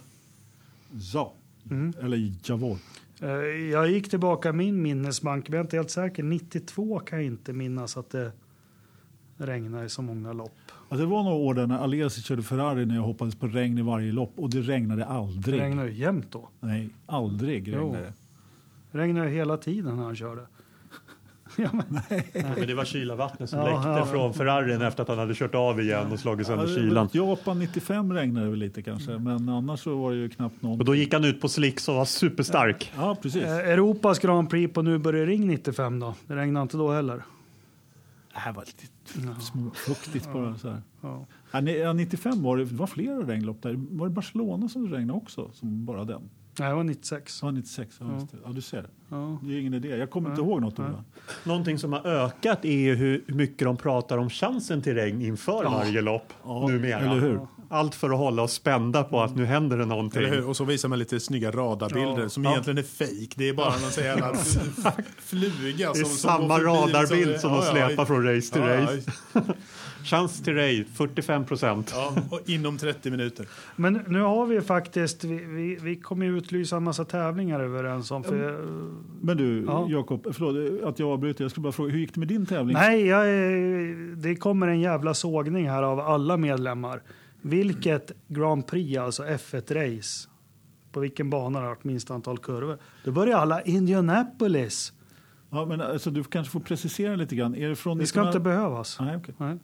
[1.14, 1.34] Ja.
[1.72, 1.94] Mm.
[2.02, 2.78] Eller Javor.
[3.22, 3.30] Eh,
[3.72, 6.24] Jag gick tillbaka i min minnesbank, men jag är inte helt säker.
[6.24, 8.32] 92 kan jag inte minnas att det
[9.38, 10.52] regnade i så många lopp.
[10.90, 13.78] Alltså det var några år där när Alesi körde Ferrari när jag hoppades på regn
[13.78, 15.62] i varje lopp och det regnade Det aldrig.
[15.62, 16.50] regnade ju jämt då.
[16.60, 18.14] Nej, aldrig regnade det.
[18.92, 20.42] Det regnade hela tiden när han körde.
[21.58, 22.00] Ja, men,
[22.58, 24.06] Men det var kylavattnet som Ja, läckte ja.
[24.06, 27.10] från Ferrarin efter att han hade kört av igen och slagit sönder Ja, kylan.
[27.12, 30.80] Japan 95 regnade det väl lite kanske, men annars så var det ju knappt någon.
[30.80, 32.92] Och då gick han ut på slicks och var superstark.
[32.98, 33.44] Ja, precis.
[33.44, 36.16] eh, Europas Grand Prix på Nürburgring 95 då?
[36.28, 37.16] Det regnade inte då heller.
[38.34, 40.58] Det här var lite småfuktigt bara.
[40.58, 40.82] Så här.
[41.02, 41.26] Ja.
[41.52, 43.76] Ja, ni- ja, 95 var det, det var flera regnlopp där.
[43.90, 45.52] Var det Barcelona som det regnade också?
[45.54, 46.30] Som bara den?
[46.60, 47.40] Nej, det var 96.
[47.42, 47.96] Ja, 96.
[48.00, 48.14] Ja, Ja.
[48.20, 48.38] just det.
[48.46, 48.86] ja du ser.
[49.10, 49.40] Ja.
[49.44, 49.88] Det är ingen idé.
[49.88, 51.04] Jag kommer inte ihåg något om det.
[51.50, 55.64] Någonting som har ökat är ju hur mycket de pratar om chansen till regn inför
[55.64, 57.00] varje lopp Ja, numera.
[57.00, 57.40] Eller hur?
[57.72, 60.20] Allt för att hålla oss spända på att nu händer det någonting.
[60.24, 60.48] Eller hur?
[60.48, 62.30] Och så visar man lite snygga radarbilder Ja.
[62.30, 62.52] som Ja.
[62.52, 63.34] egentligen är fake.
[63.36, 64.34] Det är bara någon sån jävla
[65.18, 67.50] fluga Det är som, som samma förbi, radarbild liksom.
[67.50, 67.88] som de Ja, ja.
[67.88, 68.82] släpar från race till Ja, ja.
[68.82, 69.12] race.
[70.04, 71.92] Chans till race, 45 procent.
[71.96, 73.48] Ja, och inom 30 minuter.
[73.76, 78.12] Men nu har vi faktiskt, vi, vi, vi kommer ju utlysa en massa tävlingar överens
[78.12, 78.24] om.
[78.24, 78.66] För,
[79.22, 79.88] Men du, Ja.
[79.90, 81.44] Jakob, förlåt att jag avbryter.
[81.44, 82.74] Jag skulle bara fråga, hur gick det med din tävling?
[82.74, 83.26] nej, jag,
[84.18, 87.02] det kommer en jävla sågning här av alla medlemmar.
[87.42, 90.30] Vilket Grand Prix, alltså F1-race,
[90.92, 92.78] på vilken bana det har varit minst antal kurvor.
[93.04, 94.94] Då börjar alla Indianapolis.
[95.50, 97.56] Ja, men alltså, du kanske får precisera lite grann.
[97.56, 98.98] Är det från Det ska 1900 inte behövas.
[99.00, 99.36] Nej, okej.
[99.38, 99.58] Nej.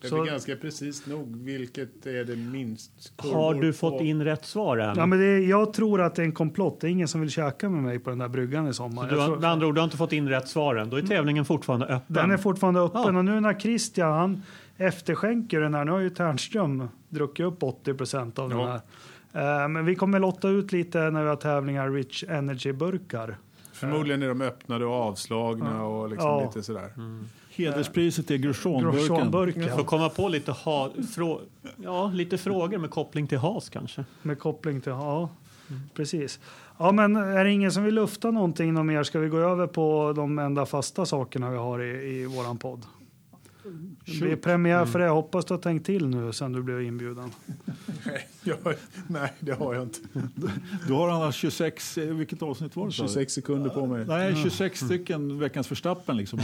[0.00, 4.24] Det Så- är ganska precis nog vilket är det minst Har du fått på- in
[4.24, 4.96] rätt svar än?
[4.98, 6.80] Ja, men det, jag tror att det är en komplott.
[6.80, 9.08] Det är ingen som vill käka med mig på den där bryggan i sommar.
[9.08, 10.90] du Jag har, tror- med andra ord, du har inte fått in rätt svar än.
[10.90, 12.14] Då är tävlingen fortfarande öppen.
[12.14, 13.18] Den är fortfarande öppen Ja.
[13.18, 14.42] och nu när Christian han
[14.76, 18.80] efterskänker den här, nu har ju Ternström druckit upp 80 procent av den Ja.
[19.32, 19.62] här.
[19.62, 23.36] Eh, men vi kommer lotta ut lite när vi har tävlingar Rich Energy-burkar.
[23.78, 26.44] Förmodligen är de öppnade och avslagna och liksom Ja.
[26.46, 26.92] lite sådär.
[27.50, 29.76] Hederspriset är Grosjeanburken.
[29.76, 31.40] Får komma på lite, ha, frå,
[31.76, 34.04] ja, lite frågor med koppling till has kanske.
[34.22, 35.28] med koppling till, ja
[35.94, 36.40] precis.
[36.78, 39.66] Ja men är det ingen som vill lufta någonting något mer ska vi gå över
[39.66, 42.82] på de enda fasta sakerna vi har i, i våran podd.
[44.06, 46.82] Det blir premiär för det, jag hoppas du har tänkt till nu sen du blev
[46.82, 47.30] inbjuden.
[48.42, 48.58] Jag,
[49.08, 49.98] nej, det har jag inte.
[50.86, 52.92] Du har annars 26, eh, vilket avsnitt var det?
[52.92, 53.08] sa du?
[53.08, 54.04] 26 sekunder på mig.
[54.06, 56.40] Nej, 26 stycken veckans förstappen liksom.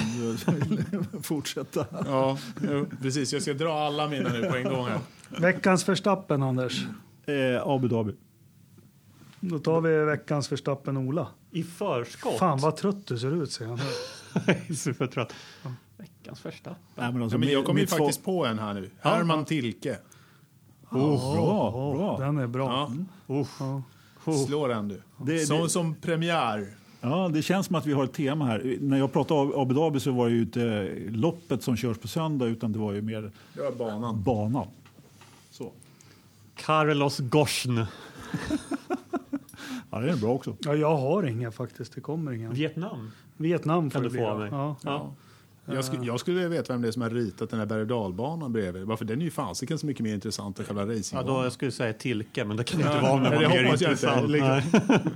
[1.22, 1.86] Fortsätta.
[2.06, 2.38] Ja,
[3.02, 3.32] precis.
[3.32, 4.98] Jag ska dra alla mina nu på en gång här.
[5.38, 6.86] Veckans förstappen Anders.
[7.26, 8.14] Eh, Abu Dhabi.
[9.40, 11.28] Då tar vi veckans förstappen Ola.
[11.50, 12.38] I förskott.
[12.38, 13.80] Fan vad trött du ser ut säger han.
[14.46, 15.34] Jag är supertrött.
[16.24, 16.70] Veckans första.
[16.70, 18.74] Nej, men alltså, Ja, men jag mitt- kommer ju mitt svar- faktiskt på en här
[18.74, 18.90] nu.
[19.00, 19.98] Herman Tilke.
[20.90, 22.18] Oh, bra, bra.
[22.18, 22.90] Den är bra.
[23.26, 23.82] Ja,
[24.26, 24.32] Ja.
[24.46, 25.02] slå den du.
[25.24, 26.66] Det- Som, det- som premiär.
[27.00, 28.76] Ja, det känns som att vi har ett tema här.
[28.80, 32.08] När jag pratade om Abu Dhabi så var det ju inte loppet som körs på
[32.08, 34.22] söndag utan det var ju mer Det var banan.
[34.22, 34.66] banan.
[35.50, 35.72] Så.
[36.54, 37.78] Carlos Gosn.
[39.90, 40.56] Ja, det är bra också.
[40.60, 41.94] Ja, jag har ingen faktiskt.
[41.94, 42.52] Det kommer ingen.
[42.54, 43.10] Vietnam.
[43.36, 44.48] Vietnam får Kan du få av mig.
[44.52, 44.76] Ja.
[44.82, 45.14] Ja.
[45.66, 47.80] Jag, skulle, jag skulle vilja veta vem det är som har ritat den här berg
[47.80, 48.82] och dalbanan bredvid.
[48.84, 51.34] Varför den är ju fasiken så mycket mer intressant än själva Ja, racingbanan.
[51.40, 53.84] då jag skulle säga Tilke, men det kan inte vara var mer jag inte.
[53.84, 54.30] intressant.
[54.30, 54.48] Liksom.
[54.88, 55.00] Nej.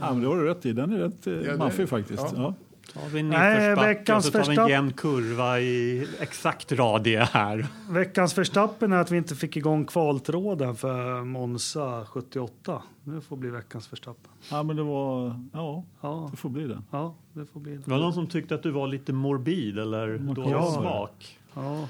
[0.00, 0.72] Ja, men det har du rätt i.
[0.72, 2.22] Den är rätt eh, det- maffig faktiskt.
[2.36, 2.54] ja.
[3.02, 6.72] Tar vi en Nej, nedförsbacke veckans och så tar vi en jämn kurva i exakt
[6.72, 7.66] radie här.
[7.90, 12.82] Veckans förstappen är att vi inte fick igång kvaltråden för Monza 78.
[13.04, 14.30] Det får bli veckans förstappen.
[14.50, 15.40] ja, men det var...
[15.52, 16.82] Ja, Ja, det får bli det.
[16.90, 17.90] ja det får bli Det det.
[17.90, 20.72] var någon som tyckte att du var lite morbid eller dålig Ja.
[20.72, 21.38] smak.
[21.54, 21.88] Ja.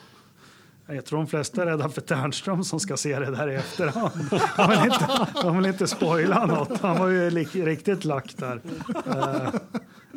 [0.88, 4.12] Jag tror de flesta är rädda för Ternström som ska se det där i efterhand.
[4.56, 6.80] De vill inte, de vill inte spoila något.
[6.80, 7.30] Han var ju
[7.64, 8.60] riktigt lack där.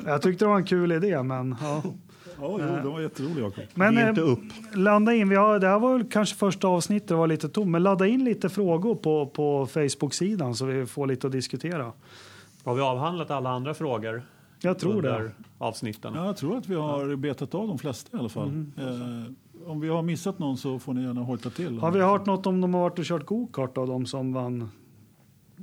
[0.06, 1.82] Jag tyckte det var en kul idé, men ja.
[2.42, 3.64] Ja, jo, det var jätteroligt Jakob.
[3.74, 4.40] Men Ge eh, inte upp.
[4.74, 5.30] ladda in.
[5.30, 7.68] Vi har, det här var väl kanske första avsnittet, det var lite tomt.
[7.72, 11.92] Men ladda in lite frågor på, på Facebook-sidan så vi får lite att diskutera.
[12.64, 14.24] Har vi avhandlat alla andra frågor
[14.62, 15.32] Jag tror under det.
[15.58, 16.14] avsnitten?
[16.16, 18.48] Ja, jag tror att vi har betat av de flesta i alla fall.
[18.48, 18.72] Mm.
[18.78, 21.80] Eh, om vi har missat någon så får ni gärna hojta till.
[21.80, 24.70] Har vi hört något om de har varit och kört go-kart av de som vann?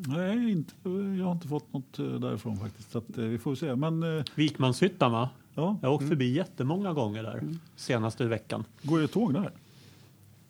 [0.07, 0.75] Nej, inte,
[1.19, 2.91] jag har inte fått något eh, därifrån faktiskt.
[2.91, 3.75] Så att, eh, vi får se.
[3.77, 5.29] Men eh, Vikmanshyttan va?
[5.55, 7.43] ja, Jag har åkt förbi jättemånga gånger där
[7.77, 8.65] senaste veckan.
[8.83, 9.51] går det tåg där?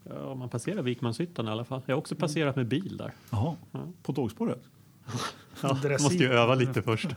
[0.05, 1.83] Ja, man passerar Vikmanshyttan i alla fall.
[1.87, 3.13] Jag har också passerat med bil där.
[3.31, 3.81] Jaha, Ja.
[4.03, 4.63] på tågspåret?
[5.63, 7.09] Ja, måste ju öva lite först.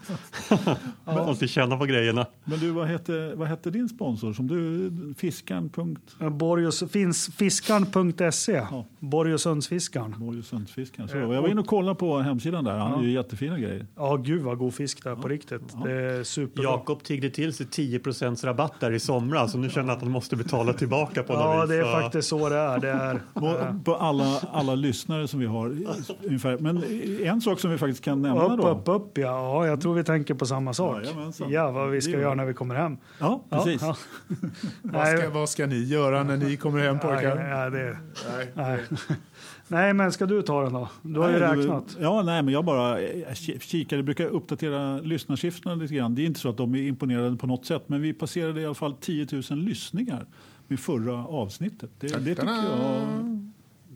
[1.05, 2.25] Man måste känna på grejerna.
[2.45, 4.33] Men du, vad hette, vad hette din sponsor?
[4.33, 5.69] Som du, Fiskaren.
[5.69, 8.51] Punkt, Borgos, finns fiskarn.se.
[8.51, 8.85] Ja.
[8.99, 10.15] Borgosundsfiskaren.
[10.17, 11.09] Borgsundsfiskaren.
[11.09, 12.77] Så, jag var inne och kollade på hemsidan där.
[12.77, 13.85] Han har ju jättefina grejer.
[13.95, 15.61] Ja, gud vad god fisk det är på riktigt.
[15.85, 16.63] Det är superbra.
[16.63, 17.99] Jakob tiggde till sig 10
[18.43, 21.41] rabatt där i somras och nu känner han att han måste betala tillbaka på något
[21.43, 21.69] Ja, vis.
[21.69, 22.79] det är Så- faktiskt så det är.
[22.79, 25.77] Det är På, på alla, alla lyssnare som vi har.
[26.23, 26.57] Ungefär.
[26.57, 26.83] Men
[27.23, 28.93] en sak som vi faktiskt kan nämna upp, då.
[28.93, 29.17] upp, upp.
[29.17, 29.23] Ja.
[29.25, 31.05] ja, jag tror vi tänker på samma sak.
[31.05, 31.51] Jajamensan.
[31.51, 32.97] Ja, vad vi ska göra när vi kommer hem.
[33.19, 33.81] Ja, precis.
[33.81, 33.95] ja.
[34.81, 37.35] Vad ska, vad ska ni göra när ni kommer hem pojkar?
[37.35, 37.97] Nej, det,
[38.35, 38.51] Nej.
[38.53, 38.79] nej.
[39.67, 40.89] nej, men ska du ta den då?
[41.01, 41.97] Du har ju Nej, räknat.
[41.99, 43.95] Ja, nej, men jag bara jag ki- kikar.
[43.97, 46.15] Jag brukar uppdatera lyssnarsiffrorna lite grann.
[46.15, 48.65] Det är inte så att de är imponerade på något sätt, men vi passerade i
[48.65, 50.25] alla fall 10 000 lyssningar
[50.67, 51.89] med förra avsnittet.
[51.99, 53.01] Det, det tycker jag...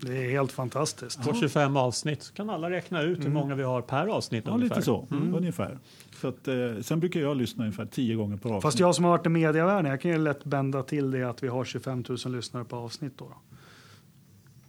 [0.06, 1.24] Det är helt fantastiskt.
[1.24, 4.52] På 25 avsnitt så kan alla räkna ut hur många vi har per avsnitt Ja,
[4.54, 4.76] ungefär.
[4.76, 5.08] lite så.
[5.12, 5.78] Ungefär.
[6.22, 8.62] så att, eh, sen brukar jag lyssna ungefär 10 gånger per avsnitt.
[8.64, 11.44] Fast jag som har varit i mediavärlden, jag kan ju lätt bända till det att
[11.44, 13.14] vi har 25 000 lyssnare på avsnitt.
[13.18, 13.28] Då.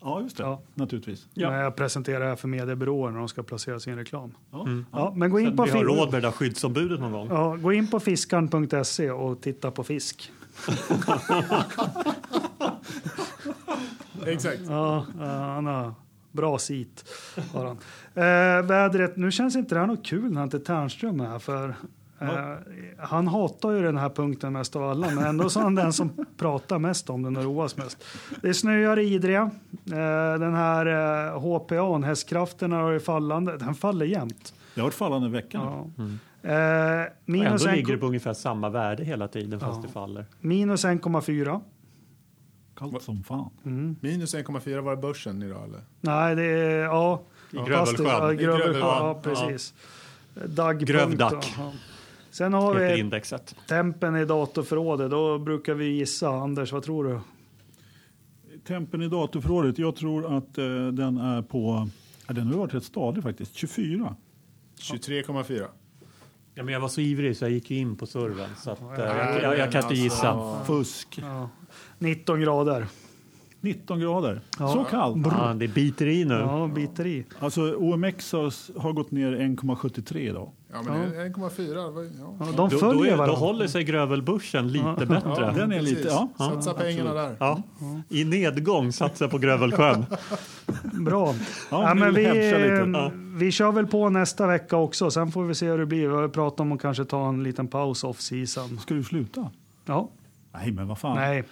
[0.01, 0.43] Ja, just det.
[0.43, 0.63] Ja.
[0.75, 1.27] Naturligtvis.
[1.35, 1.51] Ja.
[1.51, 4.35] När jag presenterar det här för mediebyråer när de ska placera sin reklam.
[4.51, 4.63] Ja.
[4.63, 4.87] Mm.
[4.93, 7.29] Ja, men gå in, Sen på vi har råd med det där skyddsombudet någon gång.
[7.31, 10.31] ja, gå in på fiskarn.se och titta på fisk.
[14.33, 14.61] Exakt.
[14.69, 15.95] Ja, han har
[16.33, 17.05] bra sit.
[17.53, 17.77] Har han.
[18.15, 21.39] Eh, vädret, nu känns inte det här något kul när inte Ternström är här.
[21.39, 21.69] För,
[22.21, 22.29] eh,
[22.99, 25.93] han hatar ju den här punkten mest av alla, men ändå så är han den
[25.93, 28.05] som pratar mest om den och roas mest.
[28.43, 29.35] Det snöar i Idre.
[29.37, 29.51] Eh,
[30.39, 30.87] den här
[31.33, 33.57] eh, HPA, hästkrafterna, har ju fallande.
[33.59, 34.55] Den faller jämt.
[34.75, 35.65] Det har varit fallande vecka nu.
[35.65, 35.87] Ja.
[35.99, 36.19] Mm.
[37.03, 39.83] Eh, minus, Ändå en, ligger det på ungefär samma värde hela tiden fast Ja.
[39.87, 40.25] det faller.
[40.41, 41.61] minus 1,4.
[42.77, 43.51] Kallt som fan.
[43.65, 43.97] Mm.
[44.01, 45.81] Minus 1,4 var det börsen idag eller?
[46.01, 46.79] Nej, det är...
[46.85, 48.05] Ja, I Grövelsjön.
[48.05, 48.77] det- Ja, Grövelsjön.
[48.81, 49.75] Ja, precis.
[50.47, 50.91] Dagpunkt.
[50.91, 51.55] Grövdack.
[51.59, 51.73] Ja.
[52.31, 53.57] Sen har vi indexet.
[53.69, 55.11] tempen i datorförrådet.
[55.11, 56.29] Då brukar vi gissa.
[56.29, 57.21] Anders, vad tror du?
[58.67, 61.89] Tempen i datorförrådet, jag tror att eh, den är på...
[62.27, 63.55] Ja, den har varit rätt stadig faktiskt.
[63.55, 64.17] 24.
[64.81, 65.67] 23,4.
[66.55, 68.51] Ja, men jag var så ivrig så jag gick ju in på servern.
[68.57, 70.29] Så att, eh, Ja, jag, jag, jag kan inte gissa.
[70.29, 71.19] Alltså, Fusk.
[71.23, 71.49] Ja.
[71.99, 72.87] 19 grader.
[73.65, 74.41] 19 grader.
[74.59, 74.69] Ja.
[74.69, 75.27] Så kallt.
[75.31, 76.35] Ja, det biter i nu.
[76.35, 77.25] Ja, biter i.
[77.39, 80.51] Alltså OMX har, har gått ner 1,73 idag.
[80.73, 81.25] Ja, men Ja.
[81.25, 81.75] 1,4.
[81.75, 82.37] det var- Ja.
[82.41, 85.07] Ja, de Då, då, är, då håller sig Grövelbörsen lite Ja.
[85.07, 85.53] bättre.
[85.57, 85.99] Den är precis.
[85.99, 86.09] lite...
[86.09, 86.29] Ja.
[86.39, 87.37] Satsa pengarna där.
[87.41, 87.63] Ja.
[88.09, 90.05] I nedgång satsa på Grövelsjön.
[91.05, 91.35] Bra.
[91.71, 95.11] Ja, men vi, eh, vi kör väl på nästa vecka också.
[95.11, 96.09] Sen får vi se hur det blir.
[96.09, 98.79] Vi har pratat om att kanske ta en liten paus off season.
[98.79, 99.51] Ska du sluta?
[99.87, 100.09] Ja,
[100.55, 101.17] Nej, men vad fan.
[101.17, 101.45] nej.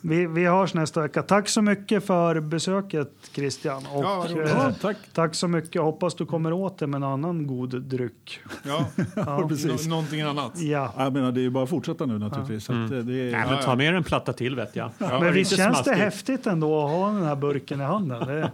[0.00, 1.22] Vi, vi hörs nästa vecka.
[1.22, 3.86] Tack så mycket för besöket Christian.
[3.92, 4.96] Och, Ja, eh, Ja, tack.
[5.14, 5.82] tack så mycket.
[5.82, 8.40] Hoppas du kommer åt det med en annan god dryck.
[8.62, 9.84] Ja, Ja, precis.
[9.86, 10.52] Nå- någonting annat.
[10.60, 10.92] ja.
[10.98, 12.64] Jag menar, det är ju bara att fortsätta nu naturligtvis.
[12.64, 14.90] Så att, eh, det är, Nej, men ta med en platta till vet jag.
[14.98, 15.98] Men visst känns det smaskigt.
[16.04, 18.26] häftigt ändå att ha den här burken i handen?
[18.26, 18.50] Det,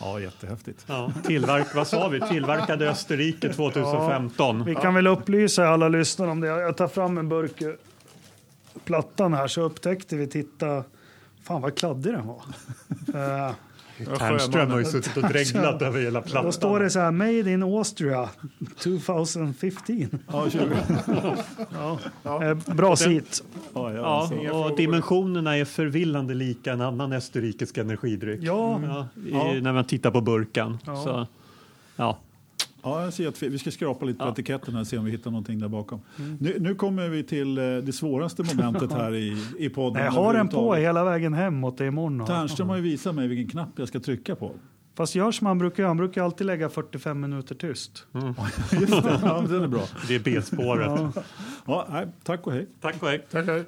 [0.00, 0.84] Ja, jättehäftigt.
[0.88, 2.20] Ja, tillverk, vad sa vi?
[2.20, 4.64] Tillverkade i Österrike 2015.
[4.64, 6.46] vi kan väl upplysa alla lyssnare om det.
[6.46, 7.76] Jag tar fram en burk ur
[8.84, 10.84] plattan här så upptäckte vi, titta,
[11.42, 12.42] fan vad kladdig den var.
[13.98, 16.44] Eh, Ternström har ju suttit och dreglat över hela plattan.
[16.44, 18.28] Då står det så här, Made in Austria
[18.78, 20.20] 2015.
[20.32, 20.64] Ja, 20.
[22.22, 22.44] Ja.
[22.44, 23.44] Eh, bra sit.
[23.74, 24.30] Ja, ja.
[24.42, 28.42] Ja, och dimensionerna är förvillande lika en annan österrikisk energidryck.
[28.42, 28.80] Ja,
[29.32, 30.78] Ja, i, När man tittar på burken.
[30.86, 30.96] Ja.
[30.96, 31.26] Så,
[31.96, 32.18] ja.
[32.84, 34.32] Ja, jag ser att vi, ska skrapa lite på Ja.
[34.32, 36.00] etiketten och se om vi hittar någonting där bakom.
[36.40, 40.04] Nu, nu kommer vi till eh, det svåraste momentet här i, i podden.
[40.04, 42.26] jag har den på hela vägen hem mot det imorgon.
[42.26, 44.52] Ternström har ju visat mig vilken knapp jag ska trycka på.
[44.96, 48.06] Fast gör som han brukar han brukar alltid lägga 45 minuter tyst.
[48.72, 49.82] Just det, ja, den är bra.
[50.08, 50.86] Det är B-spåret.
[50.86, 51.22] Ja.
[51.66, 52.66] Ja, tack och hej.
[52.80, 53.26] Tack och hej.
[53.30, 53.64] Tack, hej.